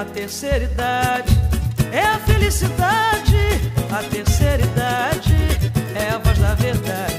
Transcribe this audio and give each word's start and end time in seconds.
a 0.00 0.04
terceira 0.06 0.64
idade 0.64 1.30
é 1.92 2.00
a 2.00 2.18
felicidade. 2.20 3.36
A 3.92 4.02
terceira 4.04 4.62
idade 4.62 5.34
é 5.94 6.08
a 6.08 6.16
voz 6.16 6.38
da 6.38 6.54
verdade. 6.54 7.18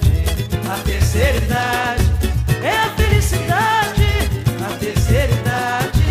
A 0.67 0.83
terceira 0.83 1.37
idade 1.37 2.03
é 2.63 2.75
a 2.75 2.89
felicidade. 2.95 4.03
A 4.65 4.77
terceira 4.79 5.31
idade 5.31 6.01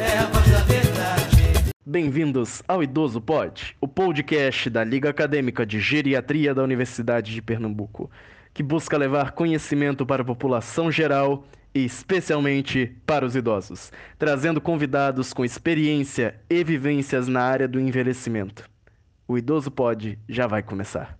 é 0.00 0.18
a 0.18 0.26
voz 0.26 0.48
da 0.48 0.60
verdade. 0.60 1.72
Bem-vindos 1.84 2.62
ao 2.68 2.84
Idoso 2.84 3.20
Pod, 3.20 3.76
o 3.80 3.88
podcast 3.88 4.70
da 4.70 4.84
Liga 4.84 5.10
Acadêmica 5.10 5.66
de 5.66 5.80
Geriatria 5.80 6.54
da 6.54 6.62
Universidade 6.62 7.34
de 7.34 7.42
Pernambuco, 7.42 8.08
que 8.54 8.62
busca 8.62 8.96
levar 8.96 9.32
conhecimento 9.32 10.06
para 10.06 10.22
a 10.22 10.24
população 10.24 10.88
geral 10.88 11.44
especialmente 11.74 12.86
para 13.06 13.24
os 13.24 13.34
idosos, 13.34 13.92
trazendo 14.18 14.60
convidados 14.60 15.32
com 15.32 15.44
experiência 15.44 16.40
e 16.48 16.62
vivências 16.62 17.28
na 17.28 17.42
área 17.42 17.66
do 17.66 17.80
envelhecimento. 17.80 18.68
O 19.26 19.38
Idoso 19.38 19.70
Pod 19.70 20.18
já 20.28 20.46
vai 20.46 20.62
começar. 20.62 21.18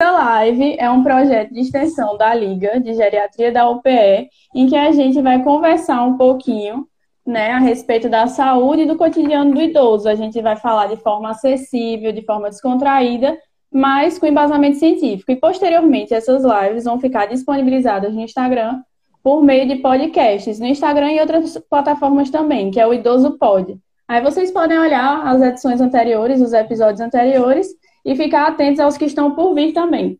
Essa 0.00 0.10
live 0.10 0.76
é 0.78 0.90
um 0.90 1.02
projeto 1.02 1.52
de 1.52 1.60
extensão 1.60 2.16
da 2.16 2.34
Liga 2.34 2.80
de 2.80 2.94
Geriatria 2.94 3.52
da 3.52 3.68
UPE, 3.68 4.28
em 4.54 4.66
que 4.66 4.74
a 4.74 4.90
gente 4.90 5.20
vai 5.20 5.42
conversar 5.44 6.02
um 6.02 6.16
pouquinho 6.16 6.88
né, 7.24 7.52
a 7.52 7.58
respeito 7.58 8.08
da 8.08 8.26
saúde 8.26 8.82
e 8.82 8.86
do 8.86 8.96
cotidiano 8.96 9.54
do 9.54 9.62
idoso. 9.62 10.08
A 10.08 10.14
gente 10.14 10.40
vai 10.42 10.56
falar 10.56 10.86
de 10.86 10.96
forma 10.96 11.30
acessível, 11.30 12.10
de 12.10 12.22
forma 12.24 12.50
descontraída, 12.50 13.38
mas 13.72 14.18
com 14.18 14.26
embasamento 14.26 14.76
científico. 14.76 15.32
E 15.32 15.36
posteriormente, 15.36 16.12
essas 16.12 16.42
lives 16.44 16.84
vão 16.84 17.00
ficar 17.00 17.26
disponibilizadas 17.26 18.14
no 18.14 18.20
Instagram 18.20 18.82
por 19.22 19.42
meio 19.42 19.66
de 19.66 19.76
podcasts, 19.76 20.58
no 20.58 20.66
Instagram 20.66 21.12
e 21.12 21.20
outras 21.20 21.56
plataformas 21.70 22.28
também, 22.28 22.70
que 22.70 22.80
é 22.80 22.86
o 22.86 22.92
Idoso 22.92 23.38
Pod. 23.38 23.78
Aí 24.06 24.20
vocês 24.20 24.50
podem 24.50 24.78
olhar 24.78 25.26
as 25.26 25.40
edições 25.40 25.80
anteriores, 25.80 26.40
os 26.40 26.52
episódios 26.52 27.00
anteriores, 27.00 27.68
e 28.04 28.16
ficar 28.16 28.48
atentos 28.48 28.80
aos 28.80 28.96
que 28.96 29.04
estão 29.04 29.34
por 29.34 29.54
vir 29.54 29.72
também. 29.72 30.18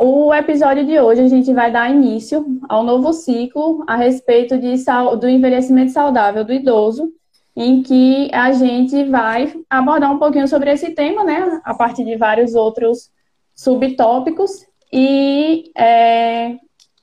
O 0.00 0.32
episódio 0.32 0.84
de 0.84 0.98
hoje 1.00 1.22
a 1.22 1.28
gente 1.28 1.52
vai 1.52 1.72
dar 1.72 1.90
início 1.90 2.44
ao 2.68 2.84
novo 2.84 3.12
ciclo 3.12 3.82
a 3.86 3.96
respeito 3.96 4.58
de, 4.58 4.74
do 5.18 5.28
envelhecimento 5.28 5.92
saudável 5.92 6.44
do 6.44 6.52
idoso, 6.52 7.10
em 7.58 7.82
que 7.82 8.30
a 8.32 8.52
gente 8.52 9.02
vai 9.06 9.52
abordar 9.68 10.12
um 10.12 10.18
pouquinho 10.20 10.46
sobre 10.46 10.70
esse 10.70 10.94
tema, 10.94 11.24
né, 11.24 11.60
a 11.64 11.74
partir 11.74 12.04
de 12.04 12.16
vários 12.16 12.54
outros 12.54 13.10
subtópicos, 13.52 14.64
e 14.92 15.72
é, 15.76 16.54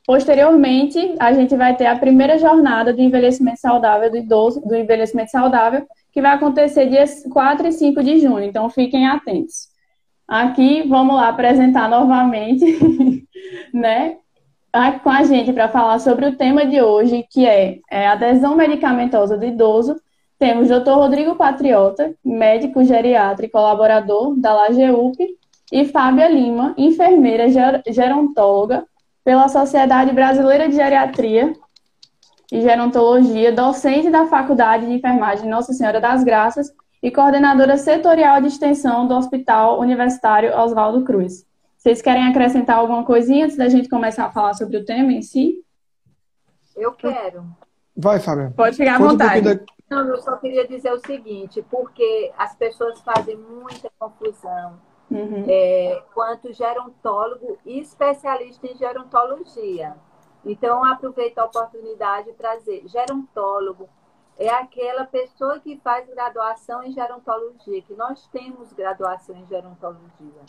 posteriormente 0.08 1.14
a 1.20 1.34
gente 1.34 1.58
vai 1.58 1.75
ter 1.75 1.88
a 1.88 2.00
primeira 2.00 2.39
jornada 2.39 2.94
do 2.94 3.02
envelhecimento 3.02 3.59
saudável 3.59 4.09
do 4.09 4.16
idoso, 4.16 4.62
do 4.62 4.73
envelhecimento 4.73 5.30
saudável, 5.30 5.86
que 6.14 6.22
vai 6.22 6.34
acontecer 6.34 6.88
dias 6.88 7.22
4 7.34 7.67
e 7.67 7.72
5 7.73 8.02
de 8.02 8.22
junho, 8.22 8.45
então 8.45 8.69
fiquem 8.69 9.06
atentos. 9.06 9.67
Aqui 10.25 10.84
vamos 10.88 11.17
lá 11.17 11.28
apresentar 11.28 11.90
novamente, 11.90 12.66
né, 13.73 14.16
com 15.03 15.09
a 15.09 15.23
gente 15.23 15.52
para 15.52 15.67
falar 15.67 16.00
sobre 16.00 16.28
o 16.28 16.38
tema 16.38 16.66
de 16.66 16.81
hoje, 16.81 17.25
que 17.30 17.45
é, 17.45 17.80
é 17.92 18.08
adesão 18.08 18.56
medicamentosa 18.56 19.38
do 19.38 19.44
idoso 19.44 19.97
temos 20.46 20.70
o 20.70 20.80
Dr. 20.80 20.92
Rodrigo 20.92 21.36
Patriota, 21.36 22.14
médico 22.24 22.84
geriatra 22.84 23.48
e 23.48 23.50
colaborador 23.50 24.40
da 24.40 24.54
LAGEUP, 24.54 25.18
e 25.72 25.86
Fábia 25.86 26.30
Lima, 26.30 26.76
enfermeira 26.78 27.48
gerontóloga 27.88 28.86
pela 29.24 29.48
Sociedade 29.48 30.12
Brasileira 30.14 30.70
de 30.70 30.76
Geriatria 30.76 31.52
e 32.52 32.62
Gerontologia, 32.62 33.52
docente 33.52 34.12
da 34.12 34.28
Faculdade 34.28 34.86
de 34.86 34.94
Enfermagem 34.94 35.50
Nossa 35.50 35.74
Senhora 35.74 36.00
das 36.00 36.24
Graças 36.24 36.72
e 37.02 37.09
coordenadora 37.09 37.76
setorial 37.76 38.40
de 38.40 38.50
extensão 38.50 39.08
do 39.08 39.16
Hospital 39.16 39.80
Universitário 39.80 40.56
Oswaldo 40.56 41.03
Cruz. 41.03 41.44
Vocês 41.75 42.03
querem 42.03 42.28
acrescentar 42.28 42.78
alguma 42.78 43.03
coisinha 43.03 43.46
antes 43.46 43.58
da 43.58 43.68
gente 43.68 43.90
começar 43.90 44.25
a 44.25 44.31
falar 44.31 44.53
sobre 44.53 44.78
o 44.78 44.86
tema 44.86 45.12
em 45.12 45.24
si? 45.24 45.56
Eu 46.78 46.92
quero. 46.92 47.44
Vai, 47.98 48.19
Fábia. 48.19 48.53
Pode 48.56 48.78
ficar 48.78 48.98
à 48.98 49.00
vontade. 49.00 49.50
Um 49.50 49.75
não, 49.90 50.07
eu 50.07 50.18
só 50.18 50.35
queria 50.38 50.68
dizer 50.68 50.91
o 50.91 51.00
seguinte, 51.00 51.62
porque 51.69 52.31
as 52.38 52.56
pessoas 52.56 53.00
fazem 53.01 53.38
muita 53.38 53.91
confusão 54.00 54.79
uhum. 55.12 55.46
é, 55.47 56.03
quanto 56.13 56.51
gerontólogo 56.51 57.57
e 57.66 57.79
especialista 57.79 58.66
em 58.66 58.75
gerontologia. 58.75 59.95
Então, 60.44 60.84
aproveito 60.84 61.38
a 61.40 61.45
oportunidade 61.45 62.31
para 62.34 62.56
dizer, 62.56 62.88
gerontólogo 62.88 63.88
é 64.38 64.50
aquela 64.50 65.06
pessoa 65.06 65.59
que 65.59 65.79
faz 65.84 66.07
graduação 66.09 66.84
em 66.84 66.91
gerontologia, 66.91 67.81
que 67.81 67.94
nós 67.94 68.28
temos 68.28 68.74
graduação 68.74 69.35
em 69.35 69.45
gerontologia. 69.45 70.41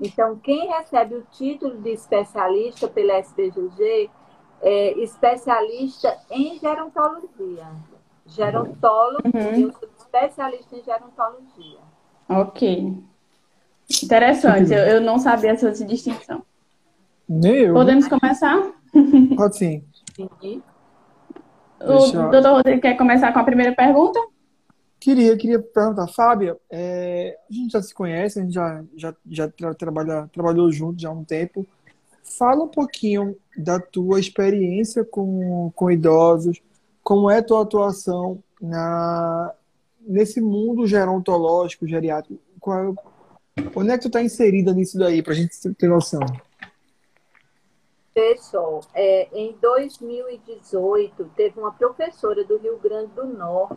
Então, 0.00 0.36
quem 0.38 0.68
recebe 0.68 1.14
o 1.14 1.22
título 1.30 1.80
de 1.80 1.90
especialista 1.90 2.88
pela 2.88 3.14
SBGG 3.14 4.10
é 4.60 4.92
especialista 4.98 6.16
em 6.30 6.58
gerontologia 6.58 7.66
gerontólogo 8.26 9.22
uhum. 9.24 9.54
e 9.54 9.62
eu 9.62 9.72
sou 9.72 9.88
especialista 9.98 10.76
em 10.76 10.82
gerontologia. 10.82 11.78
Ok. 12.28 12.94
Interessante, 14.02 14.72
eu, 14.72 14.78
eu 14.78 15.00
não 15.00 15.18
sabia 15.18 15.50
essa 15.50 15.70
distinção. 15.70 16.42
Nem 17.28 17.54
eu. 17.54 17.74
Podemos 17.74 18.08
começar? 18.08 18.72
Pode 19.36 19.56
sim. 19.56 19.84
O 21.80 22.30
doutor 22.30 22.52
Rodrigo 22.54 22.80
quer 22.80 22.96
começar 22.96 23.32
com 23.32 23.38
a 23.38 23.44
primeira 23.44 23.74
pergunta? 23.74 24.18
Queria, 24.98 25.36
queria 25.36 25.58
perguntar, 25.60 26.06
Fábia, 26.08 26.56
é, 26.70 27.36
a 27.50 27.52
gente 27.52 27.72
já 27.72 27.82
se 27.82 27.92
conhece, 27.92 28.38
a 28.38 28.42
gente 28.42 28.54
já, 28.54 28.82
já, 28.96 29.14
já 29.28 29.48
tra 29.48 29.74
trabalha, 29.74 30.30
trabalhou 30.32 30.72
junto 30.72 31.02
já 31.02 31.10
há 31.10 31.12
um 31.12 31.24
tempo. 31.24 31.66
Fala 32.38 32.64
um 32.64 32.68
pouquinho 32.68 33.36
da 33.54 33.78
tua 33.78 34.18
experiência 34.18 35.04
com, 35.04 35.70
com 35.74 35.90
idosos, 35.90 36.58
como 37.04 37.30
é 37.30 37.38
a 37.38 37.44
tua 37.44 37.62
atuação 37.62 38.42
na, 38.60 39.54
nesse 40.00 40.40
mundo 40.40 40.86
gerontológico, 40.86 41.86
geriátrico? 41.86 42.42
Qual, 42.58 42.94
onde 43.76 43.90
é 43.90 43.96
que 43.96 44.02
tu 44.02 44.08
está 44.08 44.22
inserida 44.22 44.72
nisso 44.72 44.98
daí, 44.98 45.22
para 45.22 45.34
a 45.34 45.36
gente 45.36 45.74
ter 45.74 45.86
noção? 45.86 46.20
Pessoal, 48.14 48.80
é, 48.94 49.28
em 49.34 49.54
2018, 49.60 51.30
teve 51.36 51.60
uma 51.60 51.72
professora 51.72 52.42
do 52.42 52.56
Rio 52.56 52.78
Grande 52.78 53.12
do 53.12 53.26
Norte. 53.26 53.76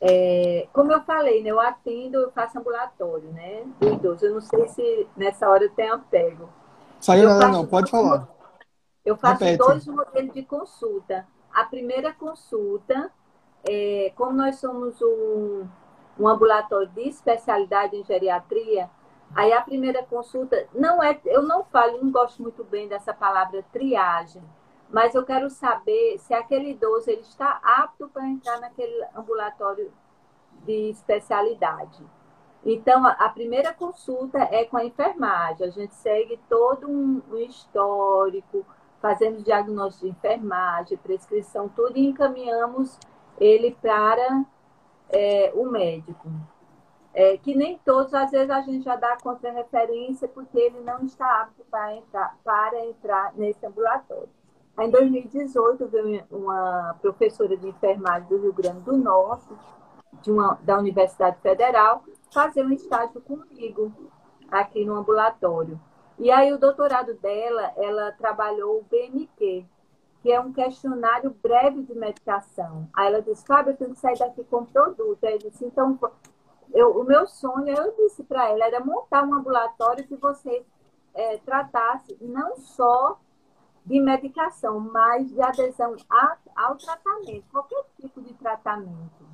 É, 0.00 0.68
como 0.72 0.92
eu 0.92 1.02
falei, 1.02 1.42
né, 1.42 1.50
eu 1.50 1.58
atendo, 1.58 2.18
eu 2.18 2.30
faço 2.32 2.58
ambulatório, 2.58 3.32
né? 3.32 3.64
Do 3.80 3.94
idoso. 3.94 4.26
Eu 4.26 4.34
não 4.34 4.40
sei 4.40 4.68
se 4.68 5.06
nessa 5.16 5.48
hora 5.48 5.64
eu 5.64 5.70
tenho 5.70 5.98
pego. 6.10 6.48
Saiu 7.00 7.28
nada, 7.28 7.48
não, 7.48 7.66
pode 7.66 7.90
falar. 7.90 8.28
Eu 9.04 9.16
faço 9.16 9.42
Repete. 9.42 9.58
dois 9.58 9.86
modelos 9.86 10.34
de 10.34 10.42
consulta 10.42 11.26
a 11.54 11.64
primeira 11.64 12.12
consulta, 12.12 13.10
é, 13.68 14.12
como 14.16 14.32
nós 14.32 14.56
somos 14.56 15.00
um, 15.00 15.66
um 16.18 16.28
ambulatório 16.28 16.88
de 16.88 17.08
especialidade 17.08 17.96
em 17.96 18.04
geriatria, 18.04 18.90
aí 19.34 19.52
a 19.52 19.62
primeira 19.62 20.02
consulta 20.02 20.68
não 20.74 21.02
é, 21.02 21.20
eu 21.24 21.42
não 21.42 21.64
falo, 21.64 22.02
não 22.02 22.10
gosto 22.10 22.42
muito 22.42 22.64
bem 22.64 22.88
dessa 22.88 23.14
palavra 23.14 23.64
triagem, 23.72 24.42
mas 24.90 25.14
eu 25.14 25.24
quero 25.24 25.48
saber 25.48 26.18
se 26.18 26.34
aquele 26.34 26.70
idoso 26.70 27.10
ele 27.10 27.22
está 27.22 27.60
apto 27.62 28.08
para 28.08 28.26
entrar 28.26 28.60
naquele 28.60 29.06
ambulatório 29.14 29.92
de 30.64 30.90
especialidade. 30.90 32.04
Então, 32.64 33.04
a, 33.04 33.28
primeira 33.28 33.72
consulta 33.72 34.38
é 34.38 34.64
com 34.64 34.76
a 34.76 34.84
enfermagem. 34.84 35.66
A 35.66 35.70
gente 35.70 35.94
segue 35.94 36.38
todo 36.48 36.88
um, 36.88 37.20
um 37.30 37.36
histórico, 37.38 38.64
fazemos 39.02 39.42
diagnóstico 39.42 40.06
de 40.06 40.12
enfermagem, 40.12 40.96
prescrição, 40.96 41.68
tudo 41.68 41.98
e 41.98 42.06
encaminhamos 42.06 42.98
ele 43.38 43.76
para 43.82 44.44
é, 45.10 45.52
o 45.54 45.68
médico. 45.68 46.30
É, 47.12 47.36
que 47.36 47.54
nem 47.54 47.78
todos, 47.84 48.14
às 48.14 48.30
vezes, 48.30 48.48
a 48.48 48.62
gente 48.62 48.84
já 48.84 48.96
dá 48.96 49.18
contra-referência 49.22 50.26
porque 50.28 50.58
ele 50.58 50.80
não 50.80 51.04
está 51.04 51.42
apto 51.42 51.62
para 51.70 51.94
entrar, 51.96 52.38
para 52.42 52.86
entrar 52.86 53.34
nesse 53.34 53.66
ambulatório. 53.66 54.30
Em 54.78 54.88
2018, 54.88 55.88
veio 55.88 56.24
uma 56.30 56.96
professora 57.02 57.54
de 57.54 57.68
enfermagem 57.68 58.26
do 58.28 58.38
Rio 58.38 58.52
Grande 58.54 58.80
do 58.80 58.96
Norte, 58.96 59.52
uma, 60.26 60.58
da 60.62 60.78
Universidade 60.78 61.36
Federal, 61.42 62.02
fazer 62.32 62.64
um 62.64 62.72
estágio 62.72 63.20
comigo 63.20 63.92
aqui 64.50 64.84
no 64.86 64.94
ambulatório. 64.94 65.78
E 66.18 66.30
aí 66.30 66.52
o 66.52 66.58
doutorado 66.58 67.14
dela, 67.14 67.72
ela 67.76 68.12
trabalhou 68.12 68.78
o 68.78 68.84
BMQ, 68.84 69.64
que 70.22 70.30
é 70.30 70.40
um 70.40 70.52
questionário 70.52 71.30
breve 71.42 71.82
de 71.82 71.94
medicação. 71.94 72.88
Aí 72.94 73.08
ela 73.08 73.22
disse, 73.22 73.44
Fábio, 73.44 73.72
eu 73.72 73.76
tenho 73.76 73.90
que 73.94 74.00
sair 74.00 74.18
daqui 74.18 74.44
com 74.44 74.64
produto. 74.64 75.24
Aí 75.24 75.32
eu 75.34 75.38
disse, 75.38 75.64
então, 75.64 75.98
eu, 76.72 76.96
o 76.96 77.04
meu 77.04 77.26
sonho, 77.26 77.68
eu 77.68 77.92
disse 77.96 78.22
para 78.22 78.48
ela, 78.48 78.64
era 78.64 78.84
montar 78.84 79.24
um 79.24 79.34
ambulatório 79.34 80.06
que 80.06 80.16
você 80.16 80.64
é, 81.14 81.38
tratasse 81.38 82.16
não 82.20 82.56
só 82.56 83.18
de 83.84 84.00
medicação, 84.00 84.78
mas 84.78 85.28
de 85.28 85.42
adesão 85.42 85.96
a, 86.08 86.36
ao 86.54 86.76
tratamento, 86.76 87.44
qualquer 87.50 87.84
tipo 88.00 88.20
de 88.20 88.32
tratamento. 88.34 89.26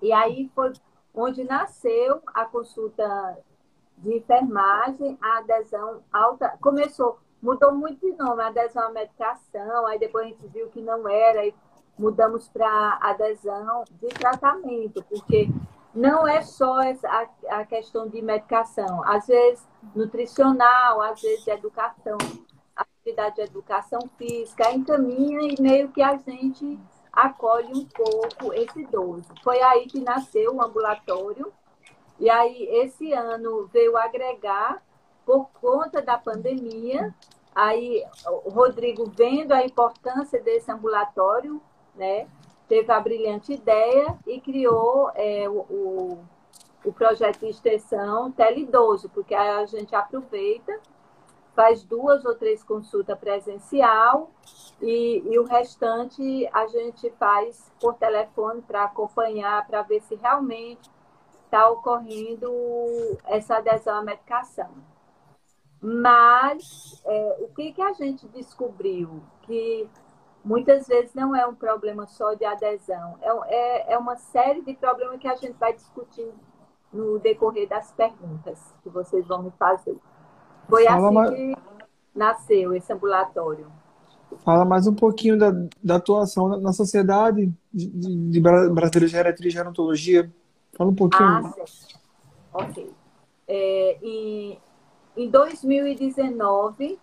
E 0.00 0.12
aí 0.12 0.50
foi 0.54 0.72
onde 1.14 1.44
nasceu 1.44 2.22
a 2.28 2.44
consulta 2.44 3.38
de 4.02 4.16
enfermagem, 4.16 5.16
a 5.22 5.38
adesão 5.38 6.02
alta. 6.12 6.56
Começou, 6.60 7.18
mudou 7.40 7.72
muito 7.72 8.00
de 8.00 8.12
nome, 8.16 8.42
adesão 8.42 8.88
à 8.88 8.90
medicação, 8.90 9.86
aí 9.86 9.98
depois 9.98 10.26
a 10.26 10.28
gente 10.28 10.46
viu 10.48 10.68
que 10.68 10.82
não 10.82 11.08
era, 11.08 11.46
e 11.46 11.54
mudamos 11.98 12.48
para 12.48 12.98
adesão 13.00 13.84
de 14.00 14.08
tratamento, 14.08 15.04
porque 15.04 15.48
não 15.94 16.26
é 16.26 16.42
só 16.42 16.80
a, 16.80 17.28
a 17.60 17.64
questão 17.64 18.08
de 18.08 18.20
medicação, 18.20 19.02
às 19.04 19.26
vezes 19.26 19.66
nutricional, 19.94 21.00
às 21.00 21.20
vezes 21.20 21.46
educação, 21.46 22.18
atividade 22.74 23.36
de 23.36 23.42
educação 23.42 24.00
física, 24.16 24.72
encaminha 24.72 25.40
e 25.42 25.60
meio 25.60 25.90
que 25.90 26.02
a 26.02 26.16
gente 26.16 26.78
acolhe 27.12 27.72
um 27.74 27.84
pouco 27.84 28.54
esse 28.54 28.80
idoso. 28.80 29.28
Foi 29.44 29.60
aí 29.60 29.86
que 29.86 30.00
nasceu 30.00 30.54
o 30.54 30.62
ambulatório, 30.62 31.52
e 32.22 32.30
aí 32.30 32.68
esse 32.70 33.12
ano 33.12 33.66
veio 33.72 33.96
agregar 33.96 34.80
por 35.26 35.50
conta 35.60 36.00
da 36.00 36.16
pandemia. 36.16 37.12
Aí 37.52 38.04
o 38.44 38.48
Rodrigo 38.48 39.10
vendo 39.10 39.50
a 39.50 39.66
importância 39.66 40.40
desse 40.40 40.70
ambulatório, 40.70 41.60
né? 41.96 42.28
Teve 42.68 42.92
a 42.92 43.00
brilhante 43.00 43.54
ideia 43.54 44.16
e 44.24 44.40
criou 44.40 45.10
é, 45.16 45.48
o, 45.48 46.16
o, 46.84 46.92
projeto 46.92 47.40
de 47.40 47.48
extensão 47.48 48.30
Tele12, 48.30 49.10
porque 49.12 49.34
a 49.34 49.66
gente 49.66 49.92
aproveita 49.92 50.78
faz 51.56 51.82
duas 51.82 52.24
ou 52.24 52.36
três 52.36 52.62
consultas 52.62 53.18
presencial 53.18 54.30
e, 54.80 55.24
e 55.28 55.38
o 55.40 55.44
restante 55.44 56.48
a 56.52 56.68
gente 56.68 57.10
faz 57.18 57.68
por 57.80 57.94
telefone 57.94 58.62
para 58.62 58.84
acompanhar, 58.84 59.66
para 59.66 59.82
ver 59.82 60.00
se 60.02 60.14
realmente 60.14 60.88
está 61.52 61.68
ocorrendo 61.68 62.50
essa 63.26 63.58
adesão 63.58 63.98
à 63.98 64.02
medicação. 64.02 64.70
Mas 65.82 67.02
é, 67.04 67.36
o 67.40 67.48
que, 67.48 67.72
que 67.72 67.82
a 67.82 67.92
gente 67.92 68.26
descobriu? 68.28 69.22
Que 69.42 69.86
muitas 70.42 70.86
vezes 70.86 71.12
não 71.14 71.36
é 71.36 71.46
um 71.46 71.54
problema 71.54 72.06
só 72.06 72.32
de 72.32 72.44
adesão, 72.44 73.18
é, 73.20 73.54
é, 73.54 73.92
é 73.92 73.98
uma 73.98 74.16
série 74.16 74.62
de 74.62 74.74
problemas 74.74 75.20
que 75.20 75.28
a 75.28 75.36
gente 75.36 75.54
vai 75.58 75.74
discutir 75.74 76.32
no 76.90 77.18
decorrer 77.18 77.68
das 77.68 77.92
perguntas 77.92 78.58
que 78.82 78.88
vocês 78.88 79.26
vão 79.26 79.42
me 79.42 79.50
fazer. 79.58 79.96
Foi 80.68 80.84
Fala 80.84 81.06
assim 81.06 81.14
mais... 81.14 81.30
que 81.30 81.56
nasceu 82.14 82.74
esse 82.74 82.92
ambulatório. 82.92 83.66
Fala 84.44 84.64
mais 84.64 84.86
um 84.86 84.94
pouquinho 84.94 85.38
da, 85.38 85.52
da 85.82 85.96
atuação 85.96 86.48
na, 86.48 86.56
na 86.58 86.72
Sociedade 86.72 87.52
de, 87.72 87.86
de, 87.88 88.30
de 88.30 88.40
Brasileira 88.40 89.00
de 89.00 89.08
Geriatria 89.08 89.48
e 89.48 89.50
Gerontologia. 89.50 90.32
Fala 90.82 90.90
um 90.90 90.94
pouquinho. 90.94 91.24
Ah, 91.24 91.66
sim. 91.66 91.96
Ok. 92.52 92.94
É, 93.46 93.98
em, 94.02 94.58
em 95.16 95.30
2019, 95.30 96.98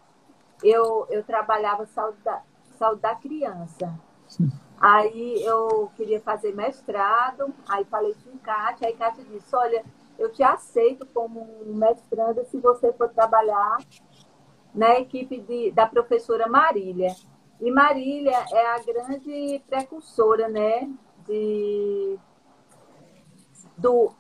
eu, 0.64 1.08
eu 1.10 1.24
trabalhava 1.24 1.86
saúde 1.86 2.18
da, 2.24 2.42
saúde 2.78 3.02
da 3.02 3.16
criança. 3.16 3.98
Sim. 4.28 4.50
Aí 4.80 5.44
eu 5.44 5.92
queria 5.96 6.22
fazer 6.22 6.54
mestrado, 6.54 7.54
aí 7.68 7.86
falei 7.86 8.16
com 8.24 8.38
Kátia, 8.38 8.88
aí 8.88 8.96
Kátia 8.96 9.24
disse, 9.26 9.54
olha, 9.56 9.84
eu 10.18 10.32
te 10.32 10.42
aceito 10.42 11.06
como 11.08 11.48
mestranda 11.66 12.46
se 12.46 12.58
você 12.60 12.94
for 12.94 13.10
trabalhar 13.10 13.78
na 14.74 15.00
equipe 15.00 15.40
de, 15.42 15.72
da 15.72 15.86
professora 15.86 16.48
Marília. 16.48 17.14
E 17.60 17.72
Marília 17.72 18.38
é 18.52 18.68
a 18.68 18.80
grande 18.80 19.62
precursora 19.68 20.48
né, 20.48 20.90
de, 21.26 22.18
do, 23.80 24.12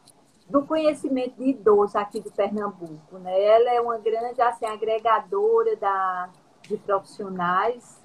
do 0.49 0.65
conhecimento 0.65 1.35
de 1.35 1.49
idosos 1.49 1.95
aqui 1.95 2.19
de 2.19 2.29
Pernambuco. 2.31 3.17
Né? 3.19 3.43
Ela 3.43 3.71
é 3.71 3.81
uma 3.81 3.97
grande 3.97 4.41
assim, 4.41 4.65
agregadora 4.65 5.75
da, 5.75 6.29
de 6.63 6.77
profissionais 6.77 7.99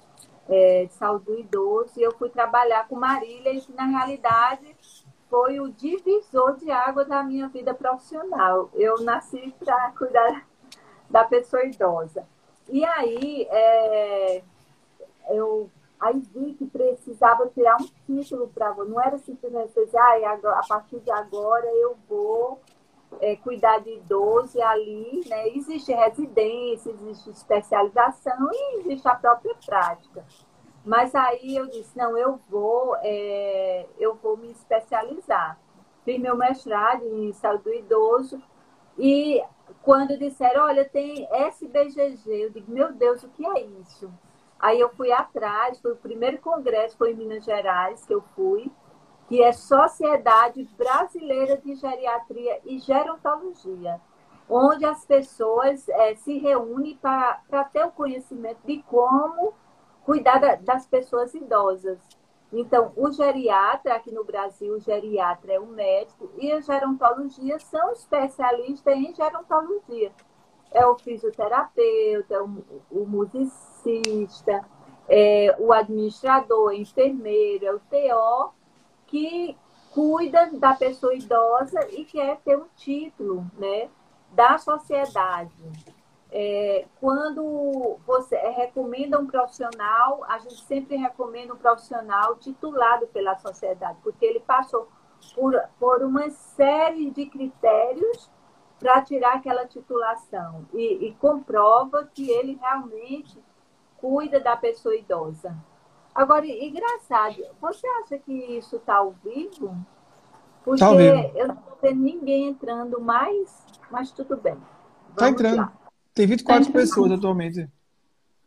é, 0.47 0.85
de 0.85 0.93
saúde 0.93 1.25
do 1.25 1.39
idoso. 1.39 1.93
E 1.97 2.03
eu 2.03 2.11
fui 2.13 2.29
trabalhar 2.29 2.87
com 2.87 2.95
Marília, 2.95 3.51
e 3.51 3.63
na 3.73 3.85
realidade 3.85 4.75
foi 5.29 5.59
o 5.59 5.71
divisor 5.71 6.55
de 6.57 6.69
água 6.71 7.03
da 7.03 7.23
minha 7.23 7.47
vida 7.47 7.73
profissional. 7.73 8.69
Eu 8.73 9.01
nasci 9.01 9.53
para 9.63 9.91
cuidar 9.91 10.47
da 11.09 11.23
pessoa 11.23 11.65
idosa. 11.65 12.27
E 12.69 12.83
aí, 12.83 13.47
é, 13.49 14.43
eu 15.29 15.69
aí 15.99 16.19
vi 16.33 16.53
que 16.53 16.65
precisava 16.65 17.47
tirar 17.47 17.77
um 17.81 17.87
título 18.05 18.47
para 18.53 18.73
não 18.75 19.01
era 19.01 19.17
simplesmente 19.17 19.73
dizer, 19.73 19.97
ah, 19.97 20.59
a 20.59 20.67
partir 20.67 20.99
de 20.99 21.11
agora 21.11 21.65
eu 21.67 21.95
vou 22.07 22.59
é, 23.21 23.35
cuidar 23.37 23.79
de 23.79 23.91
idoso 23.91 24.61
ali, 24.61 25.21
né? 25.27 25.49
Existe 25.49 25.91
residência, 25.93 26.91
existe 26.91 27.29
especialização 27.29 28.49
e 28.51 28.79
existe 28.79 29.07
a 29.07 29.15
própria 29.15 29.55
prática. 29.65 30.25
Mas 30.83 31.15
aí 31.15 31.55
eu 31.55 31.65
disse, 31.67 31.97
não, 31.97 32.17
eu 32.17 32.39
vou, 32.49 32.95
é, 33.01 33.87
eu 33.97 34.15
vou 34.15 34.37
me 34.37 34.51
especializar. 34.51 35.57
Fiz 36.03 36.19
meu 36.19 36.35
mestrado 36.35 37.03
em 37.03 37.33
saúde 37.33 37.63
do 37.63 37.73
idoso 37.73 38.41
e 38.97 39.41
quando 39.81 40.17
disseram, 40.17 40.65
olha, 40.65 40.87
tem 40.87 41.27
SBGG, 41.31 42.29
eu 42.29 42.49
digo, 42.51 42.71
meu 42.71 42.93
Deus, 42.93 43.23
o 43.23 43.29
que 43.29 43.45
é 43.45 43.61
isso? 43.61 44.11
Aí 44.65 44.79
eu 44.79 44.89
fui 44.89 45.11
atrás, 45.11 45.79
foi 45.79 45.91
o 45.91 45.95
primeiro 45.95 46.39
congresso, 46.39 46.97
foi 46.97 47.11
em 47.11 47.15
Minas 47.15 47.45
Gerais 47.45 48.03
que 48.03 48.11
eu 48.11 48.23
fui, 48.35 48.71
que 49.27 49.43
é 49.43 49.51
Sociedade 49.51 50.67
Brasileira 50.75 51.55
de 51.55 51.75
Geriatria 51.75 52.59
e 52.65 52.79
Gerontologia, 52.79 54.01
onde 54.49 54.83
as 54.83 55.05
pessoas 55.05 55.87
é, 55.87 56.15
se 56.15 56.39
reúnem 56.39 56.97
para 56.97 57.63
ter 57.71 57.85
o 57.85 57.91
conhecimento 57.91 58.57
de 58.65 58.81
como 58.87 59.53
cuidar 60.03 60.39
da, 60.39 60.55
das 60.55 60.87
pessoas 60.87 61.35
idosas. 61.35 61.99
Então, 62.51 62.91
o 62.95 63.11
geriatra, 63.11 63.93
aqui 63.93 64.11
no 64.11 64.23
Brasil, 64.23 64.73
o 64.73 64.79
geriatra 64.79 65.53
é 65.53 65.59
o 65.59 65.67
médico 65.67 66.31
e 66.39 66.51
a 66.51 66.59
gerontologia 66.59 67.59
são 67.59 67.91
especialistas 67.91 68.95
em 68.95 69.13
gerontologia. 69.13 70.11
É 70.71 70.83
o 70.87 70.97
fisioterapeuta, 70.97 72.43
o, 72.43 72.81
o 72.89 73.05
musicista, 73.05 73.74
é 75.07 75.55
o 75.59 75.71
administrador, 75.71 76.69
o 76.69 76.73
enfermeiro, 76.73 77.65
é 77.65 77.73
o 77.73 77.79
TO, 77.79 78.53
que 79.07 79.57
cuida 79.91 80.49
da 80.53 80.73
pessoa 80.73 81.15
idosa 81.15 81.87
e 81.91 82.03
quer 82.03 82.37
ter 82.41 82.57
um 82.57 82.65
título 82.75 83.45
né, 83.57 83.89
da 84.31 84.57
sociedade. 84.57 85.53
É, 86.31 86.85
quando 86.99 87.97
você 88.05 88.35
recomenda 88.35 89.17
um 89.17 89.25
profissional, 89.25 90.25
a 90.27 90.37
gente 90.39 90.61
sempre 90.65 90.97
recomenda 90.97 91.53
um 91.53 91.57
profissional 91.57 92.35
titulado 92.35 93.07
pela 93.07 93.37
sociedade, 93.37 93.97
porque 94.03 94.25
ele 94.25 94.41
passou 94.41 94.89
por, 95.33 95.53
por 95.79 96.03
uma 96.03 96.29
série 96.29 97.09
de 97.11 97.27
critérios 97.27 98.29
para 98.79 99.01
tirar 99.01 99.35
aquela 99.35 99.65
titulação 99.65 100.65
e, 100.73 101.07
e, 101.07 101.15
comprova 101.15 102.09
que 102.13 102.29
ele 102.29 102.59
realmente 102.61 103.41
cuida 103.97 104.39
da 104.39 104.55
pessoa 104.55 104.95
idosa. 104.95 105.55
Agora, 106.13 106.45
engraçado, 106.45 107.43
você 107.59 107.85
acha 108.03 108.17
que 108.17 108.31
isso 108.31 108.77
está 108.77 108.95
ao 108.97 109.11
vivo? 109.23 109.75
Porque 110.63 110.79
tá 110.79 110.93
eu 110.93 111.47
não 111.47 111.55
estou 111.55 111.77
vendo 111.81 112.01
ninguém 112.01 112.47
entrando 112.47 112.99
mais, 113.01 113.63
mas 113.91 114.11
tudo 114.11 114.37
bem. 114.37 114.57
Está 115.11 115.29
entrando. 115.29 115.57
Lá. 115.57 115.73
Tem 116.13 116.25
24 116.25 116.71
pessoas 116.71 117.11
atualmente. 117.11 117.69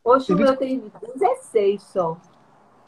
Hoje 0.03 0.33
o 0.33 0.37
meu 0.37 0.57
tem 0.57 0.91
16 1.15 1.83
só. 1.83 2.17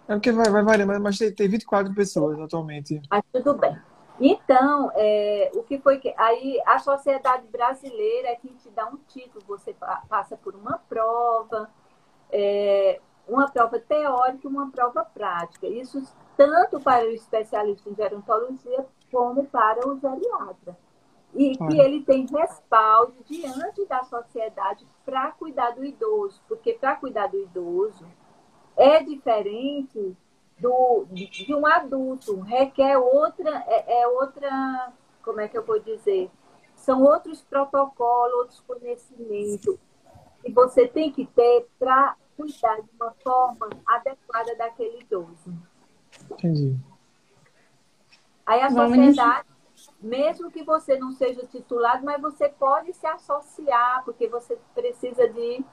É 0.08 0.14
porque 0.14 0.32
vai, 0.32 0.50
vai 0.50 0.64
variar, 0.64 1.00
mas 1.00 1.18
tem, 1.18 1.32
tem 1.32 1.48
24 1.48 1.94
pessoas 1.94 2.40
atualmente. 2.40 3.00
Mas 3.10 3.22
tudo 3.32 3.54
bem. 3.54 3.78
Então, 4.18 4.90
é, 4.94 5.50
o 5.54 5.62
que 5.62 5.78
foi 5.78 5.98
que. 5.98 6.12
Aí 6.16 6.60
a 6.66 6.78
sociedade 6.78 7.46
brasileira 7.46 8.28
é 8.28 8.36
que 8.36 8.48
te 8.48 8.70
dá 8.70 8.86
um 8.86 8.96
título, 9.06 9.44
você 9.46 9.74
passa 10.08 10.36
por 10.36 10.54
uma 10.54 10.78
prova, 10.88 11.70
é, 12.32 13.00
uma 13.26 13.48
prova 13.50 13.78
teórica 13.78 14.40
e 14.44 14.48
uma 14.48 14.70
prova 14.70 15.04
prática. 15.04 15.66
Isso 15.66 16.02
tanto 16.36 16.80
para 16.80 17.04
o 17.04 17.10
especialista 17.10 17.88
em 17.88 17.94
gerontologia 17.94 18.86
como 19.10 19.44
para 19.46 19.86
o 19.88 19.98
geriatra 19.98 20.76
e 21.34 21.56
que 21.56 21.80
ele 21.80 22.02
tem 22.02 22.26
respaldo 22.26 23.14
diante 23.24 23.84
da 23.86 24.02
sociedade 24.02 24.86
para 25.04 25.30
cuidar 25.32 25.70
do 25.70 25.84
idoso, 25.84 26.40
porque 26.48 26.72
para 26.72 26.96
cuidar 26.96 27.28
do 27.28 27.38
idoso 27.38 28.04
é 28.76 29.02
diferente 29.02 30.16
do, 30.58 31.06
de 31.10 31.54
um 31.54 31.66
adulto, 31.66 32.40
requer 32.40 32.98
outra, 32.98 33.64
é, 33.66 34.02
é 34.02 34.08
outra, 34.08 34.92
como 35.22 35.40
é 35.40 35.48
que 35.48 35.56
eu 35.56 35.64
vou 35.64 35.78
dizer? 35.78 36.30
São 36.74 37.02
outros 37.02 37.42
protocolos, 37.42 38.34
outros 38.34 38.60
conhecimentos 38.60 39.78
que 40.42 40.52
você 40.52 40.88
tem 40.88 41.12
que 41.12 41.26
ter 41.26 41.68
para 41.78 42.16
cuidar 42.36 42.80
de 42.80 42.88
uma 42.98 43.12
forma 43.22 43.68
adequada 43.86 44.54
daquele 44.56 45.00
idoso. 45.00 45.52
Entendi. 46.30 46.76
Aí 48.46 48.60
a 48.62 48.68
Vamos 48.68 48.96
sociedade, 48.96 49.48
mesmo 50.00 50.50
que 50.50 50.64
você 50.64 50.98
não 50.98 51.12
seja 51.12 51.46
titulado, 51.46 52.04
mas 52.04 52.20
você 52.20 52.48
pode 52.48 52.92
se 52.94 53.06
associar, 53.06 54.02
porque 54.04 54.26
você 54.28 54.58
precisa 54.74 55.28
de, 55.28 55.64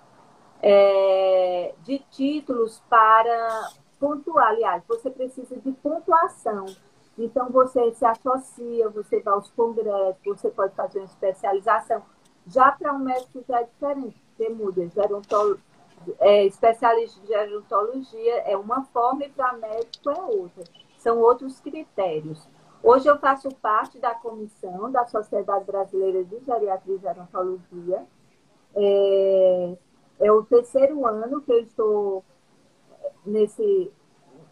é, 0.61 1.73
de 1.81 1.99
títulos 2.11 2.83
para 2.89 3.69
pontuar. 3.99 4.49
Aliás, 4.49 4.83
você 4.87 5.09
precisa 5.09 5.57
de 5.57 5.71
pontuação. 5.71 6.65
Então, 7.17 7.49
você 7.49 7.91
se 7.93 8.05
associa, 8.05 8.89
você 8.89 9.21
vai 9.21 9.33
aos 9.33 9.49
congressos, 9.51 10.21
você 10.23 10.49
pode 10.51 10.75
fazer 10.75 10.99
uma 10.99 11.05
especialização. 11.05 12.03
Já 12.45 12.71
para 12.71 12.93
um 12.93 12.99
médico 12.99 13.43
já 13.47 13.61
é 13.61 13.63
diferente, 13.63 14.21
porque 14.37 14.49
muda. 14.49 14.87
Gerontolo, 14.87 15.59
é, 16.19 16.45
especialista 16.45 17.19
de 17.21 17.27
gerontologia 17.27 18.37
é 18.45 18.55
uma 18.55 18.83
forma 18.85 19.25
e 19.25 19.29
para 19.29 19.53
médico 19.53 20.09
é 20.11 20.21
outra. 20.21 20.63
São 20.97 21.19
outros 21.19 21.59
critérios. 21.59 22.47
Hoje 22.83 23.07
eu 23.07 23.17
faço 23.17 23.49
parte 23.55 23.99
da 23.99 24.13
comissão 24.13 24.91
da 24.91 25.05
Sociedade 25.07 25.65
Brasileira 25.65 26.23
de 26.23 26.39
Geriatria 26.45 26.95
e 26.95 26.99
Gerontologia. 26.99 28.05
É, 28.75 29.77
é 30.19 30.31
o 30.31 30.43
terceiro 30.43 31.05
ano 31.05 31.41
que 31.41 31.51
eu 31.51 31.59
estou 31.59 32.23
nesse, 33.25 33.91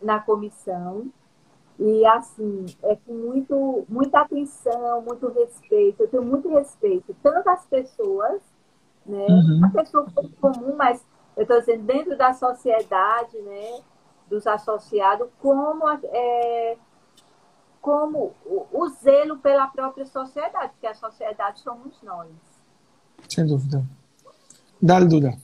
na 0.02 0.20
comissão. 0.20 1.12
E, 1.78 2.06
assim, 2.06 2.66
é 2.84 2.96
com 2.96 3.14
muito, 3.14 3.86
muita 3.90 4.22
atenção, 4.22 5.02
muito 5.02 5.28
respeito. 5.28 6.04
Eu 6.04 6.08
tenho 6.08 6.24
muito 6.24 6.48
respeito, 6.50 7.14
tanto 7.22 7.50
às 7.50 7.66
pessoas, 7.66 8.42
né? 9.06 9.26
Uhum. 9.28 9.62
A 9.66 9.70
pessoa 9.70 10.08
comum, 10.42 10.76
mas 10.76 11.06
eu 11.36 11.44
estou 11.44 11.60
dizendo, 11.60 11.84
dentro 11.84 12.18
da 12.18 12.34
sociedade, 12.34 13.38
né? 13.40 13.80
Dos 14.30 14.48
associados, 14.48 15.28
como, 15.40 15.88
é, 15.90 16.78
como 17.82 18.34
o, 18.46 18.66
o 18.72 18.90
zelo 18.90 19.38
pela 19.38 19.68
própria 19.68 20.06
sociedade, 20.06 20.72
porque 20.72 20.88
a 20.88 20.96
sociedade 20.96 21.60
somos 21.60 22.02
nós. 22.02 22.30
Sem 23.30 23.46
dúvida. 23.46 23.84
Dá-lhe, 24.82 25.08
Duda. 25.08 25.38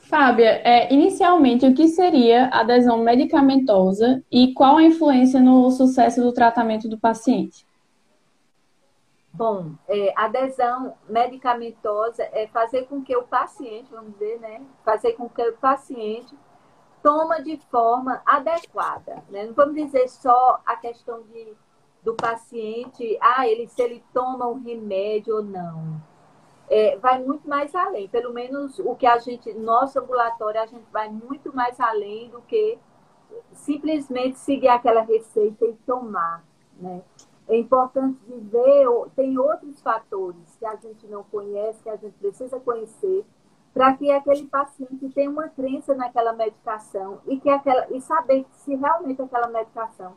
Fábia, 0.00 0.60
é, 0.64 0.92
inicialmente, 0.92 1.66
o 1.66 1.74
que 1.74 1.88
seria 1.88 2.48
adesão 2.48 2.98
medicamentosa 2.98 4.22
e 4.30 4.52
qual 4.52 4.76
a 4.76 4.82
influência 4.82 5.40
no 5.40 5.70
sucesso 5.70 6.20
do 6.20 6.32
tratamento 6.32 6.88
do 6.88 6.98
paciente? 6.98 7.64
Bom, 9.34 9.72
é, 9.88 10.12
adesão 10.16 10.94
medicamentosa 11.08 12.22
é 12.32 12.46
fazer 12.48 12.86
com 12.86 13.02
que 13.02 13.16
o 13.16 13.22
paciente, 13.22 13.90
vamos 13.90 14.12
dizer, 14.12 14.38
né? 14.38 14.62
Fazer 14.84 15.12
com 15.12 15.28
que 15.28 15.42
o 15.42 15.56
paciente 15.56 16.36
toma 17.02 17.42
de 17.42 17.56
forma 17.70 18.22
adequada. 18.26 19.22
Né? 19.30 19.46
Não 19.46 19.54
vamos 19.54 19.74
dizer 19.74 20.06
só 20.08 20.60
a 20.66 20.76
questão 20.76 21.22
de, 21.22 21.54
do 22.02 22.14
paciente, 22.14 23.18
ah, 23.20 23.48
ele, 23.48 23.66
se 23.68 23.82
ele 23.82 24.04
toma 24.12 24.46
um 24.46 24.62
remédio 24.62 25.36
ou 25.36 25.42
não 25.42 26.00
é, 26.72 26.96
vai 26.96 27.22
muito 27.22 27.46
mais 27.46 27.74
além. 27.74 28.08
Pelo 28.08 28.32
menos 28.32 28.78
o 28.78 28.94
que 28.94 29.06
a 29.06 29.18
gente, 29.18 29.52
nosso 29.52 29.98
ambulatório, 29.98 30.58
a 30.58 30.66
gente 30.66 30.86
vai 30.90 31.10
muito 31.10 31.54
mais 31.54 31.78
além 31.78 32.30
do 32.30 32.40
que 32.40 32.78
simplesmente 33.52 34.38
seguir 34.38 34.68
aquela 34.68 35.02
receita 35.02 35.66
e 35.66 35.74
tomar, 35.86 36.42
né? 36.78 37.02
É 37.52 37.58
importante 37.58 38.18
ver, 38.28 38.88
tem 39.14 39.36
outros 39.36 39.82
fatores 39.82 40.56
que 40.58 40.64
a 40.64 40.74
gente 40.76 41.06
não 41.06 41.22
conhece, 41.22 41.82
que 41.82 41.90
a 41.90 41.96
gente 41.96 42.14
precisa 42.14 42.58
conhecer, 42.58 43.26
para 43.74 43.94
que 43.94 44.10
aquele 44.10 44.46
paciente 44.46 45.10
tenha 45.10 45.28
uma 45.28 45.50
crença 45.50 45.94
naquela 45.94 46.32
medicação 46.32 47.20
e, 47.26 47.38
que 47.38 47.50
aquela, 47.50 47.86
e 47.94 48.00
saber 48.00 48.46
se 48.52 48.74
realmente 48.74 49.20
aquela 49.20 49.48
medicação 49.48 50.14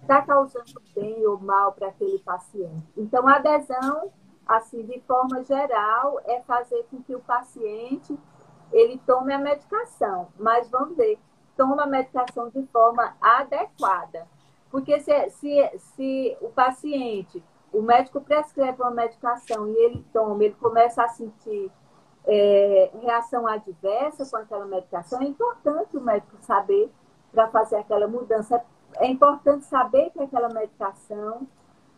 está 0.00 0.22
causando 0.22 0.80
bem 0.94 1.26
ou 1.26 1.36
mal 1.40 1.72
para 1.72 1.88
aquele 1.88 2.20
paciente. 2.20 2.86
Então, 2.96 3.26
a 3.26 3.38
adesão 3.38 4.12
assim, 4.46 4.84
de 4.84 5.00
forma 5.00 5.42
geral, 5.42 6.20
é 6.26 6.40
fazer 6.42 6.86
com 6.90 7.02
que 7.02 7.14
o 7.14 7.20
paciente 7.20 8.16
ele 8.72 9.00
tome 9.04 9.32
a 9.34 9.38
medicação, 9.38 10.28
mas 10.38 10.70
vamos 10.70 10.96
ver, 10.96 11.18
toma 11.56 11.82
a 11.82 11.86
medicação 11.86 12.48
de 12.50 12.64
forma 12.68 13.16
adequada. 13.20 14.28
Porque 14.70 15.00
se, 15.00 15.30
se, 15.30 15.78
se 15.78 16.36
o 16.40 16.48
paciente, 16.48 17.42
o 17.72 17.80
médico 17.80 18.20
prescreve 18.20 18.82
uma 18.82 18.90
medicação 18.90 19.68
e 19.68 19.76
ele 19.76 20.04
toma, 20.12 20.44
ele 20.44 20.54
começa 20.54 21.02
a 21.02 21.08
sentir 21.08 21.70
é, 22.26 22.90
reação 23.00 23.46
adversa 23.46 24.28
com 24.30 24.36
aquela 24.36 24.66
medicação, 24.66 25.22
é 25.22 25.24
importante 25.24 25.96
o 25.96 26.00
médico 26.00 26.36
saber 26.42 26.90
para 27.32 27.48
fazer 27.48 27.76
aquela 27.76 28.06
mudança. 28.06 28.62
É 28.96 29.06
importante 29.06 29.64
saber 29.64 30.10
que 30.10 30.20
aquela 30.20 30.48
medicação 30.48 31.46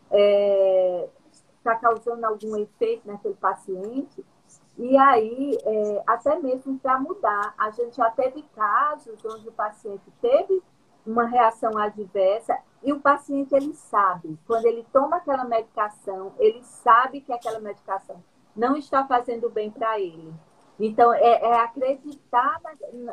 é, 0.09 1.09
está 1.57 1.75
causando 1.75 2.25
algum 2.25 2.57
efeito 2.57 3.07
naquele 3.07 3.35
paciente. 3.35 4.25
E 4.77 4.97
aí, 4.97 5.57
é, 5.63 6.03
até 6.07 6.39
mesmo 6.39 6.77
para 6.79 6.99
mudar. 6.99 7.53
A 7.57 7.69
gente 7.71 7.95
já 7.97 8.09
teve 8.11 8.43
casos 8.55 9.23
onde 9.25 9.47
o 9.47 9.51
paciente 9.51 10.11
teve 10.21 10.61
uma 11.05 11.25
reação 11.25 11.77
adversa 11.77 12.57
e 12.83 12.91
o 12.91 12.99
paciente 12.99 13.53
ele 13.53 13.73
sabe, 13.73 14.37
quando 14.47 14.65
ele 14.65 14.85
toma 14.91 15.17
aquela 15.17 15.45
medicação, 15.45 16.33
ele 16.39 16.63
sabe 16.63 17.21
que 17.21 17.31
aquela 17.31 17.59
medicação 17.59 18.23
não 18.55 18.75
está 18.75 19.05
fazendo 19.05 19.49
bem 19.49 19.69
para 19.69 19.99
ele. 19.99 20.33
Então, 20.79 21.13
é, 21.13 21.41
é 21.43 21.59
acreditar 21.59 22.59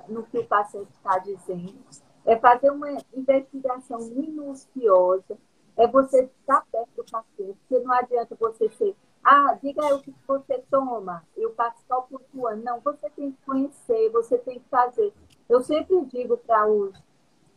no 0.09 0.23
que 0.25 0.38
o 0.38 0.47
paciente 0.47 0.90
está 0.92 1.18
dizendo, 1.18 1.78
é 2.25 2.37
fazer 2.37 2.71
uma 2.71 2.88
investigação 3.14 3.99
minuciosa, 4.09 5.37
é 5.76 5.87
você 5.87 6.25
estar 6.40 6.64
perto 6.73 6.90
do 6.97 7.04
paciente, 7.04 7.59
porque 7.68 7.85
não 7.85 7.92
adianta 7.92 8.35
você 8.38 8.68
ser, 8.71 8.97
ah, 9.23 9.57
diga 9.62 9.85
aí 9.85 9.92
o 9.92 10.00
que 10.00 10.14
você 10.26 10.64
toma, 10.71 11.23
e 11.37 11.45
o 11.45 11.50
paciente 11.50 11.85
pontuando. 12.09 12.62
Não, 12.64 12.80
você 12.80 13.11
tem 13.11 13.33
que 13.33 13.38
conhecer, 13.45 14.11
você 14.11 14.38
tem 14.38 14.59
que 14.59 14.68
fazer. 14.71 15.12
Eu 15.49 15.62
sempre 15.62 16.04
digo 16.07 16.38
para 16.38 16.66
os, 16.66 16.99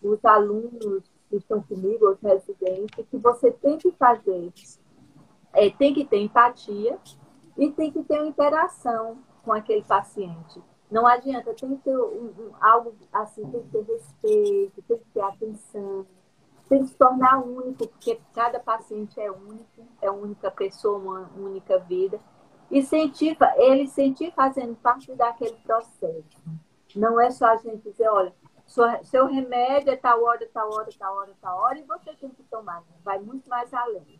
os 0.01 0.23
alunos 0.25 1.03
que 1.29 1.37
estão 1.37 1.61
comigo, 1.61 2.09
os 2.09 2.19
residentes, 2.21 3.05
que 3.09 3.17
você 3.17 3.51
tem 3.51 3.77
que 3.77 3.91
fazer, 3.91 4.51
é, 5.53 5.69
tem 5.69 5.93
que 5.93 6.05
ter 6.05 6.19
empatia 6.19 6.97
e 7.57 7.71
tem 7.71 7.91
que 7.91 8.03
ter 8.03 8.19
uma 8.19 8.27
interação 8.27 9.19
com 9.43 9.51
aquele 9.53 9.83
paciente. 9.83 10.61
Não 10.89 11.07
adianta, 11.07 11.53
tem 11.53 11.75
que 11.75 11.83
ter 11.83 11.97
um, 11.97 12.33
um, 12.37 12.51
algo 12.59 12.93
assim, 13.13 13.49
tem 13.49 13.61
que 13.61 13.69
ter 13.69 13.83
respeito, 13.83 14.81
tem 14.81 14.97
que 14.97 15.05
ter 15.13 15.21
atenção 15.21 16.05
tem 16.71 16.83
que 16.83 16.87
se 16.87 16.95
tornar 16.95 17.43
único, 17.43 17.85
porque 17.85 18.17
cada 18.33 18.57
paciente 18.57 19.19
é 19.19 19.29
único, 19.29 19.85
é 20.01 20.09
única 20.09 20.49
pessoa, 20.49 20.97
uma 20.97 21.29
única 21.35 21.77
vida. 21.79 22.17
E 22.71 22.81
sentir, 22.81 23.37
ele 23.57 23.87
sentir 23.87 24.31
fazendo 24.33 24.73
parte 24.75 25.13
daquele 25.13 25.57
processo. 25.57 26.23
Não 26.95 27.19
é 27.19 27.29
só 27.29 27.47
a 27.47 27.57
gente 27.57 27.89
dizer, 27.89 28.07
olha, 28.07 28.33
seu 29.03 29.27
remédio 29.27 29.91
é 29.91 29.97
tal 29.97 30.23
hora, 30.23 30.47
tal 30.53 30.71
hora, 30.73 30.89
tal 30.97 31.15
hora, 31.17 31.33
tal 31.41 31.57
hora, 31.59 31.79
e 31.79 31.83
você 31.83 32.13
tem 32.13 32.29
que 32.29 32.43
tomar. 32.43 32.83
Vai 33.03 33.19
muito 33.19 33.49
mais 33.49 33.73
além. 33.73 34.19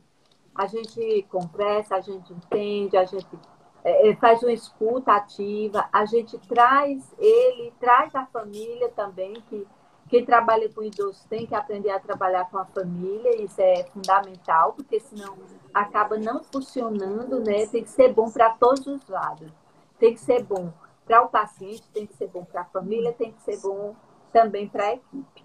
A 0.53 0.67
gente 0.67 1.25
compressa, 1.29 1.95
a 1.95 2.01
gente 2.01 2.33
entende, 2.33 2.97
a 2.97 3.05
gente 3.05 3.39
é, 3.83 4.09
é 4.09 4.15
faz 4.17 4.43
uma 4.43 4.51
escuta 4.51 5.13
ativa, 5.13 5.87
a 5.91 6.05
gente 6.05 6.37
traz 6.39 7.15
ele, 7.17 7.73
traz 7.79 8.13
a 8.13 8.25
família 8.25 8.89
também, 8.89 9.33
que 9.49 9.65
quem 10.09 10.25
trabalha 10.25 10.67
com 10.67 10.83
idoso 10.83 11.25
tem 11.29 11.47
que 11.47 11.55
aprender 11.55 11.89
a 11.89 11.99
trabalhar 11.99 12.49
com 12.49 12.57
a 12.57 12.65
família, 12.65 13.41
isso 13.41 13.61
é 13.61 13.85
fundamental, 13.85 14.73
porque 14.73 14.99
senão 14.99 15.37
acaba 15.73 16.17
não 16.17 16.43
funcionando, 16.43 17.39
né? 17.39 17.65
Tem 17.67 17.81
que 17.83 17.89
ser 17.89 18.13
bom 18.13 18.29
para 18.29 18.49
todos 18.49 18.85
os 18.85 19.07
lados. 19.07 19.49
Tem 19.97 20.13
que 20.13 20.19
ser 20.19 20.43
bom 20.43 20.73
para 21.05 21.21
o 21.21 21.29
paciente, 21.29 21.89
tem 21.93 22.05
que 22.05 22.13
ser 22.13 22.27
bom 22.27 22.43
para 22.43 22.61
a 22.61 22.65
família, 22.65 23.13
tem 23.13 23.31
que 23.31 23.41
ser 23.41 23.57
bom 23.61 23.95
também 24.31 24.67
para 24.67 24.85
a 24.85 24.93
equipe. 24.93 25.43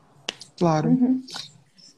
Claro. 0.59 0.91
Uhum. 0.91 1.23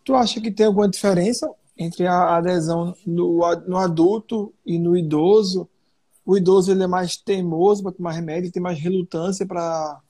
Tu 0.05 0.15
acha 0.15 0.41
que 0.41 0.51
tem 0.51 0.67
alguma 0.67 0.89
diferença 0.89 1.53
entre 1.77 2.07
a 2.07 2.37
adesão 2.37 2.95
no, 3.07 3.41
no 3.67 3.77
adulto 3.77 4.53
e 4.65 4.79
no 4.79 4.97
idoso? 4.97 5.69
O 6.25 6.37
idoso 6.37 6.73
ele 6.73 6.83
é 6.83 6.87
mais 6.87 7.17
teimoso 7.17 7.83
para 7.83 7.93
tomar 7.93 8.13
remédio, 8.13 8.53
tem 8.53 8.63
mais 8.63 8.79
relutância 8.79 9.47
para 9.47 10.01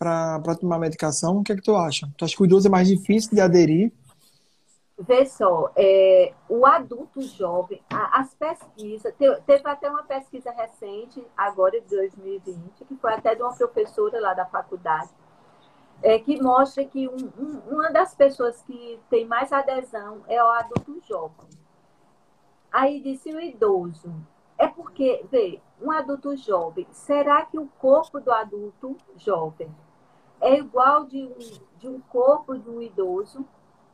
para 0.00 0.54
tomar 0.58 0.78
medicação. 0.78 1.36
O 1.36 1.42
que 1.42 1.52
é 1.52 1.56
que 1.56 1.60
tu 1.60 1.76
acha? 1.76 2.08
Tu 2.16 2.24
acha 2.24 2.34
que 2.34 2.42
o 2.42 2.46
idoso 2.46 2.66
é 2.66 2.70
mais 2.70 2.88
difícil 2.88 3.32
de 3.32 3.40
aderir? 3.40 3.92
Vê 4.98 5.24
só, 5.26 5.70
é, 5.76 6.32
o 6.48 6.66
adulto 6.66 7.22
jovem, 7.22 7.80
as 7.90 8.34
pesquisas, 8.34 9.14
teve 9.46 9.66
até 9.66 9.90
uma 9.90 10.02
pesquisa 10.02 10.50
recente, 10.50 11.26
agora 11.34 11.80
de 11.80 11.86
2020, 11.88 12.84
que 12.86 12.96
foi 12.96 13.14
até 13.14 13.34
de 13.34 13.42
uma 13.42 13.54
professora 13.54 14.20
lá 14.20 14.34
da 14.34 14.44
faculdade, 14.44 15.08
é, 16.02 16.18
que 16.18 16.40
mostra 16.40 16.84
que 16.84 17.08
um, 17.08 17.30
um, 17.38 17.60
uma 17.70 17.90
das 17.90 18.14
pessoas 18.14 18.62
que 18.62 18.98
tem 19.08 19.26
mais 19.26 19.52
adesão 19.52 20.22
é 20.26 20.42
o 20.42 20.48
adulto 20.48 21.00
jovem. 21.06 21.48
Aí 22.72 23.00
disse 23.00 23.30
o 23.32 23.40
idoso, 23.40 24.12
é 24.56 24.66
porque, 24.66 25.24
vê, 25.30 25.60
um 25.80 25.90
adulto 25.90 26.36
jovem, 26.36 26.86
será 26.90 27.44
que 27.44 27.58
o 27.58 27.68
corpo 27.78 28.20
do 28.20 28.30
adulto 28.30 28.96
jovem 29.16 29.74
é 30.40 30.58
igual 30.58 31.04
de 31.04 31.24
um, 31.24 31.78
de 31.78 31.88
um 31.88 32.00
corpo 32.00 32.56
de 32.58 32.68
um 32.70 32.80
idoso? 32.80 33.44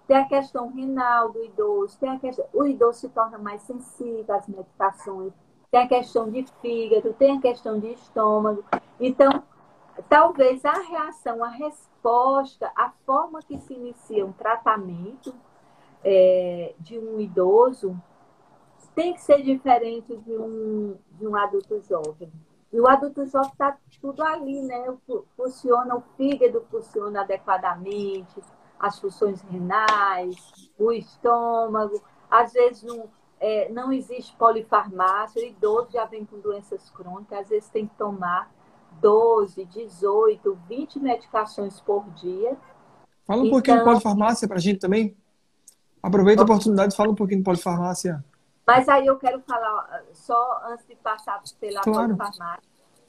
Tem 0.07 0.17
a 0.17 0.29
questão 0.29 0.73
renal 0.73 1.33
do 1.33 1.43
idoso, 1.45 1.99
tem 1.99 2.11
a 2.11 2.19
questão, 2.19 2.45
o 2.53 2.65
idoso 2.65 3.01
se 3.01 3.09
torna 3.09 3.39
mais 3.39 3.63
sensível 3.63 4.35
às 4.35 4.47
medicações, 4.47 5.33
tem 5.71 5.81
a 5.81 5.89
questão 5.89 6.31
de 6.31 6.45
fígado, 6.61 7.13
tem 7.15 7.39
a 7.39 7.41
questão 7.41 7.81
de 7.81 7.93
estômago. 7.93 8.65
Então, 9.01 9.43
talvez 10.09 10.65
a 10.65 10.73
reação, 10.73 11.43
a 11.43 11.49
resposta, 11.49 12.71
a 12.77 12.91
forma 13.05 13.41
que 13.43 13.59
se 13.59 13.75
inicia 13.75 14.25
um 14.25 14.33
tratamento 14.33 15.35
é, 16.05 16.75
de 16.79 16.99
um 16.99 17.21
idoso 17.21 18.01
tem 18.95 19.13
que 19.13 19.21
ser 19.21 19.43
diferente 19.43 20.17
de 20.17 20.33
um, 20.33 20.97
de 21.13 21.29
um 21.29 21.37
adulto 21.37 21.81
jovem. 21.83 22.33
E 22.73 22.81
o 22.81 22.89
adulto 22.89 23.27
jovem 23.27 23.51
está 23.53 23.77
tudo 24.01 24.23
ali, 24.23 24.63
né? 24.63 24.97
Funciona, 25.37 25.97
o 25.97 26.03
fígado 26.17 26.65
funciona 26.71 27.21
adequadamente, 27.21 28.43
as 28.79 28.99
funções 28.99 29.43
renais, 29.43 30.71
o 30.79 30.91
estômago. 30.91 32.03
Às 32.31 32.55
vezes 32.55 32.83
não, 32.83 33.09
é, 33.39 33.69
não 33.69 33.93
existe 33.93 34.35
polifarmácia, 34.37 35.43
o 35.43 35.47
idoso 35.47 35.91
já 35.93 36.07
vem 36.07 36.25
com 36.25 36.41
doenças 36.41 36.89
crônicas, 36.91 37.41
às 37.41 37.49
vezes 37.51 37.69
tem 37.69 37.87
que 37.87 37.95
tomar 37.97 38.51
12, 39.01 39.65
18, 39.65 40.59
20 40.69 40.99
medicações 41.01 41.81
por 41.81 42.05
dia. 42.11 42.57
Fala 43.27 43.43
um 43.43 43.47
então, 43.47 43.57
pouquinho 43.57 43.79
de 43.79 43.85
polifarmácia 43.85 44.47
para 44.47 44.57
a 44.57 44.61
gente 44.61 44.79
também. 44.79 45.17
Aproveita 46.03 46.43
a 46.43 46.45
oportunidade 46.45 46.95
e 46.95 46.97
fala 46.97 47.11
um 47.11 47.15
pouquinho 47.15 47.41
de 47.41 47.45
polifarmácia. 47.45 48.25
Mas 48.67 48.89
aí 48.89 49.07
eu 49.07 49.17
quero 49.17 49.41
falar, 49.41 50.03
só 50.13 50.63
antes 50.67 50.87
de 50.87 50.97
passar 50.97 51.41
pela 51.61 51.81
claro. 51.81 52.17
farmácia, 52.17 52.63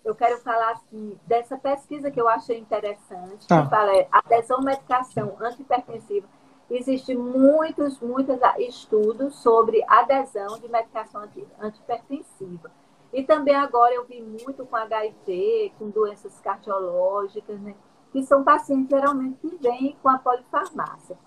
eu 0.05 0.15
quero 0.15 0.39
falar 0.39 0.71
assim, 0.71 1.19
dessa 1.27 1.57
pesquisa 1.57 2.09
que 2.09 2.19
eu 2.19 2.29
achei 2.29 2.57
interessante, 2.57 3.47
tá. 3.47 3.63
que 3.63 3.69
fala 3.69 3.95
é, 3.95 4.07
adesão 4.11 4.61
medicação 4.61 5.35
antihipertensiva. 5.39 6.27
Existem 6.69 7.17
muitos, 7.17 7.99
muitos 7.99 8.37
estudos 8.59 9.35
sobre 9.39 9.83
adesão 9.87 10.59
de 10.59 10.67
medicação 10.69 11.27
antihipertensiva. 11.59 12.71
E 13.17 13.23
também 13.23 13.55
agora 13.55 13.95
eu 13.95 14.05
vi 14.05 14.21
muito 14.21 14.63
com 14.63 14.75
HIV, 14.75 15.73
com 15.79 15.89
doenças 15.89 16.39
cardiológicas, 16.39 17.59
né? 17.59 17.75
que 18.11 18.21
são 18.21 18.43
pacientes 18.43 18.91
geralmente 18.91 19.39
que 19.39 19.55
vêm 19.55 19.97
com 20.03 20.09
a 20.09 20.19
polifarmácia. 20.19 21.17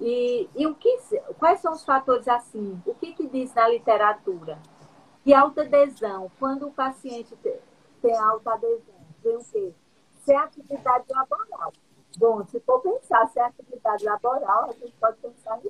E, 0.00 0.48
e 0.56 0.66
o 0.66 0.74
que, 0.74 0.98
quais 1.38 1.60
são 1.60 1.74
os 1.74 1.84
fatores 1.84 2.26
assim? 2.26 2.80
O 2.86 2.94
que, 2.94 3.12
que 3.12 3.28
diz 3.28 3.52
na 3.52 3.68
literatura? 3.68 4.58
Que 5.22 5.34
alta 5.34 5.60
adesão, 5.60 6.32
quando 6.38 6.68
o 6.68 6.72
paciente 6.72 7.36
tem, 7.36 7.58
tem 8.00 8.16
alta 8.16 8.54
adesão, 8.54 8.94
tem 9.22 9.36
o 9.36 9.44
quê? 9.44 9.74
Se 10.24 10.32
é 10.32 10.38
atividade 10.38 11.04
laboral. 11.10 11.70
Bom, 12.16 12.46
se 12.46 12.58
for 12.60 12.80
pensar 12.80 13.26
se 13.28 13.38
é 13.38 13.44
atividade 13.44 14.06
laboral, 14.06 14.70
a 14.70 14.72
gente 14.72 14.92
pode 14.98 15.18
pensar? 15.18 15.60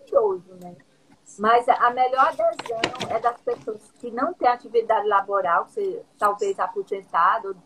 Mas 1.39 1.69
a 1.69 1.91
melhor 1.91 2.29
adesão 2.29 2.81
é 3.11 3.21
das 3.21 3.41
pessoas 3.43 3.91
que 3.99 4.11
não 4.11 4.33
têm 4.33 4.49
atividade 4.49 5.07
laboral, 5.07 5.67
se, 5.69 6.03
talvez 6.19 6.59
aposentado 6.59 7.57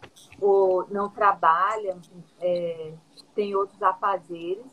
ou 0.40 0.86
não 0.90 1.08
trabalham, 1.08 2.00
é, 2.40 2.92
tem 3.34 3.54
outros 3.54 3.80
afazeres, 3.82 4.66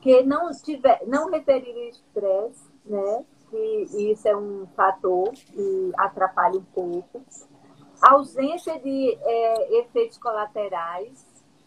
que 0.00 0.22
não 0.22 0.50
tiver, 0.50 1.02
não 1.06 1.30
referir 1.30 1.88
estresse, 1.88 2.70
né? 2.84 3.24
Que 3.50 4.12
isso 4.12 4.26
é 4.26 4.36
um 4.36 4.66
fator 4.74 5.30
que 5.32 5.92
atrapalha 5.96 6.58
um 6.58 6.64
pouco. 6.64 7.22
A 8.02 8.12
ausência 8.12 8.78
de 8.80 9.18
é, 9.22 9.78
efeitos 9.78 10.18
colaterais, 10.18 11.24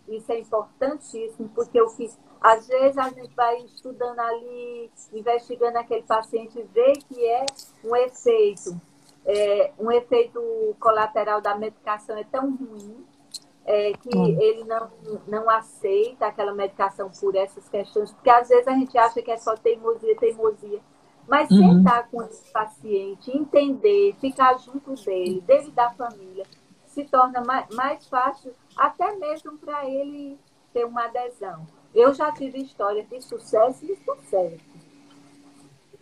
isso 0.08 0.32
é 0.32 0.40
importantíssimo, 0.40 1.50
porque 1.50 1.82
o 1.82 1.88
que 1.96 2.10
às 2.42 2.68
vezes 2.68 2.98
a 2.98 3.10
gente 3.10 3.34
vai 3.36 3.58
estudando 3.60 4.20
ali, 4.20 4.92
investigando 5.14 5.78
aquele 5.78 6.04
paciente 6.04 6.60
e 6.60 6.64
vê 6.64 6.94
que 6.94 7.26
é 7.26 7.46
um 7.84 7.96
efeito, 7.96 8.80
é, 9.26 9.72
um 9.78 9.92
efeito 9.92 10.40
colateral 10.80 11.42
da 11.42 11.56
medicação 11.56 12.18
é 12.18 12.24
tão 12.24 12.56
ruim 12.56 13.06
é, 13.66 13.92
que 13.94 14.18
hum. 14.18 14.40
ele 14.40 14.64
não, 14.64 14.90
não 15.28 15.50
aceita 15.50 16.28
aquela 16.28 16.54
medicação 16.54 17.12
por 17.20 17.36
essas 17.36 17.68
questões, 17.68 18.12
porque 18.14 18.30
às 18.30 18.48
vezes 18.48 18.68
a 18.68 18.72
gente 18.72 18.98
acha 18.98 19.22
que 19.22 19.30
é 19.30 19.38
só 19.38 19.56
teimosia, 19.56 20.16
teimosia. 20.16 20.80
Mas 21.28 21.52
uhum. 21.52 21.58
sentar 21.58 22.08
com 22.10 22.24
esse 22.24 22.50
paciente, 22.54 23.36
entender, 23.36 24.16
ficar 24.22 24.58
junto 24.60 24.94
dele, 24.94 25.42
dele 25.42 25.72
da 25.72 25.90
família, 25.90 26.46
se 26.86 27.04
torna 27.04 27.42
mais, 27.42 27.68
mais 27.76 28.08
fácil, 28.08 28.54
até 28.78 29.14
mesmo 29.18 29.58
para 29.58 29.86
ele 29.86 30.40
ter 30.72 30.86
uma 30.86 31.04
adesão. 31.04 31.68
Eu 31.98 32.14
já 32.14 32.32
tive 32.32 32.62
histórias 32.62 33.08
de 33.10 33.20
sucesso 33.22 33.84
e 33.86 33.96
sucesso. 33.98 34.64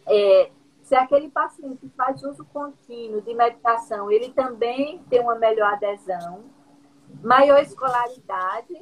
É, 0.05 0.51
se 0.83 0.93
aquele 0.93 1.29
paciente 1.29 1.89
faz 1.95 2.21
uso 2.23 2.45
contínuo 2.45 3.21
de 3.21 3.33
medicação, 3.33 4.11
ele 4.11 4.31
também 4.31 5.01
tem 5.09 5.21
uma 5.21 5.35
melhor 5.35 5.73
adesão, 5.73 6.43
Maior 7.23 7.61
escolaridade, 7.61 8.75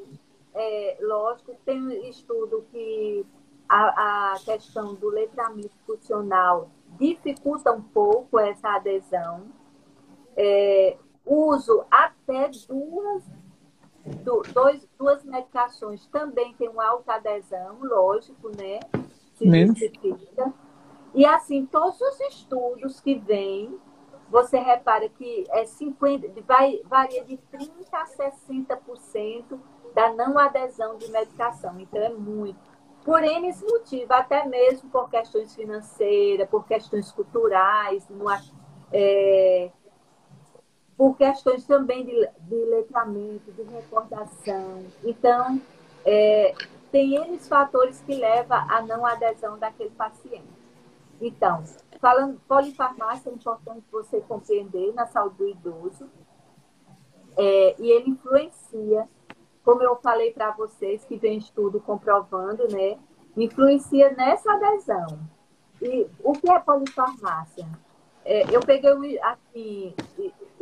é, 0.53 0.97
lógico, 1.01 1.55
tem 1.65 1.81
um 1.81 1.91
estudo 2.09 2.65
que 2.71 3.25
a, 3.67 4.33
a 4.33 4.39
questão 4.39 4.93
do 4.95 5.09
letramento 5.09 5.75
funcional 5.85 6.69
dificulta 6.99 7.71
um 7.71 7.81
pouco 7.81 8.39
essa 8.39 8.75
adesão. 8.75 9.47
É, 10.35 10.97
uso 11.25 11.85
até 11.89 12.49
duas, 12.67 13.23
dois, 14.53 14.87
medicações 15.53 16.07
também 16.07 16.53
tem 16.55 16.67
uma 16.67 16.85
alta 16.85 17.13
adesão, 17.13 17.77
lógico, 17.81 18.49
né? 18.49 18.79
Se 19.35 19.45
justifica. 19.67 20.53
E 21.13 21.25
assim, 21.25 21.65
todos 21.65 21.99
os 22.01 22.19
estudos 22.21 22.99
que 22.99 23.15
vêm 23.15 23.79
você 24.29 24.57
repara 24.57 25.07
que 25.09 25.45
é 25.51 25.63
50, 25.63 26.41
vai, 26.41 26.81
varia 26.85 27.23
de 27.23 27.37
30% 27.53 27.69
a 27.91 28.05
60% 28.05 29.59
da 29.93 30.11
não 30.11 30.39
adesão 30.39 30.97
de 30.97 31.11
medicação. 31.11 31.79
Então, 31.79 32.01
é 32.01 32.09
muito. 32.09 32.57
Por 33.05 33.23
N 33.23 33.53
motivos, 33.61 34.09
até 34.09 34.47
mesmo 34.47 34.89
por 34.89 35.07
questões 35.07 35.53
financeiras, 35.53 36.49
por 36.49 36.65
questões 36.65 37.11
culturais, 37.11 38.07
é, 38.91 39.69
por 40.97 41.17
questões 41.17 41.65
também 41.65 42.05
de, 42.05 42.29
de 42.41 42.55
letramento, 42.65 43.51
de 43.51 43.63
recordação. 43.63 44.83
Então, 45.03 45.61
é, 46.05 46.53
tem 46.91 47.15
N 47.15 47.37
fatores 47.39 48.01
que 48.01 48.13
levam 48.13 48.57
à 48.69 48.81
não 48.81 49.05
adesão 49.05 49.57
daquele 49.57 49.89
paciente. 49.91 50.47
Então, 51.19 51.63
falando 51.99 52.39
polifarmácia 52.47 53.29
é 53.29 53.33
importante 53.33 53.83
você 53.91 54.19
compreender 54.21 54.93
na 54.93 55.07
saúde 55.07 55.37
do 55.37 55.47
idoso. 55.47 56.09
É, 57.35 57.75
e 57.79 57.89
ele 57.89 58.11
influencia, 58.11 59.07
como 59.63 59.81
eu 59.81 59.95
falei 59.95 60.31
para 60.31 60.51
vocês, 60.51 61.03
que 61.05 61.15
vem 61.17 61.37
estudo 61.37 61.79
comprovando, 61.79 62.67
né? 62.67 62.99
Influencia 63.35 64.11
nessa 64.11 64.53
adesão. 64.53 65.19
E 65.81 66.07
o 66.23 66.33
que 66.33 66.51
é 66.51 66.59
polifarmácia? 66.59 67.67
É, 68.23 68.55
eu 68.55 68.59
peguei 68.61 69.19
assim, 69.21 69.95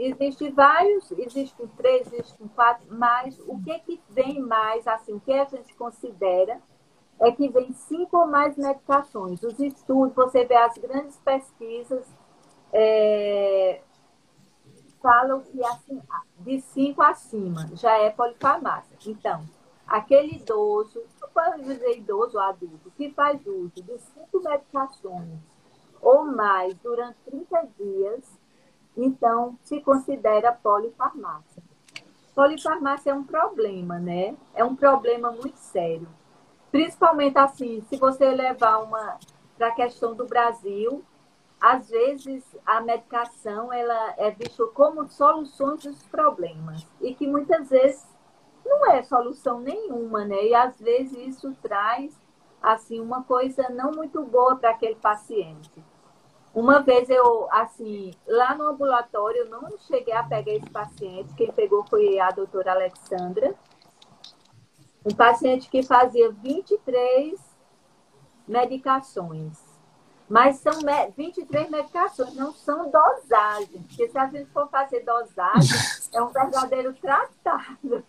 existem 0.04 0.52
vários, 0.52 1.12
existem 1.12 1.68
três, 1.78 2.12
existem 2.12 2.48
quatro, 2.50 2.88
mas 2.90 3.40
o 3.48 3.62
que 3.62 3.80
que 3.80 4.02
vem 4.10 4.40
mais, 4.40 4.88
assim, 4.88 5.20
que 5.20 5.32
a 5.32 5.46
gente 5.46 5.74
considera 5.76 6.60
é 7.20 7.32
que 7.32 7.48
vem 7.50 7.72
cinco 7.74 8.18
ou 8.18 8.28
mais 8.28 8.58
medicações. 8.58 9.44
Os 9.44 9.60
estudos, 9.60 10.16
você 10.16 10.44
vê 10.44 10.56
as 10.56 10.78
grandes 10.78 11.18
pesquisas, 11.18 12.08
é, 12.74 13.82
falam 15.02 15.42
que 15.42 15.64
assim, 15.66 16.02
de 16.40 16.62
cinco 16.62 17.02
acima 17.02 17.70
já 17.74 17.98
é 17.98 18.10
polifarmácia. 18.10 18.98
Então, 19.06 19.44
aquele 19.86 20.38
idoso, 20.38 21.04
não 21.20 21.30
pode 21.30 21.64
dizer 21.64 21.98
idoso 21.98 22.38
ou 22.38 22.44
adulto, 22.44 22.92
que 22.98 23.12
faz 23.12 23.46
uso 23.46 23.84
de 23.84 24.00
cinco 24.00 24.42
medicações 24.44 25.40
ou 26.02 26.26
mais 26.26 26.74
durante 26.80 27.18
30 27.26 27.68
dias, 27.78 28.41
então 28.96 29.58
se 29.64 29.82
considera 29.82 30.52
polifarmácia. 30.52 31.64
Polifarmácia 32.34 33.12
é 33.12 33.14
um 33.14 33.24
problema, 33.24 34.00
né? 34.00 34.36
É 34.54 34.64
um 34.64 34.76
problema 34.76 35.32
muito 35.32 35.58
sério. 35.58 36.08
Principalmente 36.72 37.38
assim, 37.38 37.82
se 37.90 37.98
você 37.98 38.30
levar 38.32 38.78
uma 38.80 39.20
para 39.58 39.68
a 39.68 39.76
questão 39.76 40.16
do 40.16 40.26
Brasil, 40.26 41.04
às 41.60 41.90
vezes 41.90 42.44
a 42.66 42.82
medicação 42.82 43.72
ela 43.72 44.16
é 44.18 44.32
vista 44.32 44.66
como 44.68 45.08
soluções 45.10 45.84
dos 45.84 46.02
problemas 46.04 46.88
e 47.00 47.14
que 47.14 47.28
muitas 47.28 47.70
vezes 47.70 48.04
não 48.66 48.92
é 48.92 49.04
solução 49.04 49.60
nenhuma, 49.60 50.26
né? 50.26 50.46
E 50.46 50.56
às 50.56 50.80
vezes 50.80 51.36
isso 51.36 51.56
traz 51.62 52.20
assim 52.62 53.00
uma 53.00 53.24
coisa 53.24 53.70
não 53.70 53.92
muito 53.92 54.24
boa 54.24 54.56
para 54.56 54.72
aquele 54.72 54.96
paciente. 54.96 55.84
Uma 56.54 56.82
vez 56.82 57.10
eu, 57.10 57.48
assim, 57.50 58.14
lá 58.28 58.56
no 58.56 58.66
ambulatório, 58.66 59.44
eu 59.44 59.50
não 59.50 59.78
cheguei 59.88 60.14
a 60.14 60.24
pegar 60.24 60.52
esse 60.52 60.70
paciente. 60.70 61.34
Quem 61.36 61.52
pegou 61.52 61.86
foi 61.86 62.20
a 62.20 62.30
doutora 62.32 62.74
Alexandra. 62.74 63.56
Um 65.06 65.16
paciente 65.16 65.70
que 65.70 65.82
fazia 65.82 66.30
23 66.32 67.40
medicações. 68.46 69.58
Mas 70.28 70.58
são 70.58 70.74
23 71.16 71.70
medicações, 71.70 72.34
não 72.36 72.54
são 72.54 72.90
dosagens. 72.90 73.86
Porque 73.88 74.10
se 74.10 74.18
a 74.18 74.28
gente 74.28 74.50
for 74.52 74.70
fazer 74.70 75.02
dosagem, 75.02 75.78
é 76.14 76.22
um 76.22 76.28
verdadeiro 76.28 76.94
tratado. 76.94 78.04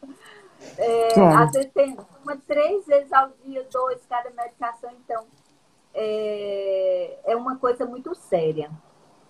É, 0.79 1.21
Às 1.37 1.53
vezes 1.53 1.73
tem 1.73 1.97
uma 2.23 2.37
três 2.37 2.87
vezes 2.87 3.13
ao 3.13 3.31
dia, 3.45 3.67
dois 3.71 4.05
cada 4.07 4.31
medicação, 4.31 4.91
então 4.93 5.27
é, 5.95 7.19
é 7.25 7.37
uma 7.37 7.57
coisa 7.59 7.85
muito 7.87 8.15
séria. 8.15 8.71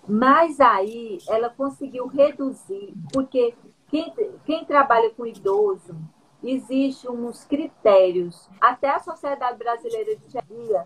Mas 0.07 0.61
aí 0.61 1.18
ela 1.29 1.48
conseguiu 1.51 2.07
reduzir, 2.07 2.92
porque 3.12 3.55
quem, 3.88 4.12
quem 4.44 4.64
trabalha 4.64 5.11
com 5.11 5.25
idoso, 5.25 5.96
existe 6.42 7.09
uns 7.09 7.44
critérios. 7.44 8.48
Até 8.61 8.90
a 8.90 8.98
Sociedade 8.98 9.59
Brasileira 9.59 10.16
de 10.16 10.29
Geriatria 10.29 10.85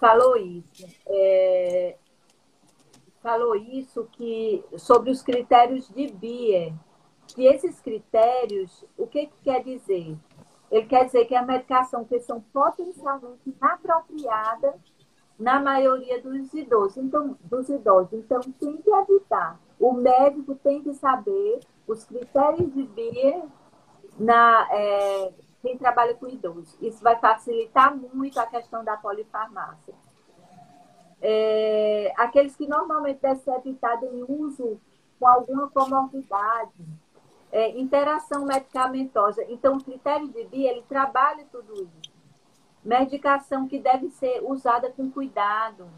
falou 0.00 0.36
isso. 0.36 0.86
É, 1.06 1.96
falou 3.22 3.54
isso 3.54 4.08
que 4.12 4.64
sobre 4.76 5.10
os 5.10 5.22
critérios 5.22 5.88
de 5.88 6.08
BIE. 6.08 6.74
E 7.36 7.46
esses 7.46 7.78
critérios, 7.80 8.84
o 8.96 9.06
que, 9.06 9.26
que 9.26 9.42
quer 9.42 9.62
dizer? 9.62 10.16
Ele 10.70 10.86
quer 10.86 11.06
dizer 11.06 11.24
que 11.24 11.34
a 11.34 11.42
medicação 11.42 12.04
que 12.04 12.20
são 12.20 12.40
potencialmente 12.52 13.40
inapropriada 13.46 14.74
na 15.38 15.60
maioria 15.60 16.20
dos 16.20 16.52
idosos. 16.52 16.98
Então, 16.98 17.36
dos 17.44 17.68
idosos. 17.68 18.12
Então, 18.12 18.40
tem 18.40 18.76
que 18.76 18.90
evitar. 18.90 19.58
O 19.78 19.92
médico 19.92 20.54
tem 20.56 20.82
que 20.82 20.92
saber 20.94 21.60
os 21.86 22.04
critérios 22.04 22.72
de 22.74 22.82
BIE 22.82 23.42
na 24.18 24.68
é, 24.72 25.32
quem 25.62 25.78
trabalha 25.78 26.14
com 26.14 26.28
idosos. 26.28 26.76
Isso 26.80 27.02
vai 27.02 27.18
facilitar 27.18 27.96
muito 27.96 28.38
a 28.38 28.46
questão 28.46 28.84
da 28.84 28.96
polifarmácia. 28.96 29.94
É, 31.20 32.12
aqueles 32.16 32.54
que 32.56 32.66
normalmente 32.66 33.20
devem 33.20 33.42
ser 33.42 33.56
evitados 33.56 34.08
em 34.12 34.24
uso 34.28 34.80
com 35.18 35.26
alguma 35.26 35.68
comorbidade, 35.70 36.72
é, 37.50 37.78
interação 37.78 38.44
medicamentosa. 38.44 39.44
Então, 39.48 39.76
o 39.76 39.84
critério 39.84 40.28
de 40.28 40.44
BIA, 40.44 40.72
ele 40.72 40.84
trabalha 40.88 41.46
tudo 41.50 41.74
isso. 41.74 42.12
Medicação 42.84 43.66
que 43.66 43.78
deve 43.78 44.08
ser 44.10 44.42
usada 44.44 44.90
com 44.90 45.10
cuidado. 45.10 45.88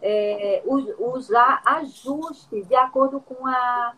É, 0.00 0.62
usar 0.98 1.62
ajuste 1.64 2.62
de 2.62 2.74
acordo 2.74 3.20
com 3.20 3.46
a, 3.46 3.94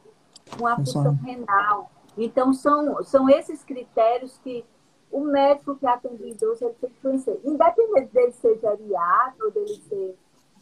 com 0.58 0.66
a 0.66 0.76
função 0.76 1.14
renal. 1.16 1.90
Então, 2.16 2.52
são, 2.52 3.02
são 3.04 3.28
esses 3.28 3.62
critérios 3.62 4.38
que 4.38 4.64
o 5.10 5.20
médico 5.20 5.76
que 5.76 5.86
atende 5.86 6.22
o 6.22 6.26
idoso 6.26 6.64
ele 6.64 6.74
tem 6.74 6.90
que 6.90 7.00
conhecer. 7.00 7.40
Independente 7.44 8.12
dele 8.12 8.32
ser 8.32 8.58
geriatra 8.58 9.44
ou 9.44 9.50
dele 9.50 9.74
ser, 9.88 10.16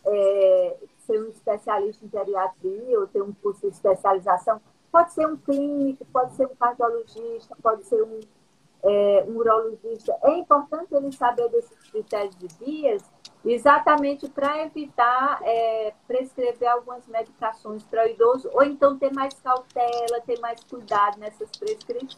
é, 0.04 0.76
ser 0.98 1.20
um 1.20 1.28
especialista 1.28 2.04
em 2.04 2.08
geriatria 2.08 3.00
ou 3.00 3.06
ter 3.06 3.22
um 3.22 3.32
curso 3.32 3.62
de 3.62 3.68
especialização, 3.68 4.60
Pode 4.96 5.12
ser 5.12 5.26
um 5.26 5.36
clínico, 5.36 6.06
pode 6.06 6.34
ser 6.36 6.46
um 6.46 6.54
cardiologista, 6.58 7.54
pode 7.62 7.84
ser 7.84 8.02
um, 8.02 8.18
é, 8.82 9.26
um 9.28 9.36
urologista. 9.36 10.16
É 10.22 10.38
importante 10.38 10.94
ele 10.94 11.12
saber 11.12 11.50
desses 11.50 11.76
critérios 11.90 12.34
de 12.36 12.48
vias 12.58 13.02
exatamente 13.44 14.26
para 14.30 14.64
evitar 14.64 15.38
é, 15.42 15.92
prescrever 16.08 16.66
algumas 16.66 17.06
medicações 17.08 17.82
para 17.82 18.06
o 18.06 18.08
idoso, 18.08 18.48
ou 18.54 18.64
então 18.64 18.98
ter 18.98 19.12
mais 19.12 19.34
cautela, 19.34 20.22
ter 20.26 20.40
mais 20.40 20.64
cuidado 20.64 21.18
nessas 21.18 21.50
prescrições. 21.50 22.16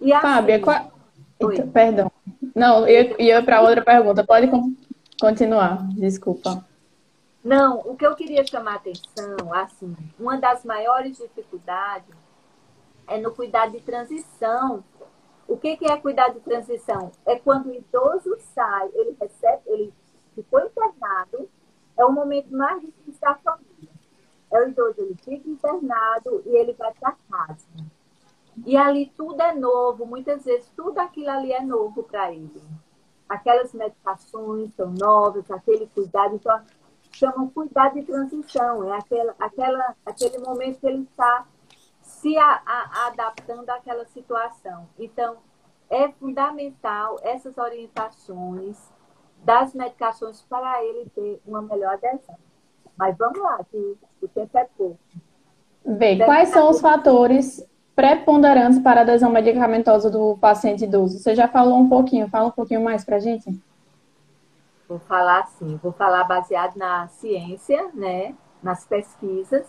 E 0.00 0.12
assim, 0.12 0.22
Fábia, 0.22 0.60
qual... 0.60 0.92
então, 1.40 1.70
perdão. 1.72 2.12
Não, 2.54 2.86
eu 2.86 3.16
ia 3.18 3.42
para 3.42 3.62
outra 3.62 3.82
pergunta. 3.82 4.24
Pode 4.24 4.48
continuar, 5.20 5.88
desculpa. 5.88 6.64
Não, 7.42 7.80
o 7.80 7.96
que 7.96 8.06
eu 8.06 8.14
queria 8.14 8.46
chamar 8.46 8.72
a 8.72 8.76
atenção, 8.76 9.54
assim, 9.54 9.96
uma 10.18 10.36
das 10.36 10.62
maiores 10.62 11.16
dificuldades 11.16 12.14
é 13.06 13.18
no 13.18 13.34
cuidado 13.34 13.72
de 13.72 13.80
transição. 13.80 14.84
O 15.48 15.56
que, 15.56 15.76
que 15.76 15.90
é 15.90 15.96
cuidado 15.96 16.34
de 16.34 16.40
transição? 16.40 17.10
É 17.24 17.38
quando 17.38 17.66
o 17.66 17.74
idoso 17.74 18.36
sai, 18.54 18.90
ele 18.92 19.16
recebe, 19.18 19.62
ele 19.66 19.94
ficou 20.34 20.60
internado, 20.60 21.48
é 21.96 22.04
o 22.04 22.12
momento 22.12 22.54
mais 22.54 22.80
difícil 22.80 23.20
da 23.20 23.34
família. 23.36 23.90
É 24.52 24.60
o 24.60 24.68
idoso, 24.68 25.00
ele 25.00 25.16
fica 25.16 25.48
internado 25.48 26.42
e 26.44 26.50
ele 26.50 26.74
vai 26.74 26.92
para 26.92 27.16
casa. 27.30 27.66
E 28.66 28.76
ali 28.76 29.12
tudo 29.16 29.40
é 29.40 29.54
novo, 29.54 30.04
muitas 30.04 30.44
vezes 30.44 30.70
tudo 30.76 30.98
aquilo 30.98 31.30
ali 31.30 31.52
é 31.52 31.62
novo 31.62 32.02
para 32.02 32.32
ele. 32.32 32.62
Aquelas 33.26 33.72
medicações 33.72 34.74
são 34.74 34.90
novas, 34.90 35.50
aquele 35.50 35.86
cuidado. 35.86 36.34
Então, 36.34 36.60
chamam 37.20 37.50
cuidado 37.50 37.94
de 37.94 38.02
transição. 38.02 38.92
É 38.92 38.96
aquela, 38.96 39.34
aquela, 39.38 39.94
aquele 40.06 40.38
momento 40.38 40.80
que 40.80 40.86
ele 40.86 41.02
está 41.02 41.46
se 42.00 42.36
a, 42.38 42.62
a, 42.66 43.06
adaptando 43.08 43.68
àquela 43.68 44.06
situação. 44.06 44.88
Então, 44.98 45.36
é 45.90 46.08
fundamental 46.12 47.18
essas 47.22 47.58
orientações 47.58 48.78
das 49.44 49.74
medicações 49.74 50.42
para 50.48 50.82
ele 50.84 51.10
ter 51.14 51.40
uma 51.46 51.60
melhor 51.60 51.94
adesão. 51.94 52.36
Mas 52.96 53.16
vamos 53.16 53.38
lá, 53.38 53.60
que 53.70 53.96
o 54.22 54.28
tempo 54.28 54.56
é 54.56 54.66
pouco. 54.76 54.98
Bem, 55.84 56.18
quais 56.18 56.50
são 56.50 56.70
os 56.70 56.80
fatores 56.80 57.66
preponderantes 57.96 58.78
para 58.78 59.00
a 59.00 59.02
adesão 59.02 59.30
medicamentosa 59.30 60.10
do 60.10 60.36
paciente 60.38 60.84
idoso? 60.84 61.18
Você 61.18 61.34
já 61.34 61.48
falou 61.48 61.78
um 61.78 61.88
pouquinho, 61.88 62.28
fala 62.28 62.48
um 62.48 62.52
pouquinho 62.52 62.82
mais 62.82 63.04
para 63.04 63.16
a 63.16 63.20
gente. 63.20 63.50
Vou 64.90 64.98
falar 64.98 65.42
assim, 65.42 65.76
vou 65.76 65.92
falar 65.92 66.24
baseado 66.24 66.74
na 66.74 67.06
ciência, 67.06 67.92
né, 67.94 68.34
nas 68.60 68.84
pesquisas. 68.84 69.64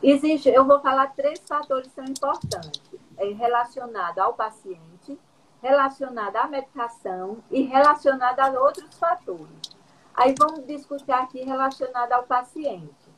Existe, 0.00 0.48
eu 0.48 0.64
vou 0.64 0.78
falar 0.78 1.08
três 1.08 1.40
fatores 1.40 1.88
que 1.88 1.94
são 1.94 2.04
importantes, 2.04 2.80
é 3.16 3.32
relacionado 3.32 4.20
ao 4.20 4.34
paciente, 4.34 5.18
relacionado 5.60 6.36
à 6.36 6.46
medicação 6.46 7.38
e 7.50 7.62
relacionado 7.62 8.38
a 8.38 8.60
outros 8.60 8.96
fatores. 8.96 9.76
Aí 10.14 10.36
vamos 10.38 10.68
discutir 10.68 11.10
aqui 11.10 11.42
relacionado 11.42 12.12
ao 12.12 12.22
paciente, 12.22 13.10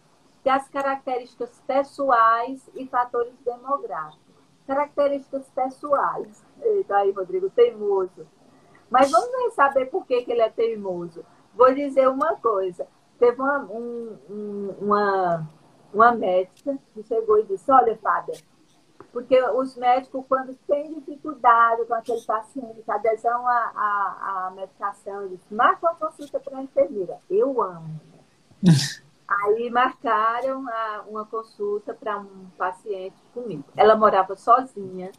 que 0.42 0.48
é 0.48 0.52
as 0.52 0.66
características 0.70 1.62
pessoais 1.66 2.66
e 2.74 2.86
fatores 2.86 3.34
demográficos. 3.44 4.22
Características 4.66 5.50
pessoais. 5.50 6.42
Eita 6.62 6.96
aí, 6.96 7.10
Rodrigo, 7.10 7.50
teimoso. 7.50 8.26
Mas 8.90 9.10
vamos 9.10 9.54
saber 9.54 9.86
por 9.86 10.06
que, 10.06 10.22
que 10.22 10.32
ele 10.32 10.42
é 10.42 10.50
teimoso. 10.50 11.24
Vou 11.54 11.72
dizer 11.74 12.08
uma 12.08 12.36
coisa. 12.36 12.86
Teve 13.18 13.40
uma, 13.40 13.60
um, 13.60 14.18
uma, 14.80 15.48
uma 15.92 16.12
médica 16.12 16.78
que 16.92 17.02
chegou 17.04 17.38
e 17.38 17.44
disse, 17.44 17.70
olha, 17.70 17.96
Fábia, 17.98 18.34
porque 19.12 19.40
os 19.50 19.76
médicos, 19.76 20.24
quando 20.28 20.54
têm 20.66 20.92
dificuldade 20.92 21.84
com 21.86 21.94
aquele 21.94 22.20
paciente, 22.22 22.82
adesão 22.88 23.46
à, 23.46 23.72
à, 23.74 24.46
à 24.46 24.50
medicação, 24.50 25.22
eles 25.22 25.40
marcam 25.50 25.90
uma 25.90 25.94
consulta 25.94 26.40
para 26.40 26.58
a 26.58 26.62
enfermeira. 26.62 27.18
Eu 27.30 27.62
amo. 27.62 28.00
Aí 29.26 29.70
marcaram 29.70 30.68
a, 30.68 31.04
uma 31.08 31.24
consulta 31.24 31.94
para 31.94 32.18
um 32.18 32.46
paciente 32.58 33.16
comigo. 33.32 33.64
Ela 33.76 33.96
morava 33.96 34.36
sozinha, 34.36 35.12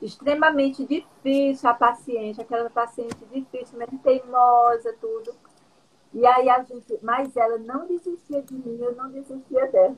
extremamente 0.00 0.84
difícil 0.86 1.68
a 1.68 1.74
paciente, 1.74 2.40
aquela 2.40 2.70
paciente 2.70 3.24
difícil, 3.32 3.78
mesmo 3.78 3.98
teimosa, 3.98 4.94
tudo. 5.00 5.34
E 6.12 6.26
aí 6.26 6.48
a 6.48 6.62
gente, 6.62 6.98
mas 7.02 7.36
ela 7.36 7.58
não 7.58 7.86
desistia 7.86 8.42
de 8.42 8.54
mim, 8.54 8.78
eu 8.80 8.94
não 8.96 9.10
desistia 9.10 9.66
dela. 9.68 9.96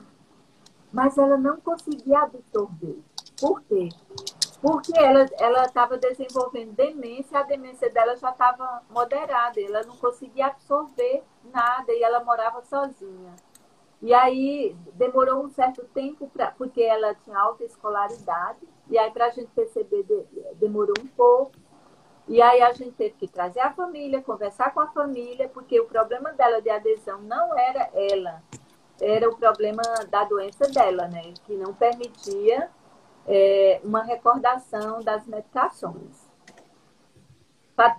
Mas 0.91 1.17
ela 1.17 1.37
não 1.37 1.59
conseguia 1.59 2.19
absorver. 2.19 2.99
Por 3.39 3.61
quê? 3.63 3.89
Porque 4.61 4.93
ela 4.97 5.65
estava 5.65 5.97
desenvolvendo 5.97 6.71
demência, 6.73 7.39
a 7.39 7.43
demência 7.43 7.89
dela 7.89 8.15
já 8.15 8.29
estava 8.29 8.83
moderada, 8.89 9.59
ela 9.59 9.83
não 9.83 9.97
conseguia 9.97 10.47
absorver 10.47 11.23
nada 11.51 11.91
e 11.91 12.01
ela 12.03 12.23
morava 12.23 12.61
sozinha. 12.61 13.35
E 14.01 14.13
aí 14.13 14.75
demorou 14.93 15.43
um 15.43 15.49
certo 15.49 15.83
tempo, 15.93 16.29
pra, 16.29 16.51
porque 16.51 16.81
ela 16.81 17.15
tinha 17.15 17.37
alta 17.39 17.63
escolaridade, 17.63 18.59
e 18.89 18.97
aí 18.97 19.11
para 19.11 19.27
a 19.27 19.29
gente 19.29 19.49
perceber 19.51 20.05
demorou 20.55 20.95
um 20.99 21.07
pouco. 21.07 21.51
E 22.27 22.41
aí 22.41 22.61
a 22.61 22.71
gente 22.71 22.91
teve 22.91 23.15
que 23.15 23.27
trazer 23.27 23.59
a 23.59 23.73
família, 23.73 24.21
conversar 24.21 24.73
com 24.73 24.79
a 24.79 24.87
família, 24.87 25.49
porque 25.49 25.79
o 25.79 25.85
problema 25.85 26.31
dela 26.31 26.61
de 26.61 26.69
adesão 26.69 27.21
não 27.21 27.57
era 27.57 27.89
ela, 27.93 28.41
era 29.01 29.29
o 29.29 29.35
problema 29.35 29.81
da 30.09 30.23
doença 30.23 30.65
dela, 30.69 31.07
né? 31.07 31.33
Que 31.45 31.53
não 31.55 31.73
permitia 31.73 32.69
é, 33.27 33.81
uma 33.83 34.03
recordação 34.03 35.01
das 35.01 35.25
medicações. 35.27 36.31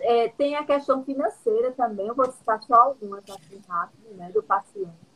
É, 0.03 0.29
tem 0.29 0.55
a 0.55 0.65
questão 0.65 1.05
financeira 1.05 1.73
também, 1.73 2.07
eu 2.07 2.15
vou 2.15 2.31
citar 2.31 2.63
só 2.63 2.75
algumas 2.75 3.29
assim 3.29 3.61
rápido, 3.69 4.15
né, 4.15 4.31
do 4.33 4.43
paciente. 4.43 5.14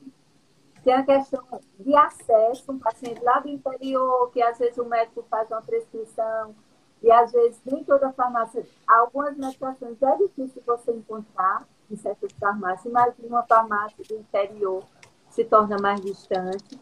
Tem 0.88 0.94
a 0.94 1.04
questão 1.04 1.44
de 1.78 1.94
acesso, 1.94 2.72
um 2.72 2.78
paciente 2.78 3.22
lá 3.22 3.40
do 3.40 3.48
interior, 3.50 4.30
que 4.30 4.40
às 4.40 4.56
vezes 4.56 4.78
o 4.78 4.86
médico 4.86 5.22
faz 5.28 5.46
uma 5.50 5.60
prescrição, 5.60 6.54
e 7.02 7.10
às 7.10 7.30
vezes 7.30 7.60
nem 7.66 7.84
toda 7.84 8.10
farmácia, 8.14 8.66
algumas 8.86 9.36
medicações 9.36 10.02
é 10.02 10.16
difícil 10.16 10.62
você 10.66 10.90
encontrar 10.92 11.68
em 11.90 11.96
certas 11.96 12.32
farmácias, 12.40 12.86
imagina 12.86 13.28
uma 13.28 13.42
farmácia 13.42 14.02
do 14.02 14.14
interior 14.14 14.82
se 15.28 15.44
torna 15.44 15.76
mais 15.76 16.00
distante. 16.00 16.80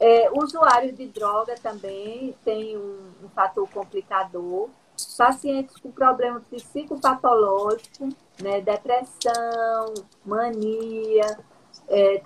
É, 0.00 0.28
usuários 0.32 0.96
de 0.96 1.06
droga 1.06 1.54
também 1.62 2.36
tem 2.44 2.76
um, 2.76 2.98
um 3.22 3.28
fator 3.28 3.70
complicador. 3.70 4.68
Pacientes 5.16 5.76
com 5.76 5.92
problemas 5.92 6.42
psicopatológicos, 6.50 8.16
né, 8.42 8.60
depressão, 8.60 9.94
mania, 10.26 11.38
é, 11.86 12.18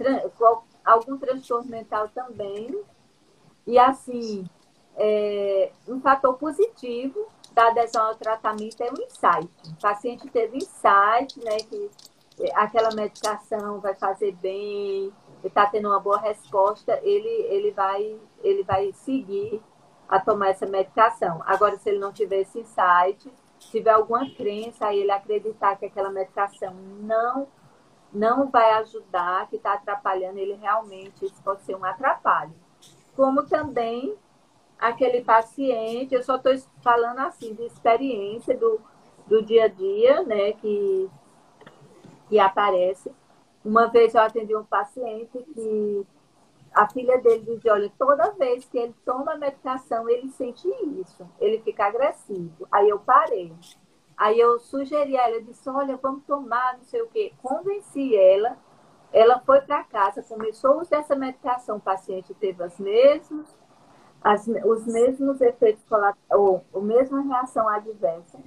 algum 0.85 1.17
transtorno 1.19 1.71
mental 1.71 2.09
também. 2.09 2.83
E 3.67 3.79
assim, 3.79 4.45
é, 4.97 5.73
um 5.89 6.01
fator 6.01 6.35
positivo 6.35 7.27
da 7.53 7.69
adesão 7.69 8.07
ao 8.07 8.15
tratamento 8.15 8.83
é 8.83 8.91
o 8.91 9.03
insight. 9.03 9.49
O 9.69 9.81
paciente 9.81 10.29
teve 10.29 10.57
insight, 10.59 11.39
né, 11.45 11.59
que 11.59 11.91
aquela 12.55 12.95
medicação 12.95 13.81
vai 13.81 13.95
fazer 13.95 14.33
bem, 14.37 15.13
está 15.45 15.67
tendo 15.67 15.89
uma 15.89 16.01
boa 16.01 16.19
resposta, 16.19 16.99
ele, 17.03 17.29
ele, 17.29 17.71
vai, 17.73 18.19
ele 18.43 18.63
vai 18.63 18.93
seguir 18.93 19.63
a 20.09 20.19
tomar 20.19 20.49
essa 20.49 20.67
medicação. 20.67 21.43
Agora, 21.47 21.79
se 21.79 21.89
ele 21.89 21.99
não 21.99 22.13
tiver 22.13 22.41
esse 22.41 22.61
insight, 22.61 23.31
tiver 23.59 23.91
alguma 23.91 24.29
crença, 24.31 24.87
aí 24.87 25.01
ele 25.01 25.11
acreditar 25.11 25.77
que 25.77 25.87
aquela 25.87 26.11
medicação 26.11 26.75
não 27.01 27.47
não 28.13 28.51
vai 28.51 28.73
ajudar, 28.75 29.49
que 29.49 29.57
está 29.57 29.75
atrapalhando, 29.75 30.39
ele 30.39 30.55
realmente, 30.55 31.25
isso 31.25 31.43
pode 31.43 31.63
ser 31.63 31.75
um 31.75 31.85
atrapalho. 31.85 32.55
Como 33.17 33.45
também 33.45 34.17
aquele 34.79 35.23
paciente, 35.23 36.15
eu 36.15 36.23
só 36.23 36.37
estou 36.37 36.53
falando 36.83 37.21
assim 37.21 37.55
de 37.55 37.63
experiência 37.65 38.57
do, 38.57 38.81
do 39.27 39.43
dia 39.43 39.65
a 39.65 39.69
dia, 39.69 40.23
né, 40.25 40.53
que, 40.53 41.11
que 42.29 42.39
aparece. 42.39 43.11
Uma 43.65 43.87
vez 43.87 44.15
eu 44.15 44.21
atendi 44.21 44.57
um 44.57 44.65
paciente 44.65 45.39
que 45.55 46.07
a 46.75 46.89
filha 46.89 47.19
dele 47.19 47.45
dizia, 47.45 47.75
olha, 47.75 47.93
toda 47.99 48.33
vez 48.33 48.65
que 48.65 48.79
ele 48.79 48.95
toma 49.05 49.37
medicação, 49.37 50.09
ele 50.09 50.29
sente 50.31 50.69
isso, 51.01 51.29
ele 51.39 51.61
fica 51.61 51.87
agressivo. 51.87 52.67
Aí 52.71 52.89
eu 52.89 52.99
parei. 52.99 53.53
Aí 54.23 54.39
eu 54.39 54.57
sugeri 54.61 55.19
a 55.19 55.25
ela, 55.25 55.37
eu 55.37 55.43
disse, 55.43 55.69
olha, 55.69 55.97
vamos 55.97 56.23
tomar, 56.25 56.77
não 56.77 56.85
sei 56.85 57.03
o 57.03 57.09
quê. 57.09 57.33
Convenci 57.43 58.17
ela, 58.17 58.57
ela 59.13 59.41
foi 59.41 59.61
para 59.63 59.83
casa, 59.83 60.23
começou 60.23 60.75
a 60.75 60.77
usar 60.77 60.99
essa 60.99 61.17
medicação, 61.17 61.79
o 61.79 61.81
paciente 61.81 62.33
teve 62.35 62.63
as 62.63 62.79
mesmas 62.79 63.53
as, 64.23 64.47
os 64.47 64.87
mesmos 64.87 65.41
efeitos 65.41 65.83
colaterais, 65.89 66.17
ou 66.31 66.65
a 66.73 66.79
mesma 66.79 67.21
reação 67.23 67.69
adversa. 67.69 68.39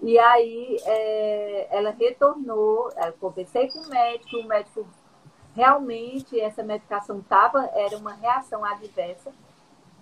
E 0.00 0.18
aí 0.18 0.78
é, 0.86 1.76
ela 1.76 1.90
retornou, 1.90 2.90
eu 2.96 3.12
conversei 3.20 3.68
com 3.70 3.80
o 3.80 3.88
médico, 3.90 4.38
o 4.38 4.46
médico 4.46 4.86
realmente 5.54 6.40
essa 6.40 6.62
medicação 6.62 7.20
tava, 7.20 7.68
era 7.74 7.98
uma 7.98 8.14
reação 8.14 8.64
adversa 8.64 9.30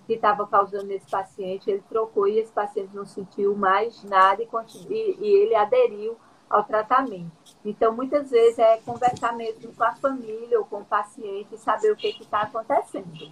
que 0.07 0.13
estava 0.13 0.47
causando 0.47 0.85
nesse 0.85 1.05
paciente, 1.11 1.69
ele 1.69 1.83
trocou 1.89 2.27
e 2.27 2.39
esse 2.39 2.51
paciente 2.51 2.95
não 2.95 3.05
sentiu 3.05 3.53
mais 3.55 4.01
nada 4.05 4.41
e, 4.41 4.47
e, 4.89 5.17
e 5.19 5.27
ele 5.27 5.53
aderiu 5.53 6.17
ao 6.49 6.63
tratamento. 6.63 7.29
Então, 7.63 7.93
muitas 7.93 8.31
vezes 8.31 8.57
é 8.57 8.77
conversar 8.77 9.33
mesmo 9.33 9.73
com 9.75 9.83
a 9.83 9.93
família 9.97 10.57
ou 10.57 10.65
com 10.65 10.77
o 10.77 10.85
paciente 10.85 11.49
e 11.53 11.57
saber 11.57 11.91
o 11.91 11.95
que 11.97 12.07
está 12.07 12.43
acontecendo. 12.43 13.31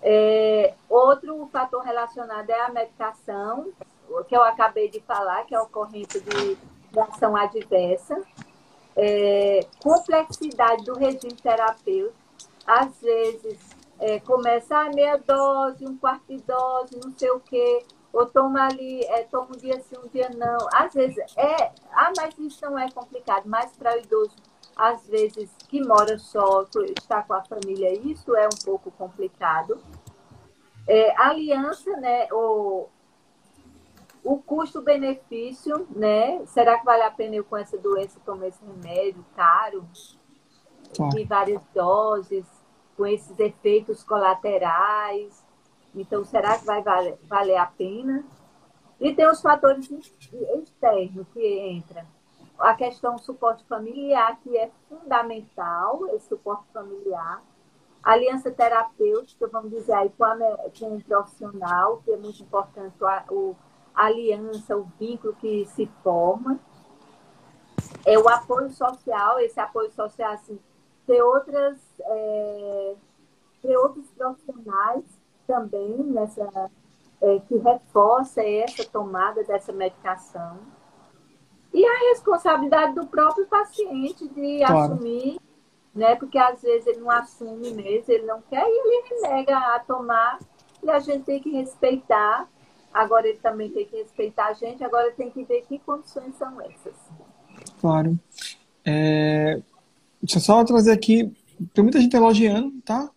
É, 0.00 0.74
outro 0.88 1.48
fator 1.52 1.82
relacionado 1.82 2.48
é 2.48 2.60
a 2.60 2.70
medicação, 2.70 3.72
que 4.28 4.36
eu 4.36 4.42
acabei 4.44 4.88
de 4.88 5.00
falar, 5.00 5.44
que 5.46 5.54
é 5.54 5.60
ocorrência 5.60 6.20
de, 6.20 6.54
de 6.54 7.00
ação 7.00 7.34
adversa. 7.36 8.22
É, 8.94 9.60
complexidade 9.82 10.84
do 10.84 10.94
regime 10.94 11.34
terapêutico. 11.34 12.14
Às 12.64 13.00
vezes, 13.00 13.77
é, 14.00 14.20
começa 14.20 14.76
a 14.76 14.86
ah, 14.86 14.90
meia 14.90 15.16
dose, 15.16 15.84
um 15.86 15.96
quarto 15.96 16.26
de 16.28 16.42
dose, 16.42 17.00
não 17.02 17.12
sei 17.16 17.30
o 17.30 17.40
quê, 17.40 17.84
ou 18.12 18.26
toma 18.26 18.66
ali, 18.66 19.04
é, 19.04 19.24
toma 19.24 19.48
um 19.54 19.58
dia 19.58 19.80
sim, 19.80 19.96
um 20.02 20.08
dia 20.08 20.30
não. 20.30 20.58
Às 20.72 20.94
vezes, 20.94 21.18
é, 21.36 21.72
ah, 21.92 22.12
mas 22.16 22.36
isso 22.38 22.64
não 22.64 22.78
é 22.78 22.90
complicado, 22.90 23.44
mas 23.46 23.76
para 23.76 23.96
o 23.96 23.98
idoso 23.98 24.36
às 24.78 25.04
vezes 25.08 25.50
que 25.68 25.84
mora 25.84 26.16
só, 26.18 26.64
está 26.96 27.20
com 27.24 27.34
a 27.34 27.42
família, 27.42 27.92
isso 27.98 28.34
é 28.36 28.46
um 28.46 28.64
pouco 28.64 28.92
complicado. 28.92 29.76
É, 30.86 31.20
aliança, 31.20 31.90
né, 31.96 32.28
o, 32.32 32.86
o 34.22 34.38
custo-benefício, 34.38 35.86
né? 35.90 36.46
Será 36.46 36.78
que 36.78 36.84
vale 36.84 37.02
a 37.02 37.10
pena 37.10 37.34
eu 37.34 37.44
com 37.44 37.56
essa 37.56 37.76
doença 37.76 38.20
tomar 38.24 38.46
esse 38.46 38.60
remédio 38.64 39.24
caro, 39.34 39.84
de 41.12 41.24
várias 41.24 41.60
doses, 41.74 42.46
com 42.98 43.06
esses 43.06 43.38
efeitos 43.38 44.02
colaterais? 44.02 45.46
Então, 45.94 46.24
será 46.24 46.58
que 46.58 46.66
vai 46.66 46.82
valer, 46.82 47.56
a 47.56 47.66
pena? 47.66 48.24
E 49.00 49.14
tem 49.14 49.30
os 49.30 49.40
fatores 49.40 49.88
externos 49.88 51.28
que 51.32 51.70
entram 51.70 52.04
a 52.58 52.74
questão 52.74 53.14
do 53.14 53.20
suporte 53.20 53.64
familiar, 53.66 54.36
que 54.40 54.56
é 54.58 54.68
fundamental, 54.88 56.08
esse 56.08 56.28
suporte 56.28 56.64
familiar. 56.72 57.40
A 58.02 58.12
aliança 58.12 58.50
terapêutica, 58.50 59.46
vamos 59.46 59.70
dizer 59.70 59.92
aí, 59.92 60.10
com, 60.10 60.24
a, 60.24 60.36
com 60.76 60.96
o 60.96 61.02
profissional, 61.04 62.02
que 62.04 62.10
é 62.10 62.16
muito 62.16 62.42
importante, 62.42 62.96
a, 63.04 63.24
o, 63.30 63.54
a 63.94 64.06
aliança, 64.06 64.76
o 64.76 64.88
vínculo 64.98 65.34
que 65.34 65.64
se 65.66 65.86
forma. 66.02 66.58
É 68.04 68.18
o 68.18 68.28
apoio 68.28 68.70
social, 68.70 69.38
esse 69.38 69.60
apoio 69.60 69.92
social, 69.92 70.32
assim, 70.32 70.58
ter 71.08 71.22
outras, 71.22 71.78
é, 71.98 72.94
ter 73.62 73.76
outros 73.78 74.06
profissionais 74.10 75.04
também 75.46 75.96
nessa, 76.04 76.70
é, 77.22 77.40
que 77.48 77.56
reforça 77.56 78.42
essa 78.42 78.84
tomada 78.84 79.42
dessa 79.42 79.72
medicação 79.72 80.58
e 81.72 81.84
a 81.84 81.98
responsabilidade 82.10 82.94
do 82.94 83.06
próprio 83.06 83.46
paciente 83.46 84.28
de 84.28 84.58
claro. 84.58 84.94
assumir, 84.94 85.38
né? 85.94 86.14
Porque 86.16 86.38
às 86.38 86.60
vezes 86.60 86.86
ele 86.86 87.00
não 87.00 87.10
assume 87.10 87.72
mesmo, 87.72 88.12
ele 88.12 88.26
não 88.26 88.42
quer 88.42 88.64
e 88.66 89.06
ele 89.06 89.20
nega 89.22 89.56
a 89.56 89.78
tomar. 89.80 90.38
E 90.82 90.90
a 90.90 90.98
gente 90.98 91.24
tem 91.24 91.40
que 91.40 91.50
respeitar. 91.50 92.48
Agora 92.92 93.28
ele 93.28 93.38
também 93.38 93.70
tem 93.70 93.86
que 93.86 93.96
respeitar 93.96 94.46
a 94.46 94.52
gente, 94.54 94.82
agora 94.82 95.12
tem 95.12 95.30
que 95.30 95.44
ver 95.44 95.62
que 95.62 95.78
condições 95.78 96.34
são 96.36 96.60
essas. 96.60 96.96
Claro. 97.80 98.18
É... 98.84 99.60
Deixa 100.22 100.38
eu 100.38 100.42
só 100.42 100.64
trazer 100.64 100.92
aqui. 100.92 101.32
Tem 101.74 101.82
muita 101.82 102.00
gente 102.00 102.16
elogiando, 102.16 102.80
tá? 102.82 103.10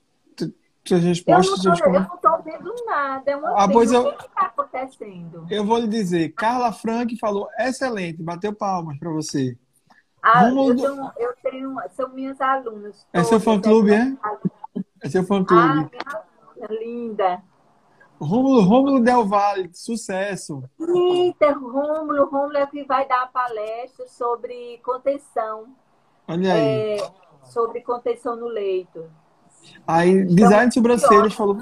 suas 0.86 1.04
respostas. 1.04 1.64
Eu 1.64 1.92
não 1.92 2.16
estou 2.16 2.42
vendo 2.44 2.74
nada. 2.86 3.32
Eu 3.32 3.42
não 3.42 3.58
ah, 3.58 3.68
pois 3.68 3.92
eu, 3.92 4.02
o 4.02 4.18
que 4.18 4.26
está 4.26 4.42
acontecendo. 4.46 5.46
Eu 5.50 5.66
vou 5.66 5.78
lhe 5.78 5.88
dizer, 5.88 6.30
Carla 6.30 6.72
Frank 6.72 7.18
falou 7.18 7.48
excelente, 7.60 8.22
bateu 8.22 8.54
palmas 8.54 8.98
para 8.98 9.12
você. 9.12 9.58
Ah, 10.24 10.50
eu, 10.50 10.76
tenho, 10.76 11.12
eu 11.18 11.34
tenho, 11.42 11.76
são 11.96 12.10
minhas 12.10 12.40
alunas. 12.40 13.08
É 13.12 13.24
seu 13.24 13.40
fã-clube, 13.40 13.92
é? 13.92 14.16
É 15.02 15.10
seu 15.10 15.24
fã-clube. 15.24 15.64
Ah, 15.64 15.90
minha 16.56 16.80
linda. 16.80 17.42
Rômulo, 18.20 18.62
Rômulo 18.62 19.04
Del 19.04 19.26
Valle, 19.26 19.72
sucesso. 19.74 20.64
Eita, 20.80 21.54
Rômulo, 21.54 22.26
Rômulo 22.26 22.58
é 22.58 22.68
que 22.68 22.84
vai 22.84 23.08
dar 23.08 23.24
a 23.24 23.28
palestra 23.28 24.08
sobre 24.08 24.80
contenção. 24.84 25.76
Olha 26.32 26.54
aí. 26.54 26.62
É, 26.62 27.12
sobre 27.46 27.82
contenção 27.82 28.36
no 28.36 28.48
leito. 28.48 29.06
Aí, 29.86 30.10
então, 30.10 30.36
design 30.36 30.68
de 30.70 30.74
sobrancelhas 30.74 31.34
falou, 31.34 31.58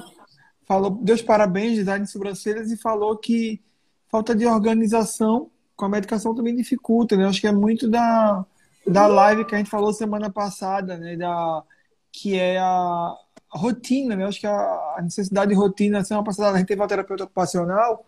falou, 0.68 0.92
deu 1.02 1.16
os 1.16 1.22
parabéns, 1.22 1.76
design 1.76 2.06
de 2.06 2.12
sobrancelhas, 2.12 2.72
e 2.72 2.78
falou 2.78 3.18
que 3.18 3.62
falta 4.10 4.36
de 4.36 4.46
organização 4.46 5.50
com 5.76 5.86
a 5.86 5.90
medicação 5.90 6.36
também 6.36 6.56
dificulta, 6.56 7.16
né? 7.16 7.26
Acho 7.26 7.42
que 7.42 7.48
é 7.48 7.52
muito 7.52 7.90
da, 7.90 8.46
da 8.86 9.08
live 9.08 9.46
que 9.46 9.56
a 9.56 9.58
gente 9.58 9.70
falou 9.70 9.92
semana 9.92 10.30
passada, 10.30 10.98
né? 10.98 11.16
Da, 11.16 11.64
que 12.12 12.38
é 12.38 12.60
a, 12.60 12.66
a 12.66 13.58
rotina, 13.58 14.16
né? 14.16 14.26
Acho 14.26 14.40
que 14.40 14.48
a, 14.48 14.96
a, 14.98 15.02
necessidade 15.02 15.50
de 15.50 15.58
rotina, 15.58 16.04
semana 16.04 16.26
passada 16.26 16.56
a 16.56 16.60
gente 16.60 16.68
teve 16.68 16.82
uma 16.82 16.88
terapeuta 16.88 17.24
ocupacional 17.24 18.06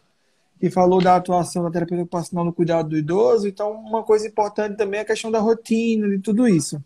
que 0.62 0.70
falou 0.70 1.02
da 1.02 1.16
atuação 1.16 1.64
da 1.64 1.72
terapeuta 1.72 2.04
ocupacional 2.04 2.46
no 2.46 2.54
cuidado 2.54 2.90
do 2.90 2.98
idoso, 2.98 3.48
então 3.48 3.72
uma 3.72 4.04
coisa 4.04 4.28
importante 4.28 4.78
também 4.78 5.00
é 5.00 5.02
a 5.02 5.06
questão 5.06 5.32
da 5.32 5.40
rotina, 5.40 6.08
de 6.08 6.20
tudo 6.20 6.48
isso. 6.48 6.80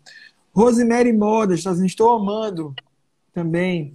Rosemary 0.54 1.12
Modas, 1.12 1.62
tá 1.62 1.72
dizendo, 1.72 1.86
estou 1.86 2.10
amando 2.10 2.74
também. 3.34 3.92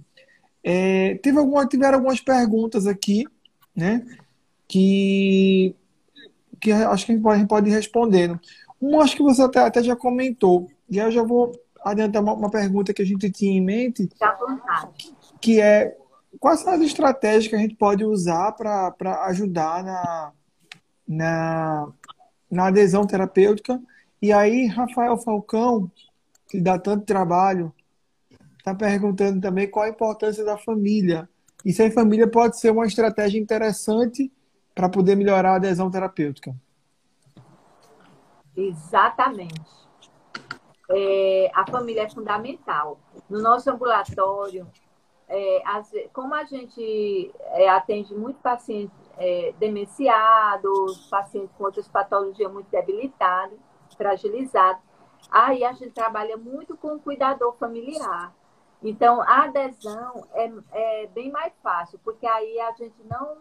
É, 0.62 1.16
teve 1.16 1.36
alguma, 1.36 1.66
tiveram 1.66 1.98
algumas 1.98 2.20
perguntas 2.20 2.86
aqui, 2.86 3.26
né? 3.74 4.06
Que 4.68 5.74
que 6.60 6.70
acho 6.70 7.04
que 7.04 7.10
a 7.10 7.14
gente 7.16 7.24
pode, 7.24 7.34
a 7.34 7.38
gente 7.40 7.48
pode 7.48 7.68
ir 7.68 7.72
respondendo. 7.72 8.38
Um, 8.80 9.00
acho 9.00 9.16
que 9.16 9.22
você 9.24 9.42
até, 9.42 9.58
até 9.58 9.82
já 9.82 9.96
comentou, 9.96 10.68
e 10.88 11.00
aí 11.00 11.08
eu 11.08 11.10
já 11.10 11.24
vou 11.24 11.60
adiantar 11.84 12.22
uma, 12.22 12.34
uma 12.34 12.50
pergunta 12.50 12.94
que 12.94 13.02
a 13.02 13.04
gente 13.04 13.28
tinha 13.32 13.58
em 13.58 13.60
mente, 13.60 14.08
que 15.40 15.60
é 15.60 15.96
quais 16.42 16.58
são 16.58 16.72
as 16.72 16.80
estratégias 16.80 17.46
que 17.46 17.54
a 17.54 17.58
gente 17.60 17.76
pode 17.76 18.04
usar 18.04 18.50
para 18.50 19.24
ajudar 19.26 19.84
na, 19.84 20.32
na, 21.06 21.88
na 22.50 22.66
adesão 22.66 23.06
terapêutica. 23.06 23.80
E 24.20 24.32
aí, 24.32 24.66
Rafael 24.66 25.16
Falcão, 25.18 25.88
que 26.48 26.60
dá 26.60 26.76
tanto 26.80 27.06
trabalho, 27.06 27.72
está 28.58 28.74
perguntando 28.74 29.40
também 29.40 29.70
qual 29.70 29.84
a 29.84 29.88
importância 29.88 30.44
da 30.44 30.58
família. 30.58 31.28
E 31.64 31.72
se 31.72 31.80
a 31.84 31.92
família 31.92 32.26
pode 32.26 32.58
ser 32.58 32.72
uma 32.72 32.86
estratégia 32.86 33.38
interessante 33.38 34.32
para 34.74 34.88
poder 34.88 35.14
melhorar 35.14 35.52
a 35.52 35.56
adesão 35.56 35.92
terapêutica. 35.92 36.52
Exatamente. 38.56 39.62
É, 40.90 41.52
a 41.54 41.64
família 41.70 42.02
é 42.02 42.10
fundamental. 42.10 42.98
No 43.30 43.40
nosso 43.40 43.70
ambulatório, 43.70 44.66
é, 45.32 45.62
as, 45.64 45.90
como 46.12 46.34
a 46.34 46.44
gente 46.44 47.32
é, 47.52 47.66
atende 47.66 48.14
muito 48.14 48.38
paciente 48.40 48.92
é, 49.16 49.54
demenciados, 49.58 51.06
pacientes 51.08 51.50
com 51.56 51.64
outras 51.64 51.88
patologias 51.88 52.52
muito 52.52 52.70
debilitadas, 52.70 53.58
fragilizados, 53.96 54.82
aí 55.30 55.64
a 55.64 55.72
gente 55.72 55.92
trabalha 55.92 56.36
muito 56.36 56.76
com 56.76 56.96
o 56.96 57.00
cuidador 57.00 57.54
familiar. 57.54 58.34
Então, 58.82 59.22
a 59.22 59.44
adesão 59.44 60.26
é, 60.34 60.52
é 60.72 61.06
bem 61.06 61.30
mais 61.30 61.52
fácil, 61.62 61.98
porque 62.04 62.26
aí 62.26 62.60
a 62.60 62.72
gente 62.72 63.02
não, 63.04 63.38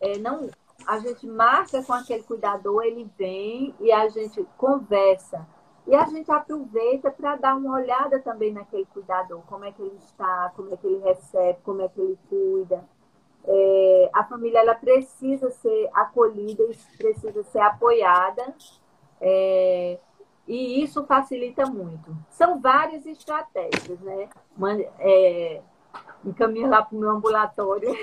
é, 0.00 0.18
não. 0.18 0.50
A 0.84 0.98
gente 0.98 1.26
marca 1.28 1.80
com 1.84 1.92
aquele 1.92 2.24
cuidador, 2.24 2.82
ele 2.82 3.08
vem 3.16 3.72
e 3.78 3.92
a 3.92 4.08
gente 4.08 4.44
conversa. 4.58 5.46
E 5.86 5.94
a 5.94 6.04
gente 6.06 6.30
aproveita 6.30 7.10
para 7.10 7.36
dar 7.36 7.56
uma 7.56 7.74
olhada 7.74 8.18
também 8.20 8.52
naquele 8.52 8.86
cuidador, 8.86 9.42
como 9.46 9.64
é 9.64 9.72
que 9.72 9.82
ele 9.82 9.96
está, 9.96 10.50
como 10.56 10.72
é 10.72 10.76
que 10.76 10.86
ele 10.86 11.02
recebe, 11.04 11.58
como 11.62 11.82
é 11.82 11.88
que 11.88 12.00
ele 12.00 12.18
cuida. 12.28 12.84
É, 13.46 14.10
a 14.14 14.24
família 14.24 14.60
ela 14.60 14.74
precisa 14.74 15.50
ser 15.50 15.90
acolhida, 15.92 16.64
precisa 16.96 17.42
ser 17.44 17.60
apoiada. 17.60 18.54
É, 19.20 19.98
e 20.48 20.82
isso 20.82 21.04
facilita 21.04 21.66
muito. 21.66 22.16
São 22.30 22.60
várias 22.60 23.04
estratégias, 23.04 24.00
né? 24.00 24.28
É, 24.98 25.62
encaminha 26.24 26.66
lá 26.66 26.82
para 26.82 26.96
o 26.96 27.00
meu 27.00 27.10
ambulatório. 27.10 27.94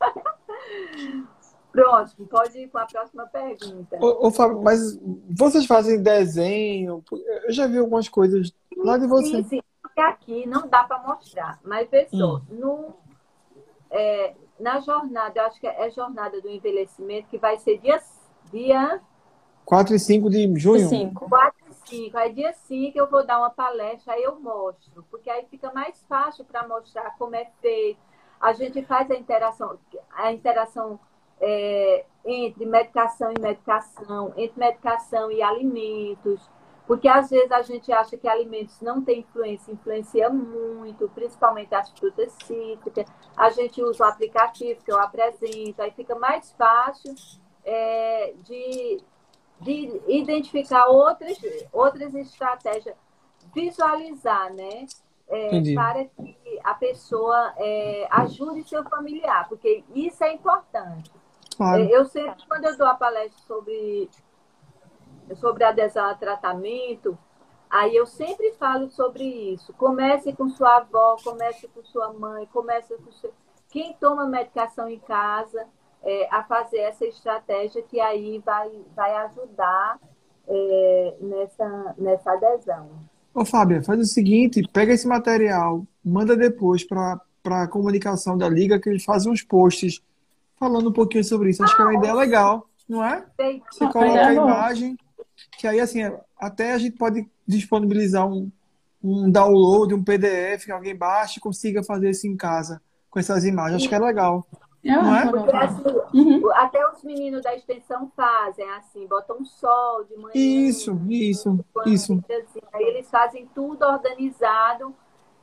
Pronto, 1.74 2.26
pode 2.26 2.56
ir 2.56 2.68
com 2.68 2.78
a 2.78 2.86
próxima 2.86 3.26
pergunta. 3.26 3.98
Ô, 4.00 4.28
ô, 4.28 4.30
Fábio, 4.30 4.62
mas 4.62 4.96
vocês 5.28 5.66
fazem 5.66 6.00
desenho? 6.00 7.02
Eu 7.10 7.52
já 7.52 7.66
vi 7.66 7.78
algumas 7.78 8.08
coisas 8.08 8.54
lá 8.76 8.96
de 8.96 9.08
você. 9.08 9.42
Sim, 9.42 9.42
sim. 9.42 9.60
Aqui 9.96 10.46
não 10.46 10.68
dá 10.68 10.84
para 10.84 11.02
mostrar, 11.02 11.58
mas 11.64 11.88
pessoal, 11.88 12.42
hum. 12.50 12.54
no, 12.58 12.94
é, 13.90 14.34
na 14.58 14.78
jornada, 14.80 15.40
eu 15.40 15.46
acho 15.46 15.60
que 15.60 15.66
é 15.66 15.90
jornada 15.90 16.40
do 16.40 16.48
envelhecimento, 16.48 17.28
que 17.28 17.38
vai 17.38 17.58
ser 17.58 17.78
dia, 17.78 18.00
dia 18.52 19.00
4 19.64 19.96
e 19.96 19.98
5 19.98 20.30
de 20.30 20.58
junho? 20.60 20.88
5. 20.88 21.28
4 21.28 21.60
e 21.70 21.88
5. 21.88 22.16
Aí 22.16 22.32
dia 22.32 22.52
5 22.52 22.96
eu 22.96 23.10
vou 23.10 23.26
dar 23.26 23.38
uma 23.38 23.50
palestra, 23.50 24.14
aí 24.14 24.22
eu 24.22 24.38
mostro, 24.38 25.04
porque 25.10 25.28
aí 25.28 25.44
fica 25.50 25.72
mais 25.72 26.00
fácil 26.08 26.44
para 26.44 26.68
mostrar 26.68 27.16
como 27.18 27.34
é 27.34 27.50
feito. 27.60 27.98
A 28.40 28.52
gente 28.52 28.82
faz 28.84 29.10
a 29.10 29.16
interação, 29.16 29.78
a 30.12 30.32
interação 30.32 31.00
é, 31.40 32.04
entre 32.24 32.64
medicação 32.64 33.32
e 33.36 33.40
medicação, 33.40 34.32
entre 34.36 34.58
medicação 34.58 35.30
e 35.30 35.42
alimentos, 35.42 36.48
porque 36.86 37.08
às 37.08 37.30
vezes 37.30 37.50
a 37.50 37.62
gente 37.62 37.90
acha 37.92 38.16
que 38.16 38.28
alimentos 38.28 38.80
não 38.80 39.02
têm 39.02 39.20
influência, 39.20 39.72
influencia 39.72 40.28
muito, 40.28 41.08
principalmente 41.14 41.74
as 41.74 41.90
frutas 41.90 42.32
cítricas. 42.44 43.06
A 43.36 43.50
gente 43.50 43.82
usa 43.82 44.04
o 44.04 44.06
aplicativo 44.06 44.82
que 44.84 44.92
eu 44.92 44.98
apresento, 44.98 45.80
aí 45.80 45.90
fica 45.92 46.14
mais 46.14 46.52
fácil 46.52 47.14
é, 47.64 48.34
de 48.42 49.02
de 49.60 50.00
identificar 50.08 50.86
outras, 50.86 51.38
outras 51.72 52.14
estratégias, 52.14 52.94
visualizar, 53.54 54.52
né? 54.52 54.86
É, 55.26 55.74
para 55.74 56.04
que 56.04 56.36
a 56.62 56.74
pessoa 56.74 57.54
é, 57.56 58.06
ajude 58.10 58.68
seu 58.68 58.84
familiar, 58.84 59.48
porque 59.48 59.82
isso 59.94 60.22
é 60.22 60.34
importante. 60.34 61.10
Claro. 61.56 61.82
É, 61.82 61.86
eu 61.90 62.04
sempre, 62.04 62.44
quando 62.48 62.64
eu 62.64 62.76
dou 62.76 62.86
a 62.86 62.94
palestra 62.94 63.40
sobre, 63.46 64.10
sobre 65.36 65.64
adesão 65.64 66.06
a 66.06 66.14
tratamento, 66.14 67.16
aí 67.70 67.94
eu 67.94 68.06
sempre 68.06 68.52
falo 68.52 68.90
sobre 68.90 69.24
isso. 69.24 69.72
Comece 69.74 70.32
com 70.32 70.48
sua 70.48 70.78
avó, 70.78 71.16
comece 71.22 71.68
com 71.68 71.82
sua 71.84 72.12
mãe, 72.12 72.48
comece 72.52 72.94
com 72.96 73.12
seu... 73.12 73.32
quem 73.70 73.92
toma 73.94 74.26
medicação 74.26 74.88
em 74.88 74.98
casa, 74.98 75.66
é, 76.02 76.28
a 76.30 76.44
fazer 76.44 76.78
essa 76.78 77.04
estratégia 77.06 77.82
que 77.82 77.98
aí 77.98 78.38
vai, 78.44 78.70
vai 78.94 79.14
ajudar 79.26 79.98
é, 80.46 81.14
nessa, 81.20 81.94
nessa 81.96 82.32
adesão. 82.32 82.90
Ô, 83.34 83.44
Fábio, 83.44 83.82
faz 83.82 83.98
o 83.98 84.04
seguinte, 84.04 84.62
pega 84.72 84.92
esse 84.92 85.08
material, 85.08 85.84
manda 86.04 86.36
depois 86.36 86.84
para 86.84 87.18
a 87.46 87.66
comunicação 87.66 88.38
da 88.38 88.48
Liga, 88.48 88.78
que 88.78 88.88
eles 88.88 89.04
fazem 89.04 89.32
uns 89.32 89.42
posts 89.42 90.00
falando 90.64 90.88
um 90.88 90.92
pouquinho 90.92 91.22
sobre 91.22 91.50
isso. 91.50 91.62
Acho 91.62 91.74
ah, 91.74 91.76
que 91.76 91.82
é 91.82 91.84
uma 91.84 91.94
ideia 91.94 92.14
legal, 92.14 92.66
não 92.88 93.04
é? 93.04 93.24
Você 93.70 93.86
coloca 93.88 94.26
a 94.26 94.32
imagem, 94.32 94.96
que 95.58 95.66
aí, 95.66 95.78
assim, 95.78 96.00
até 96.38 96.72
a 96.72 96.78
gente 96.78 96.96
pode 96.96 97.28
disponibilizar 97.46 98.26
um, 98.26 98.50
um 99.02 99.30
download, 99.30 99.92
um 99.92 100.02
PDF, 100.02 100.64
que 100.64 100.72
alguém 100.72 100.96
baixe 100.96 101.38
e 101.38 101.42
consiga 101.42 101.82
fazer 101.82 102.10
isso 102.10 102.26
em 102.26 102.36
casa, 102.36 102.80
com 103.10 103.18
essas 103.18 103.44
imagens. 103.44 103.82
Acho 103.82 103.88
que 103.88 103.94
é 103.94 103.98
legal. 103.98 104.46
Não 104.82 105.14
é? 105.14 105.30
Porque, 105.30 105.56
assim, 105.56 105.82
uhum. 106.14 106.52
Até 106.54 106.86
os 106.90 107.02
meninos 107.02 107.42
da 107.42 107.54
extensão 107.54 108.10
fazem 108.14 108.68
assim, 108.72 109.06
botam 109.06 109.44
sol 109.44 110.04
de 110.04 110.16
manhã. 110.16 110.32
Isso, 110.34 110.98
isso, 111.08 111.64
isso. 111.86 112.22
Assim, 112.30 112.60
aí 112.72 112.84
eles 112.84 113.08
fazem 113.10 113.48
tudo 113.54 113.82
organizado 113.82 114.94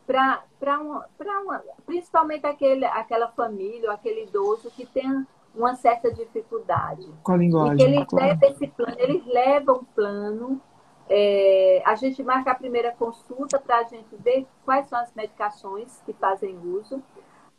para 0.05 0.79
uma, 0.79 1.05
uma, 1.19 1.63
principalmente 1.85 2.45
aquele, 2.45 2.85
aquela 2.85 3.29
família 3.29 3.89
ou 3.89 3.95
aquele 3.95 4.23
idoso 4.23 4.69
que 4.71 4.85
tem 4.85 5.25
uma 5.55 5.75
certa 5.75 6.11
dificuldade. 6.11 7.07
Com 7.23 7.33
a 7.33 7.37
linguagem. 7.37 7.73
E 7.73 7.77
que 7.77 7.83
eles 7.83 8.07
claro. 8.07 8.25
levam 8.25 8.49
esse 8.49 8.67
plano, 8.67 8.95
eles 8.97 9.25
levam 9.25 9.75
o 9.77 9.85
plano. 9.85 10.61
É, 11.09 11.81
a 11.85 11.95
gente 11.95 12.23
marca 12.23 12.51
a 12.51 12.55
primeira 12.55 12.91
consulta 12.93 13.59
para 13.59 13.79
a 13.79 13.83
gente 13.83 14.15
ver 14.17 14.47
quais 14.63 14.87
são 14.87 14.99
as 14.99 15.13
medicações 15.13 16.01
que 16.05 16.13
fazem 16.13 16.57
uso. 16.57 17.03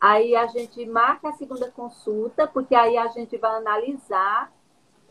Aí 0.01 0.35
a 0.35 0.47
gente 0.47 0.85
marca 0.87 1.29
a 1.29 1.33
segunda 1.33 1.71
consulta, 1.71 2.47
porque 2.47 2.75
aí 2.75 2.97
a 2.97 3.09
gente 3.09 3.37
vai 3.37 3.57
analisar 3.57 4.53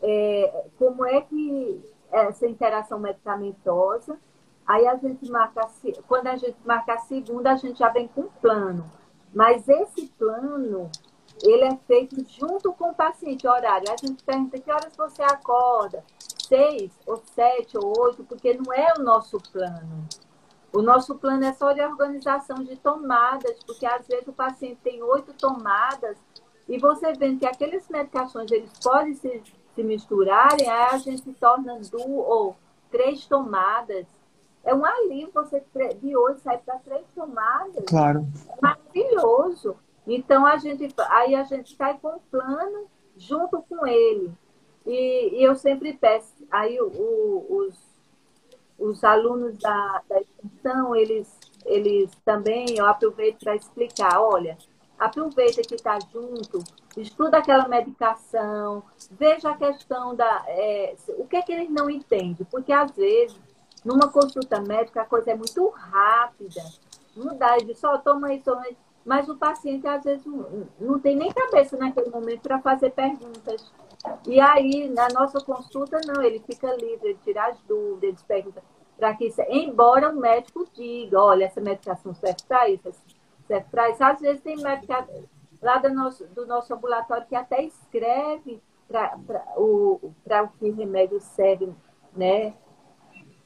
é, 0.02 0.66
como 0.76 1.06
é 1.06 1.20
que 1.22 1.82
essa 2.10 2.46
interação 2.46 2.98
medicamentosa. 2.98 4.18
Aí 4.66 4.86
a 4.86 4.96
gente 4.96 5.30
marca, 5.30 5.68
quando 6.06 6.28
a 6.28 6.36
gente 6.36 6.56
marca 6.64 6.94
a 6.94 6.98
segunda, 6.98 7.52
a 7.52 7.56
gente 7.56 7.78
já 7.78 7.88
vem 7.88 8.08
com 8.08 8.22
um 8.22 8.28
plano. 8.40 8.90
Mas 9.34 9.68
esse 9.68 10.06
plano, 10.18 10.90
ele 11.42 11.64
é 11.64 11.76
feito 11.86 12.16
junto 12.28 12.72
com 12.72 12.90
o 12.90 12.94
paciente, 12.94 13.46
horário. 13.46 13.90
A 13.90 13.96
gente 13.96 14.22
pergunta 14.22 14.60
que 14.60 14.70
horas 14.70 14.94
você 14.96 15.22
acorda, 15.22 16.04
seis 16.48 16.92
ou 17.06 17.16
sete 17.34 17.76
ou 17.76 17.92
oito, 18.00 18.24
porque 18.24 18.54
não 18.54 18.72
é 18.72 18.92
o 18.98 19.02
nosso 19.02 19.38
plano. 19.50 20.06
O 20.72 20.80
nosso 20.80 21.14
plano 21.16 21.44
é 21.44 21.52
só 21.52 21.72
de 21.72 21.82
organização 21.82 22.56
de 22.64 22.76
tomadas, 22.76 23.62
porque 23.64 23.84
às 23.84 24.06
vezes 24.06 24.28
o 24.28 24.32
paciente 24.32 24.80
tem 24.82 25.02
oito 25.02 25.34
tomadas 25.34 26.16
e 26.68 26.78
você 26.78 27.12
vendo 27.12 27.40
que 27.40 27.46
aquelas 27.46 27.86
medicações 27.88 28.50
eles 28.50 28.70
podem 28.82 29.14
se, 29.14 29.42
se 29.74 29.82
misturarem, 29.82 30.68
aí 30.68 30.94
a 30.94 30.96
gente 30.96 31.30
torna 31.34 31.78
duas 31.90 32.06
ou 32.06 32.56
três 32.90 33.26
tomadas. 33.26 34.06
É 34.64 34.74
um 34.74 34.84
alívio 34.84 35.30
você 35.34 35.62
de 36.00 36.16
hoje 36.16 36.40
sair 36.40 36.58
para 36.58 36.78
três 36.78 37.04
tomadas. 37.14 37.84
Claro. 37.86 38.26
É 38.48 38.60
maravilhoso. 38.60 39.76
Então 40.06 40.46
a 40.46 40.56
gente 40.56 40.94
aí 41.08 41.34
a 41.34 41.44
gente 41.44 41.76
sai 41.76 41.98
com 41.98 42.08
o 42.08 42.20
plano 42.30 42.86
junto 43.16 43.62
com 43.62 43.86
ele. 43.86 44.32
E, 44.84 45.40
e 45.40 45.44
eu 45.44 45.54
sempre 45.54 45.92
peço, 45.92 46.34
aí 46.50 46.80
o, 46.80 46.86
o, 46.88 47.56
os 47.58 47.92
os 48.82 49.04
alunos 49.04 49.56
da, 49.58 50.02
da 50.08 50.20
extensão, 50.20 50.94
eles, 50.96 51.38
eles 51.64 52.10
também, 52.24 52.66
eu 52.76 52.86
aproveito 52.86 53.38
para 53.38 53.54
explicar, 53.54 54.20
olha, 54.20 54.58
aproveita 54.98 55.62
que 55.62 55.74
está 55.74 55.98
junto, 56.12 56.58
estuda 56.96 57.38
aquela 57.38 57.68
medicação, 57.68 58.82
veja 59.12 59.50
a 59.50 59.56
questão 59.56 60.14
da. 60.14 60.44
É, 60.48 60.94
o 61.18 61.26
que 61.26 61.36
é 61.36 61.42
que 61.42 61.52
eles 61.52 61.70
não 61.70 61.88
entendem? 61.88 62.46
Porque 62.50 62.72
às 62.72 62.90
vezes, 62.92 63.38
numa 63.84 64.08
consulta 64.08 64.60
médica, 64.60 65.02
a 65.02 65.06
coisa 65.06 65.32
é 65.32 65.34
muito 65.34 65.68
rápida. 65.68 66.62
Não 67.16 67.36
dá, 67.36 67.56
de 67.58 67.74
só 67.74 67.98
toma 67.98 68.32
isso, 68.32 68.44
toma 68.44 68.68
isso. 68.68 68.78
Mas 69.04 69.28
o 69.28 69.36
paciente, 69.36 69.86
às 69.86 70.04
vezes, 70.04 70.24
não, 70.24 70.68
não 70.78 70.98
tem 70.98 71.16
nem 71.16 71.32
cabeça 71.32 71.76
naquele 71.76 72.10
momento 72.10 72.42
para 72.42 72.60
fazer 72.60 72.90
perguntas. 72.90 73.72
E 74.26 74.40
aí, 74.40 74.88
na 74.88 75.08
nossa 75.08 75.40
consulta, 75.40 76.00
não, 76.06 76.22
ele 76.22 76.38
fica 76.40 76.72
livre, 76.74 77.08
ele 77.08 77.18
tira 77.24 77.46
as 77.46 77.58
dúvidas, 77.62 78.02
ele 78.02 78.16
pergunta 78.26 78.62
para 79.02 79.16
que, 79.16 79.32
embora 79.48 80.10
o 80.10 80.16
médico 80.16 80.64
diga, 80.72 81.20
olha, 81.20 81.46
essa 81.46 81.60
medicação 81.60 82.14
serve 82.14 82.36
para 82.46 82.68
isso, 82.68 82.92
serve 83.48 83.66
para 83.68 83.90
isso. 83.90 84.04
Às 84.04 84.20
vezes 84.20 84.40
tem 84.42 84.56
médico 84.58 84.92
lá 85.60 85.78
do 85.78 85.92
nosso, 85.92 86.24
do 86.28 86.46
nosso 86.46 86.72
ambulatório 86.72 87.26
que 87.26 87.34
até 87.34 87.64
escreve 87.64 88.62
para 88.86 89.18
o, 89.56 89.98
o 90.02 90.48
que 90.58 90.70
remédio 90.70 91.20
serve, 91.20 91.72
né? 92.14 92.54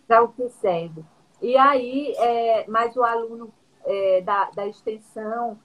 Para 0.07 0.23
o 0.23 0.29
que 0.29 0.49
serve. 0.49 1.05
E 1.43 1.57
aí, 1.57 2.15
é, 2.17 2.65
mas 2.69 2.97
o 2.97 3.03
aluno 3.03 3.53
é, 3.85 4.21
da, 4.23 4.51
da 4.51 4.67
extensão 4.67 5.59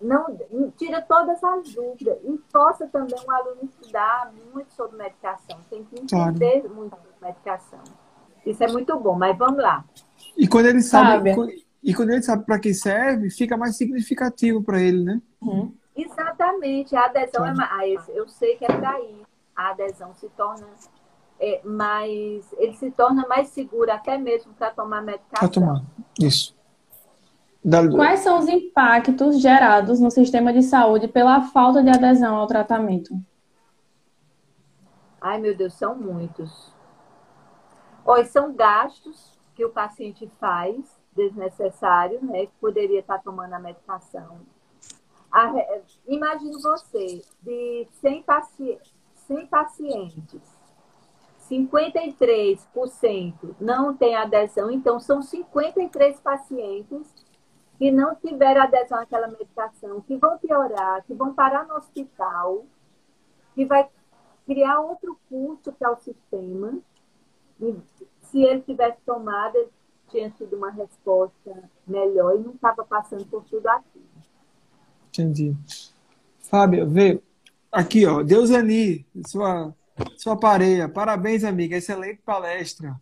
não 0.00 0.36
tira 0.76 1.02
todas 1.02 1.42
as 1.42 1.74
dúvidas 1.74 2.18
e 2.24 2.38
possa 2.52 2.86
também 2.86 3.18
o 3.26 3.30
aluno 3.30 3.64
estudar 3.64 4.32
muito 4.52 4.72
sobre 4.74 4.96
medicação. 4.96 5.58
Tem 5.68 5.84
que 5.84 6.00
entender 6.00 6.60
claro. 6.60 6.74
muito 6.74 6.96
sobre 6.96 7.10
medicação. 7.20 7.80
Isso 8.44 8.62
é 8.62 8.68
muito 8.68 8.98
bom, 8.98 9.14
mas 9.14 9.36
vamos 9.36 9.62
lá. 9.62 9.84
E 10.36 10.48
quando 10.48 10.66
ele 10.66 10.82
sabe, 10.82 11.34
sabe. 11.34 11.64
e 11.82 11.94
quando 11.94 12.10
ele 12.10 12.22
sabe 12.22 12.44
para 12.44 12.58
que 12.58 12.74
serve, 12.74 13.30
fica 13.30 13.56
mais 13.56 13.76
significativo 13.76 14.62
para 14.62 14.80
ele, 14.80 15.04
né? 15.04 15.22
Uhum. 15.40 15.74
Exatamente. 15.94 16.96
A 16.96 17.04
adesão 17.06 17.46
é 17.46 17.54
mais. 17.54 18.08
Ah, 18.08 18.12
eu 18.12 18.28
sei 18.28 18.56
que 18.56 18.64
é 18.64 18.68
para 18.68 19.00
ir. 19.00 19.22
A 19.54 19.70
adesão 19.70 20.14
se 20.14 20.28
torna 20.30 20.66
é, 21.38 21.60
mais. 21.64 22.52
Ele 22.58 22.74
se 22.74 22.90
torna 22.90 23.26
mais 23.26 23.48
seguro 23.48 23.90
até 23.90 24.16
mesmo 24.18 24.52
para 24.54 24.70
tomar 24.70 25.02
medicação. 25.02 25.38
Para 25.38 25.48
tomar. 25.48 25.82
Isso. 26.20 26.56
Da... 27.64 27.88
Quais 27.88 28.20
são 28.20 28.38
os 28.38 28.48
impactos 28.48 29.40
gerados 29.40 30.00
no 30.00 30.10
sistema 30.10 30.52
de 30.52 30.62
saúde 30.62 31.06
pela 31.06 31.42
falta 31.42 31.82
de 31.82 31.90
adesão 31.90 32.36
ao 32.36 32.46
tratamento? 32.46 33.14
Ai, 35.20 35.38
meu 35.38 35.56
Deus, 35.56 35.74
são 35.74 35.94
muitos. 35.94 36.72
Ou 38.04 38.24
são 38.24 38.52
gastos 38.52 39.38
que 39.54 39.64
o 39.64 39.70
paciente 39.70 40.28
faz 40.40 41.00
desnecessário, 41.14 42.18
né? 42.24 42.46
Que 42.46 42.52
poderia 42.60 43.00
estar 43.00 43.18
tomando 43.18 43.52
a 43.52 43.60
medicação. 43.60 44.40
A, 45.30 45.52
imagine 46.06 46.60
você, 46.60 47.22
de 47.40 47.86
100, 47.92 48.22
paci 48.24 48.78
100 49.26 49.46
pacientes, 49.46 50.42
53% 51.52 53.54
não 53.60 53.94
tem 53.94 54.16
adesão, 54.16 54.70
então 54.70 54.98
são 54.98 55.20
53 55.20 56.18
pacientes 56.20 57.06
que 57.78 57.90
não 57.90 58.14
tiveram 58.14 58.62
adesão 58.62 58.98
àquela 58.98 59.28
medicação, 59.28 60.00
que 60.00 60.16
vão 60.16 60.38
piorar, 60.38 61.04
que 61.04 61.12
vão 61.12 61.34
parar 61.34 61.66
no 61.66 61.74
hospital, 61.74 62.64
que 63.54 63.66
vai 63.66 63.86
criar 64.46 64.80
outro 64.80 65.18
custo 65.28 65.70
para 65.72 65.92
o 65.92 65.96
sistema. 65.96 66.78
E 67.60 67.76
se 68.22 68.42
ele 68.42 68.62
tivesse 68.62 68.96
tomado, 69.04 69.56
ele 69.56 69.68
tinha 70.08 70.30
tido 70.30 70.56
uma 70.56 70.70
resposta 70.70 71.68
melhor 71.86 72.36
e 72.36 72.38
não 72.38 72.52
estava 72.52 72.82
passando 72.84 73.26
por 73.26 73.44
tudo 73.44 73.66
aquilo. 73.66 74.06
Entendi. 75.08 75.54
Fábio, 76.38 76.88
vê, 76.88 77.20
aqui, 77.70 78.06
ó, 78.06 78.22
Deusani, 78.22 79.04
sua, 79.26 79.74
sua 80.16 80.36
pareia. 80.36 80.88
Parabéns, 80.88 81.44
amiga. 81.44 81.76
Excelente 81.76 82.20
palestra. 82.24 83.00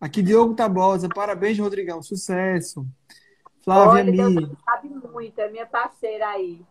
Aqui, 0.00 0.22
Diogo 0.22 0.54
Tabosa. 0.54 1.08
Parabéns, 1.08 1.58
Rodrigão. 1.58 2.02
Sucesso. 2.02 2.86
Flávia 3.68 4.02
Olha, 4.02 4.30
Mi. 4.30 4.56
sabe 4.64 4.88
muito, 5.12 5.38
é 5.38 5.50
minha 5.50 5.66
parceira 5.66 6.26
aí. 6.28 6.64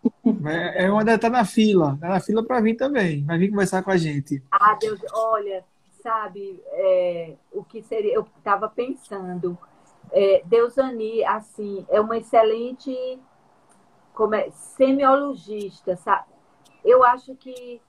É, 0.47 0.85
é 0.85 0.91
uma 0.91 1.05
tá 1.19 1.29
na 1.29 1.45
fila, 1.45 1.95
tá 2.01 2.09
na 2.09 2.19
fila 2.19 2.43
para 2.43 2.59
vir 2.59 2.75
também, 2.75 3.23
vai 3.23 3.37
vir 3.37 3.51
conversar 3.51 3.83
com 3.83 3.91
a 3.91 3.97
gente. 3.97 4.43
Ah, 4.49 4.75
Deus, 4.81 4.99
olha, 5.13 5.63
sabe, 6.01 6.59
é, 6.71 7.35
o 7.51 7.63
que 7.63 7.83
seria, 7.83 8.15
eu 8.15 8.27
estava 8.37 8.67
pensando, 8.67 9.55
é, 10.11 10.41
Deusani, 10.45 11.23
assim, 11.23 11.85
é 11.89 12.01
uma 12.01 12.17
excelente 12.17 13.19
como 14.13 14.33
é, 14.33 14.49
semiologista, 14.49 15.95
sabe? 15.97 16.25
Eu 16.83 17.03
acho 17.03 17.35
que 17.35 17.79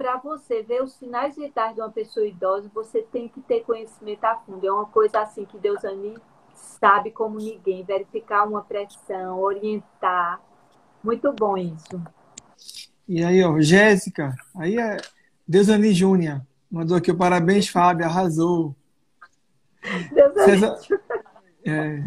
para 0.00 0.16
você 0.16 0.62
ver 0.62 0.82
os 0.82 0.94
sinais 0.94 1.36
vitais 1.36 1.74
de 1.74 1.82
uma 1.82 1.90
pessoa 1.90 2.26
idosa, 2.26 2.70
você 2.74 3.02
tem 3.02 3.28
que 3.28 3.38
ter 3.42 3.60
conhecimento 3.60 4.24
a 4.24 4.34
fundo. 4.34 4.66
É 4.66 4.72
uma 4.72 4.86
coisa 4.86 5.20
assim 5.20 5.44
que 5.44 5.58
Deusani 5.58 6.16
sabe 6.54 7.10
como 7.10 7.36
ninguém, 7.36 7.84
verificar 7.84 8.48
uma 8.48 8.62
pressão, 8.62 9.38
orientar. 9.38 10.40
Muito 11.04 11.30
bom 11.34 11.54
isso. 11.58 12.02
E 13.06 13.22
aí, 13.22 13.44
ó, 13.44 13.60
Jéssica, 13.60 14.34
aí 14.56 14.78
é 14.78 14.96
Deusani 15.46 15.92
Júnior, 15.92 16.40
mandou 16.70 16.96
aqui 16.96 17.10
o 17.10 17.16
parabéns, 17.16 17.68
Fábio, 17.68 18.06
arrasou. 18.06 18.74
César, 20.46 20.78
é, 21.62 22.02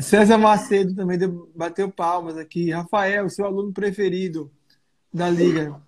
César 0.00 0.36
Macedo 0.36 0.96
também 0.96 1.16
deu, 1.16 1.48
bateu 1.54 1.92
palmas 1.92 2.36
aqui. 2.36 2.72
Rafael, 2.72 3.30
seu 3.30 3.46
aluno 3.46 3.72
preferido 3.72 4.50
da 5.14 5.30
Liga. 5.30 5.80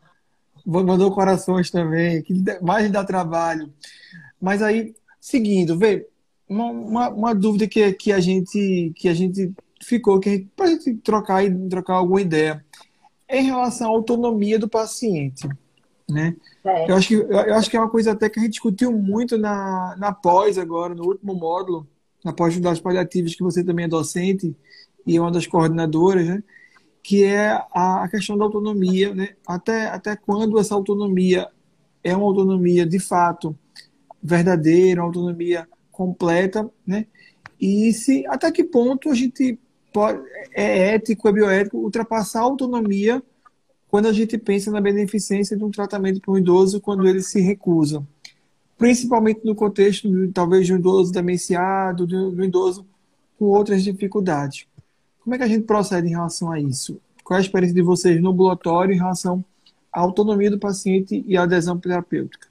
Mandou 0.65 1.11
corações 1.13 1.71
também, 1.71 2.23
que 2.23 2.35
mais 2.63 2.91
dá 2.91 3.05
trabalho. 3.05 3.73
Mas 4.41 4.63
aí, 4.63 4.95
seguindo, 5.21 5.79
vê, 5.79 6.07
uma, 6.49 6.67
uma, 6.67 7.09
uma, 7.09 7.35
dúvida 7.35 7.67
que, 7.67 7.93
que, 7.93 8.13
a 8.13 8.21
gente, 8.21 8.93
que 8.97 9.09
a 9.09 9.15
gente 9.15 9.53
ficou, 9.83 10.21
que 10.21 10.47
a 10.59 10.67
gente 10.67 10.95
trocar, 10.97 11.43
trocar 11.69 11.95
alguma 11.95 12.21
ideia, 12.21 12.65
é 13.29 13.41
em 13.41 13.47
relação 13.47 13.89
à 13.89 13.91
autonomia 13.91 14.59
do 14.59 14.69
paciente. 14.69 15.49
Né? 16.09 16.37
É. 16.65 16.91
Eu, 16.91 16.97
acho 16.97 17.09
que, 17.09 17.15
eu 17.15 17.55
acho 17.55 17.71
que 17.71 17.77
é 17.77 17.81
uma 17.81 17.89
coisa 17.89 18.13
até 18.13 18.29
que 18.29 18.39
a 18.39 18.43
gente 18.43 18.53
discutiu 18.53 18.93
muito 18.93 19.39
na, 19.39 19.97
na 19.99 20.13
pós 20.13 20.59
agora, 20.59 20.95
no 20.95 21.05
último 21.05 21.35
módulo, 21.35 21.87
na 22.25 22.33
pós-unidades 22.33 22.81
paliativas, 22.81 23.35
que 23.35 23.43
você 23.43 23.65
também 23.65 23.87
é 23.87 23.89
docente 23.89 24.55
e 25.07 25.17
é 25.17 25.21
uma 25.21 25.31
das 25.31 25.47
coordenadoras, 25.47 26.27
né? 26.27 26.43
Que 27.03 27.25
é 27.25 27.61
a, 27.75 28.09
questão 28.09 28.39
da 28.39 28.45
autonomia, 28.45 29.15
né? 29.15 29.31
até, 29.47 29.89
até 29.89 30.15
quando 30.15 30.59
essa 30.59 30.75
autonomia 30.75 31.49
é 32.05 32.15
uma 32.17 32.27
autonomia 32.27 32.87
de 32.87 33.01
fato 33.01 33.59
verdadeira, 34.23 35.01
uma 35.01 35.09
autonomia 35.09 35.69
completa, 35.91 36.71
né? 36.87 37.07
E 37.61 37.93
se 37.93 38.25
até 38.27 38.51
que 38.51 38.65
ponto 38.65 39.11
a 39.11 39.15
gente 39.15 39.59
pode, 39.93 40.21
é 40.53 40.95
ético, 40.95 41.29
é 41.29 41.33
bioético 41.33 41.79
ultrapassar 41.79 42.41
a 42.41 42.45
autonomia 42.45 43.23
quando 43.89 44.07
a 44.07 44.13
gente 44.13 44.39
pensa 44.39 44.71
na 44.71 44.81
beneficência 44.81 45.57
de 45.57 45.63
um 45.63 45.71
tratamento 45.71 46.21
para 46.21 46.33
um 46.33 46.39
idoso 46.39 46.81
quando 46.81 47.07
ele 47.07 47.21
se 47.21 47.41
recusa. 47.41 48.05
Principalmente 48.79 49.45
no 49.45 49.55
contexto, 49.55 50.09
talvez, 50.33 50.67
de 50.67 50.73
um 50.73 50.79
idoso 50.79 51.13
demenciado, 51.13 52.07
de 52.07 52.17
um 52.17 52.43
idoso 52.43 52.87
com 53.39 53.45
outras 53.47 53.85
dificuldades. 53.85 54.67
Como 55.23 55.35
é 55.35 55.39
que 55.39 55.45
a 55.45 55.49
gente 55.49 55.65
procede 55.65 56.09
em 56.09 56.11
relação 56.11 56.51
a 56.51 56.61
isso? 56.61 57.01
Qual 57.25 57.37
é 57.37 57.41
a 57.41 57.45
experiência 57.45 57.75
de 57.75 57.83
vocês 57.83 58.21
no 58.21 58.31
ambulatório 58.31 58.95
em 58.95 58.99
relação 58.99 59.45
à 59.93 60.01
autonomia 60.01 60.51
do 60.51 60.59
paciente 60.59 61.25
e 61.27 61.37
à 61.37 61.43
adesão 61.43 61.79
terapêutica? 61.79 62.49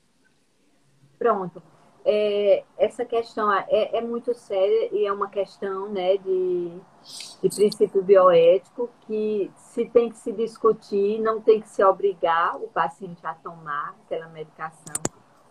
Pronto 1.19 1.61
é, 2.05 2.63
essa 2.77 3.05
questão 3.05 3.51
é, 3.51 3.65
é, 3.69 4.01
muito 4.01 4.33
séria 4.33 4.89
e 4.91 5.05
é 5.05 5.13
uma 5.13 5.29
questão 5.29 5.89
né, 5.89 6.17
de, 6.17 6.71
de 7.41 7.49
princípio 7.55 8.01
bioético 8.01 8.89
que 9.01 9.51
se 9.55 9.85
tem 9.85 10.09
que 10.09 10.17
se 10.17 10.31
discutir, 10.31 11.19
não 11.19 11.39
tem 11.41 11.61
que 11.61 11.69
se 11.69 11.83
obrigar 11.83 12.55
o 12.57 12.67
paciente 12.67 13.25
a 13.25 13.33
tomar 13.33 13.95
aquela 14.03 14.27
medicação. 14.29 14.95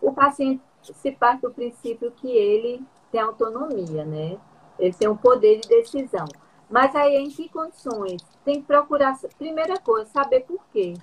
O 0.01 0.11
paciente 0.11 0.61
se 0.81 1.11
parte 1.11 1.41
do 1.41 1.51
princípio 1.51 2.11
que 2.11 2.29
ele 2.29 2.81
tem 3.11 3.21
autonomia, 3.21 4.03
né? 4.03 4.37
Ele 4.79 4.93
tem 4.93 5.07
um 5.07 5.15
poder 5.15 5.59
de 5.59 5.69
decisão. 5.69 6.25
Mas 6.71 6.95
aí 6.95 7.17
em 7.17 7.29
que 7.29 7.49
condições? 7.49 8.21
Tem 8.45 8.61
que 8.61 8.67
procurar, 8.67 9.17
primeira 9.37 9.77
coisa, 9.79 10.09
saber 10.09 10.41
por 10.41 10.63
quê 10.71 10.93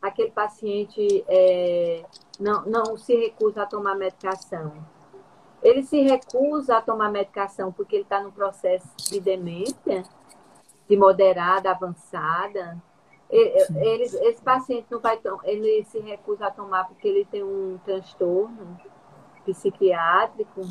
aquele 0.00 0.30
paciente 0.30 1.24
é, 1.28 2.04
não, 2.38 2.64
não 2.66 2.96
se 2.96 3.14
recusa 3.14 3.62
a 3.62 3.66
tomar 3.66 3.94
medicação. 3.96 4.72
Ele 5.62 5.82
se 5.82 6.00
recusa 6.02 6.76
a 6.76 6.82
tomar 6.82 7.10
medicação 7.10 7.72
porque 7.72 7.96
ele 7.96 8.02
está 8.04 8.22
no 8.22 8.30
processo 8.30 8.88
de 9.10 9.18
demência, 9.20 10.04
de 10.88 10.96
moderada, 10.96 11.70
avançada. 11.70 12.80
Ele, 13.28 14.04
esse 14.04 14.40
paciente 14.40 14.86
não 14.90 15.00
vai 15.00 15.20
ele 15.44 15.84
se 15.84 15.98
recusa 15.98 16.46
a 16.46 16.50
tomar 16.50 16.84
porque 16.84 17.08
ele 17.08 17.24
tem 17.24 17.42
um 17.42 17.78
transtorno 17.84 18.78
psiquiátrico. 19.44 20.62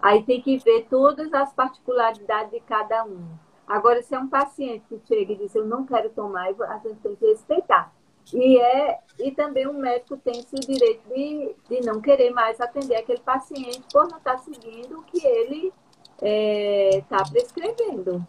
Aí 0.00 0.22
tem 0.22 0.40
que 0.40 0.58
ver 0.58 0.86
todas 0.88 1.32
as 1.32 1.52
particularidades 1.52 2.50
de 2.50 2.60
cada 2.60 3.04
um. 3.04 3.24
Agora, 3.66 4.02
se 4.02 4.14
é 4.14 4.18
um 4.18 4.28
paciente 4.28 4.84
que 4.88 5.00
chega 5.06 5.32
e 5.32 5.36
diz 5.36 5.54
eu 5.54 5.66
não 5.66 5.84
quero 5.84 6.10
tomar, 6.10 6.46
a 6.46 6.78
gente 6.78 7.00
tem 7.00 7.16
que 7.16 7.26
respeitar. 7.26 7.92
E, 8.32 8.58
é, 8.58 8.98
e 9.18 9.30
também 9.32 9.66
o 9.66 9.72
médico 9.72 10.16
tem 10.16 10.40
esse 10.40 10.56
direito 10.56 11.02
de, 11.08 11.54
de 11.68 11.86
não 11.86 12.00
querer 12.00 12.30
mais 12.30 12.60
atender 12.60 12.96
aquele 12.96 13.20
paciente 13.20 13.82
por 13.92 14.08
não 14.08 14.18
estar 14.18 14.38
seguindo 14.38 14.98
o 14.98 15.02
que 15.02 15.24
ele 15.24 15.72
está 16.16 16.26
é, 16.26 17.04
tá 17.08 17.24
prescrevendo. 17.30 18.26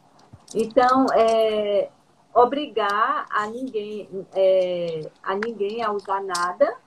Então, 0.54 1.06
é, 1.14 1.90
obrigar 2.34 3.26
a 3.30 3.48
ninguém, 3.48 4.10
é, 4.34 5.10
a 5.24 5.36
ninguém 5.36 5.84
a 5.84 5.92
usar 5.92 6.22
nada, 6.22 6.78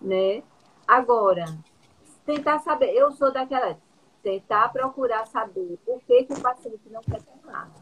né? 0.00 0.42
Agora, 0.86 1.46
tentar 2.24 2.58
saber, 2.60 2.92
eu 2.92 3.10
sou 3.12 3.32
daquela, 3.32 3.78
tentar 4.28 4.68
procurar 4.70 5.26
saber 5.26 5.78
por 5.86 6.02
que, 6.02 6.24
que 6.24 6.34
o 6.34 6.40
paciente 6.40 6.82
não 6.90 7.00
quer 7.00 7.22
tomar. 7.22 7.72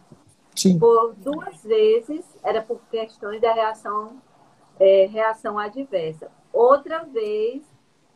Sim. 0.55 0.79
Por 0.79 1.15
duas 1.15 1.61
vezes 1.65 2.25
era 2.45 2.63
por 2.63 2.81
questões 2.89 3.41
da 3.41 3.53
reação, 3.53 4.23
é, 4.79 5.07
reação 5.07 5.59
adversa. 5.59 6.31
Outra 6.53 7.03
vez, 7.03 7.65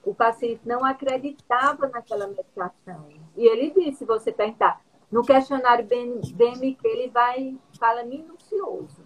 o 0.05 0.15
paciente 0.15 0.61
não 0.65 0.85
acreditava 0.85 1.89
naquela 1.89 2.29
medicação. 2.29 3.09
E 3.37 3.45
ele 3.45 3.73
disse, 3.73 3.99
se 3.99 4.05
você 4.05 4.31
perguntar, 4.31 4.81
no 5.11 5.25
questionário 5.25 5.85
BMQ, 5.85 6.87
ele 6.87 7.11
vai, 7.11 7.59
fala 7.81 8.05
minucioso. 8.05 9.05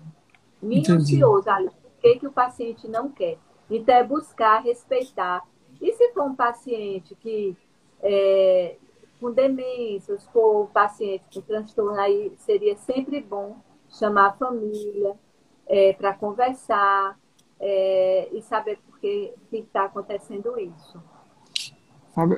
Minucioso, 0.61 1.49
ali, 1.49 1.69
o 1.69 2.01
que, 2.01 2.19
que 2.19 2.27
o 2.27 2.33
paciente 2.33 2.87
não 2.87 3.09
quer. 3.09 3.39
Então, 3.71 3.95
é 3.95 4.05
buscar 4.05 4.63
respeitar. 4.63 5.43
E 5.81 5.95
se 5.95 6.13
for 6.13 6.25
um 6.25 6.37
paciente 6.37 7.15
que 7.15 7.57
é, 8.03 8.77
com 9.25 9.33
demência, 9.33 10.19
um 10.35 10.67
paciente 10.67 11.25
com 11.33 11.41
transtorno, 11.41 11.99
aí 11.99 12.31
seria 12.37 12.77
sempre 12.77 13.23
bom 13.23 13.57
chamar 13.89 14.27
a 14.27 14.33
família 14.35 15.17
é, 15.67 15.95
para 15.95 16.13
conversar 16.13 17.19
é, 17.59 18.29
e 18.31 18.43
saber 18.43 18.79
por 18.85 19.01
que 19.01 19.35
está 19.51 19.87
acontecendo 19.87 20.59
isso. 20.61 21.03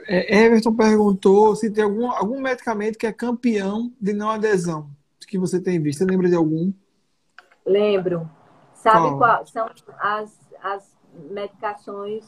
É, 0.06 0.44
Everton 0.44 0.76
perguntou 0.76 1.56
se 1.56 1.72
tem 1.72 1.82
algum, 1.82 2.08
algum 2.08 2.40
medicamento 2.40 2.96
que 2.96 3.06
é 3.06 3.12
campeão 3.12 3.92
de 4.00 4.12
não 4.12 4.30
adesão 4.30 4.88
que 5.26 5.36
você 5.36 5.60
tem 5.60 5.82
visto. 5.82 5.98
Você 5.98 6.04
lembra 6.04 6.28
de 6.28 6.36
algum? 6.36 6.72
Lembro. 7.66 8.30
Sabe 8.74 9.08
qual? 9.08 9.18
qual 9.18 9.46
são 9.46 9.68
as, 9.98 10.38
as 10.62 10.96
medicações 11.30 12.24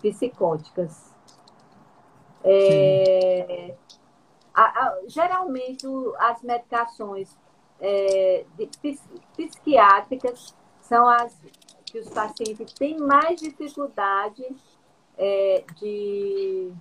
psicóticas? 0.00 1.11
É, 2.44 3.74
a, 4.54 4.62
a, 4.62 4.98
geralmente 5.06 5.86
as 6.18 6.42
medicações 6.42 7.36
é, 7.80 8.44
de, 8.56 8.68
psiquiátricas 9.36 10.54
são 10.80 11.08
as 11.08 11.34
que 11.84 11.98
os 11.98 12.08
pacientes 12.08 12.72
têm 12.72 12.98
mais 12.98 13.40
dificuldade 13.40 14.44
é, 15.18 15.64
de, 15.78 16.72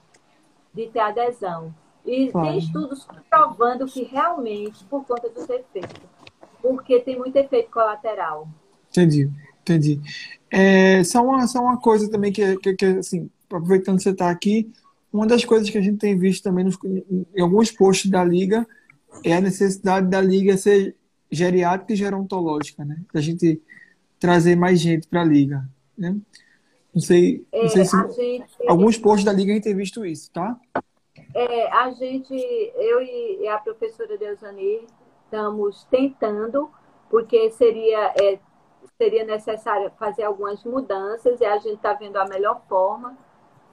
de 0.74 0.88
ter 0.88 1.00
adesão. 1.00 1.74
E 2.06 2.32
tem 2.32 2.58
estudos 2.58 3.08
provando 3.30 3.86
que 3.86 4.04
realmente, 4.04 4.84
por 4.86 5.06
conta 5.06 5.30
dos 5.30 5.48
efeitos, 5.50 6.02
porque 6.62 7.00
tem 7.02 7.18
muito 7.18 7.36
efeito 7.36 7.70
colateral. 7.70 8.48
Entendi, 8.90 9.30
entendi. 9.62 10.02
É, 10.50 11.04
só, 11.04 11.22
uma, 11.24 11.46
só 11.48 11.60
uma 11.60 11.80
coisa 11.80 12.10
também 12.10 12.32
que, 12.32 12.58
que, 12.58 12.74
que 12.74 12.86
assim, 12.86 13.30
aproveitando 13.46 13.98
que 13.98 14.04
você 14.04 14.10
está 14.12 14.30
aqui, 14.30 14.72
uma 15.12 15.28
das 15.28 15.44
coisas 15.44 15.70
que 15.70 15.78
a 15.78 15.82
gente 15.82 15.98
tem 15.98 16.18
visto 16.18 16.44
também 16.44 16.64
nos, 16.64 16.78
em 16.84 17.42
alguns 17.42 17.72
posts 17.72 18.10
da 18.10 18.24
Liga 18.24 18.66
é 19.26 19.36
a 19.36 19.42
necessidade 19.42 20.10
da 20.10 20.22
Liga 20.22 20.58
ser 20.58 20.96
geriátrica 21.30 21.94
e 21.94 21.98
gerontológica, 21.98 22.86
né? 22.86 22.98
Da 23.14 23.20
gente 23.20 23.62
trazer 24.20 24.56
mais 24.56 24.80
gente 24.80 25.08
para 25.08 25.22
a 25.22 25.26
Liga, 25.26 25.68
né? 25.98 26.16
Não 26.94 27.02
sei, 27.02 27.46
não 27.54 27.70
sei 27.70 27.82
é, 27.82 27.86
se 27.86 28.12
gente... 28.14 28.68
alguns 28.68 28.98
posts 28.98 29.26
da 29.26 29.34
Liga 29.34 29.52
a 29.52 29.56
gente 29.56 29.64
tem 29.64 29.76
visto 29.76 30.06
isso, 30.06 30.32
tá? 30.32 30.58
É, 31.34 31.72
a 31.72 31.92
gente, 31.92 32.34
eu 32.34 33.02
e 33.02 33.48
a 33.48 33.58
professora 33.58 34.18
Deusani 34.18 34.86
estamos 35.26 35.86
tentando, 35.86 36.70
porque 37.10 37.52
seria, 37.52 38.14
é, 38.22 38.40
seria 38.98 39.26
necessário 39.26 39.92
fazer 39.98 40.24
algumas 40.24 40.64
mudanças 40.64 41.40
e 41.40 41.46
a 41.46 41.58
gente 41.58 41.76
está 41.76 41.94
vendo 41.94 42.18
a 42.18 42.28
melhor 42.28 42.62
forma 42.68 43.18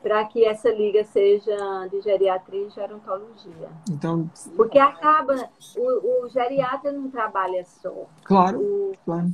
para 0.02 0.24
que 0.24 0.44
essa 0.44 0.70
liga 0.70 1.04
seja 1.04 1.86
de 1.90 2.00
geriatria 2.00 2.66
e 2.66 2.70
gerontologia. 2.70 3.68
Então, 3.90 4.30
porque 4.56 4.78
acaba 4.78 5.34
o, 5.76 6.24
o 6.24 6.28
geriatra 6.28 6.92
não 6.92 7.10
trabalha 7.10 7.64
só. 7.64 8.06
Claro, 8.24 8.60
o, 8.60 8.92
claro. 9.04 9.28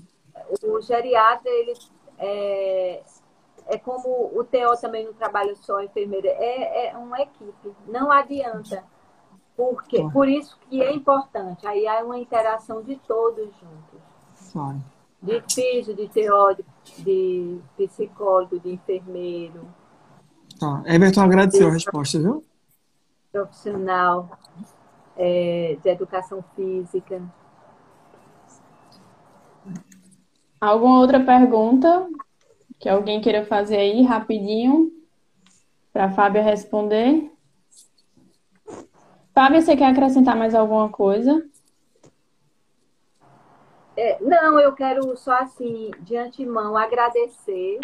O 0.63 0.81
geriatra 0.81 1.51
ele 1.51 1.75
é, 2.19 3.03
é 3.67 3.79
como 3.79 4.31
o 4.35 4.45
TO 4.45 4.81
também 4.81 5.05
não 5.05 5.13
trabalha 5.13 5.55
só 5.57 5.81
enfermeira, 5.83 6.29
é, 6.29 6.89
é 6.89 6.97
uma 6.97 7.21
equipe, 7.21 7.73
não 7.87 8.11
adianta. 8.11 8.85
Porque, 9.57 10.03
por 10.13 10.29
isso 10.29 10.59
que 10.69 10.83
é 10.83 10.93
importante, 10.93 11.65
aí 11.65 11.87
há 11.87 12.03
uma 12.03 12.19
interação 12.19 12.83
de 12.83 12.97
todos 12.97 13.47
juntos. 13.61 14.01
Claro. 14.53 14.83
De 15.23 15.41
físico, 15.43 15.97
de 15.97 16.09
teórico, 16.09 16.69
de 16.99 17.61
psicólogo, 17.77 18.59
de 18.59 18.73
enfermeiro. 18.73 19.65
Tá. 20.59 20.83
Everton 20.87 21.23
agradeceu 21.23 21.69
a 21.69 21.73
resposta, 21.73 22.19
viu? 22.19 22.45
Profissional 23.33 24.39
é, 25.17 25.77
de 25.83 25.89
educação 25.89 26.45
física. 26.55 27.23
Alguma 30.61 31.01
outra 31.01 31.21
pergunta? 31.21 32.09
que 32.85 32.89
alguém 32.91 33.19
queira 33.19 33.47
fazer 33.47 33.79
aí 33.79 34.03
rapidinho 34.03 34.93
para 35.91 36.05
a 36.05 36.11
Fábia 36.11 36.43
responder. 36.43 37.33
Fábia, 39.35 39.63
você 39.63 39.75
quer 39.75 39.87
acrescentar 39.87 40.37
mais 40.37 40.55
alguma 40.55 40.91
coisa? 40.91 41.43
É, 43.97 44.19
não, 44.21 44.61
eu 44.61 44.75
quero 44.75 45.17
só 45.17 45.39
assim, 45.39 45.93
de 46.01 46.15
antemão, 46.15 46.77
agradecer 46.77 47.81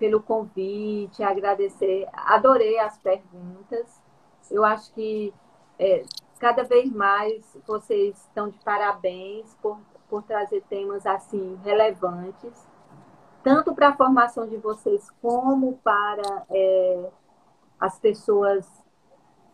pelo 0.00 0.20
convite, 0.20 1.22
agradecer, 1.22 2.08
adorei 2.12 2.80
as 2.80 2.98
perguntas. 2.98 4.02
Eu 4.50 4.64
acho 4.64 4.92
que 4.94 5.32
é, 5.78 6.02
cada 6.40 6.64
vez 6.64 6.90
mais 6.90 7.56
vocês 7.64 8.18
estão 8.18 8.48
de 8.48 8.58
parabéns 8.64 9.54
por 9.62 9.78
por 10.10 10.24
trazer 10.24 10.62
temas 10.68 11.06
assim 11.06 11.56
relevantes, 11.62 12.68
tanto 13.44 13.72
para 13.72 13.90
a 13.90 13.96
formação 13.96 14.46
de 14.46 14.56
vocês 14.56 15.08
como 15.22 15.78
para 15.84 16.44
é, 16.50 17.10
as 17.78 17.98
pessoas 18.00 18.68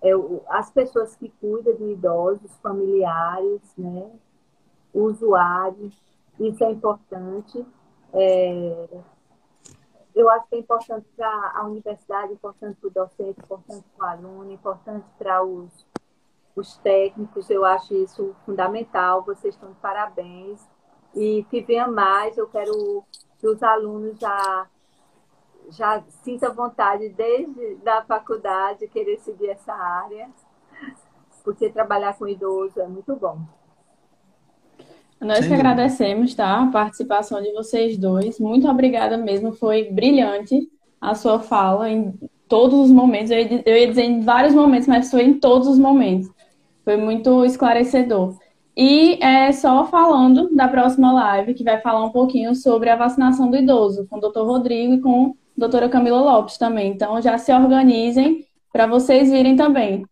é, 0.03 0.11
as 0.49 0.71
pessoas 0.71 1.15
que 1.15 1.29
cuidam 1.41 1.75
de 1.75 1.93
idosos, 1.93 2.57
familiares, 2.63 3.61
né, 3.77 4.11
usuários. 4.95 5.95
Isso 6.41 6.65
é 6.65 6.71
importante. 6.71 7.65
É, 8.13 8.89
eu 10.17 10.29
acho 10.31 10.49
que 10.49 10.57
é 10.57 10.59
importante 10.59 11.07
para 11.17 11.53
a 11.55 11.65
universidade, 11.65 12.33
importante 12.33 12.81
para 12.81 12.89
o 12.89 12.91
docente, 12.91 13.39
importante 13.39 13.85
para 13.97 14.07
o 14.07 14.11
aluno, 14.11 14.51
importante 14.51 15.07
para 15.19 15.45
os 15.45 15.87
os 16.57 16.79
técnicos, 16.79 17.51
eu 17.51 17.65
acho 17.65 17.95
isso 17.95 18.35
fundamental, 18.47 19.23
vocês 19.23 19.55
estão 19.55 19.73
de 19.73 19.79
parabéns. 19.79 20.67
E 21.15 21.45
que 21.51 21.61
venha 21.61 21.87
mais, 21.87 22.37
eu 22.37 22.49
quero 22.49 23.05
que 23.39 23.47
os 23.47 23.63
alunos 23.63 24.19
já, 24.19 24.67
já 25.69 26.03
sintam 26.23 26.55
vontade 26.55 27.11
desde 27.11 27.77
da 27.77 28.03
faculdade 28.03 28.89
querer 28.89 29.19
seguir 29.19 29.51
essa 29.51 29.73
área, 29.73 30.31
porque 31.45 31.71
trabalhar 31.71 32.17
com 32.19 32.27
idoso 32.27 32.81
é 32.81 32.87
muito 32.87 33.15
bom. 33.17 33.39
Nós 35.21 35.41
Sim. 35.41 35.49
que 35.49 35.55
agradecemos, 35.55 36.35
tá? 36.35 36.63
A 36.63 36.67
participação 36.67 37.43
de 37.43 37.53
vocês 37.53 37.97
dois. 37.97 38.39
Muito 38.39 38.69
obrigada 38.69 39.17
mesmo, 39.17 39.53
foi 39.53 39.91
brilhante 39.91 40.69
a 41.01 41.15
sua 41.15 41.41
fala 41.41 41.91
em 41.91 42.15
todos 42.49 42.79
os 42.79 42.91
momentos. 42.91 43.31
Eu 43.31 43.77
ia 43.77 43.89
dizer 43.89 44.05
em 44.05 44.21
vários 44.21 44.55
momentos, 44.55 44.87
mas 44.87 45.11
foi 45.11 45.25
em 45.25 45.35
todos 45.35 45.69
os 45.69 45.79
momentos. 45.79 46.31
Foi 46.85 46.97
muito 46.97 47.45
esclarecedor. 47.45 48.37
E 48.77 49.19
é 49.25 49.51
só 49.53 49.87
falando 49.87 50.55
da 50.55 50.69
próxima 50.69 51.11
live, 51.13 51.55
que 51.55 51.65
vai 51.65 51.81
falar 51.81 52.05
um 52.05 52.11
pouquinho 52.11 52.55
sobre 52.55 52.91
a 52.91 52.97
vacinação 52.97 53.51
do 53.51 53.57
idoso, 53.57 54.07
com 54.07 54.19
o 54.19 54.21
doutor 54.21 54.47
Rodrigo 54.47 54.95
e 54.95 55.01
com 55.01 55.35
a 55.57 55.61
doutora 55.61 55.89
Camila 55.89 56.21
Lopes 56.21 56.59
também. 56.59 56.93
Então 56.93 57.21
já 57.23 57.39
se 57.39 57.53
organizem 57.53 58.45
para 58.71 58.87
vocês 58.87 59.31
virem 59.31 59.57
também. 59.57 60.05